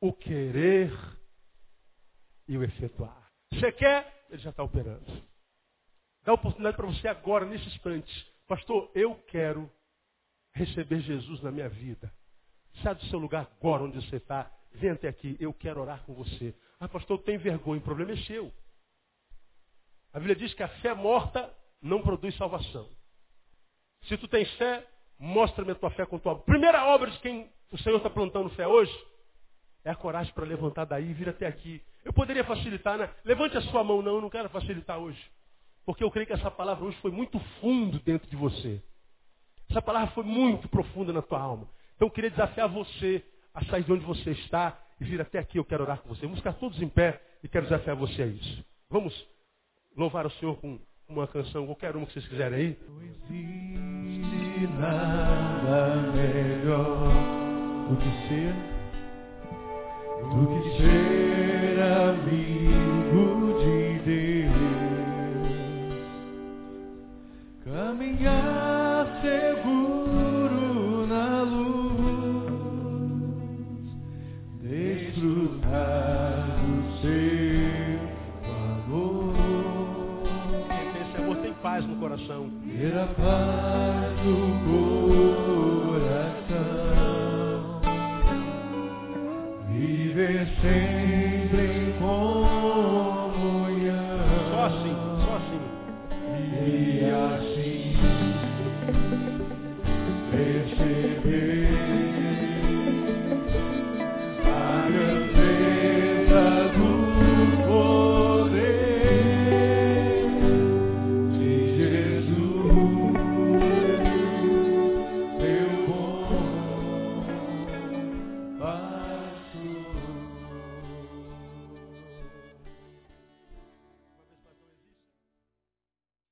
O 0.00 0.12
querer 0.12 0.92
e 2.48 2.58
o 2.58 2.64
efetuar. 2.64 3.30
Você 3.52 3.70
quer, 3.72 4.24
ele 4.28 4.42
já 4.42 4.50
está 4.50 4.62
operando. 4.62 5.04
Dá 6.24 6.32
oportunidade 6.32 6.76
para 6.76 6.86
você 6.86 7.08
agora, 7.08 7.46
nesse 7.46 7.66
instante. 7.66 8.28
Pastor, 8.46 8.90
eu 8.94 9.14
quero 9.28 9.70
receber 10.52 11.00
Jesus 11.00 11.40
na 11.42 11.50
minha 11.50 11.68
vida. 11.68 12.12
Sai 12.82 12.94
do 12.94 13.04
seu 13.06 13.18
lugar 13.18 13.48
agora 13.58 13.84
onde 13.84 13.96
você 13.96 14.16
está. 14.16 14.50
Vem 14.72 14.90
até 14.90 15.08
aqui, 15.08 15.36
eu 15.40 15.52
quero 15.52 15.80
orar 15.80 16.02
com 16.04 16.14
você. 16.14 16.54
Ah, 16.80 16.88
pastor, 16.88 17.18
tem 17.18 17.36
vergonha, 17.36 17.78
o 17.78 17.84
problema 17.84 18.12
é 18.12 18.16
seu. 18.24 18.50
A 20.14 20.18
Bíblia 20.18 20.34
diz 20.34 20.54
que 20.54 20.62
a 20.62 20.68
fé 20.80 20.94
morta 20.94 21.54
não 21.82 22.02
produz 22.02 22.34
salvação. 22.36 22.88
Se 24.04 24.16
tu 24.16 24.26
tens 24.26 24.50
fé, 24.54 24.86
mostra-me 25.18 25.72
a 25.72 25.74
tua 25.74 25.90
fé 25.90 26.06
com 26.06 26.18
tua 26.18 26.32
obra. 26.32 26.44
Primeira 26.44 26.86
obra 26.86 27.10
de 27.10 27.18
quem 27.20 27.52
o 27.70 27.78
Senhor 27.78 27.98
está 27.98 28.08
plantando 28.08 28.48
fé 28.50 28.66
hoje 28.66 28.92
é 29.84 29.90
a 29.90 29.94
coragem 29.94 30.32
para 30.32 30.46
levantar 30.46 30.86
daí 30.86 31.10
e 31.10 31.12
vir 31.12 31.28
até 31.28 31.46
aqui. 31.46 31.82
Eu 32.02 32.14
poderia 32.14 32.44
facilitar, 32.44 32.98
né? 32.98 33.14
Levante 33.24 33.58
a 33.58 33.62
sua 33.62 33.84
mão, 33.84 34.00
não, 34.00 34.16
eu 34.16 34.20
não 34.22 34.30
quero 34.30 34.48
facilitar 34.48 34.98
hoje. 34.98 35.22
Porque 35.84 36.02
eu 36.02 36.10
creio 36.10 36.26
que 36.26 36.32
essa 36.32 36.50
palavra 36.50 36.84
hoje 36.84 36.96
foi 37.02 37.10
muito 37.10 37.38
fundo 37.60 37.98
dentro 38.00 38.28
de 38.28 38.36
você. 38.36 38.82
Essa 39.68 39.82
palavra 39.82 40.12
foi 40.14 40.24
muito 40.24 40.68
profunda 40.68 41.12
na 41.12 41.22
tua 41.22 41.40
alma. 41.40 41.68
Então 41.94 42.08
eu 42.08 42.12
queria 42.12 42.30
desafiar 42.30 42.68
você 42.68 43.22
a 43.52 43.64
sair 43.66 43.84
de 43.84 43.92
onde 43.92 44.04
você 44.04 44.30
está 44.30 44.78
e 45.00 45.04
vir 45.04 45.20
até 45.20 45.38
aqui. 45.38 45.58
Eu 45.58 45.64
quero 45.64 45.82
orar 45.82 46.00
com 46.02 46.08
você. 46.08 46.22
Vamos 46.22 46.38
ficar 46.38 46.52
todos 46.54 46.80
em 46.80 46.88
pé 46.88 47.20
e 47.42 47.48
quero 47.48 47.64
desafiar 47.64 47.96
você 47.96 48.22
a 48.22 48.26
isso. 48.26 48.64
Vamos 48.88 49.26
louvar 49.96 50.26
o 50.26 50.30
Senhor 50.32 50.56
com 50.56 50.78
uma 51.08 51.26
canção, 51.26 51.66
qualquer 51.66 51.96
uma 51.96 52.06
que 52.06 52.12
vocês 52.12 52.28
quiserem 52.28 52.58
aí. 52.58 52.78
Não 52.88 53.02
existe 53.02 54.66
nada 54.78 55.96
melhor 56.12 57.08
do 57.88 57.96
que 57.96 58.10
ser, 58.28 58.54
do 60.30 60.46
que 60.46 60.60
ser 60.76 61.80
amigo 61.82 63.58
de 63.58 63.98
Deus. 64.04 64.60
Caminhar 67.64 68.69
coração. 82.30 82.50
Ter 82.64 82.96
a 82.96 83.06
paz 83.06 84.24
no 84.24 84.64
coração. 84.64 85.49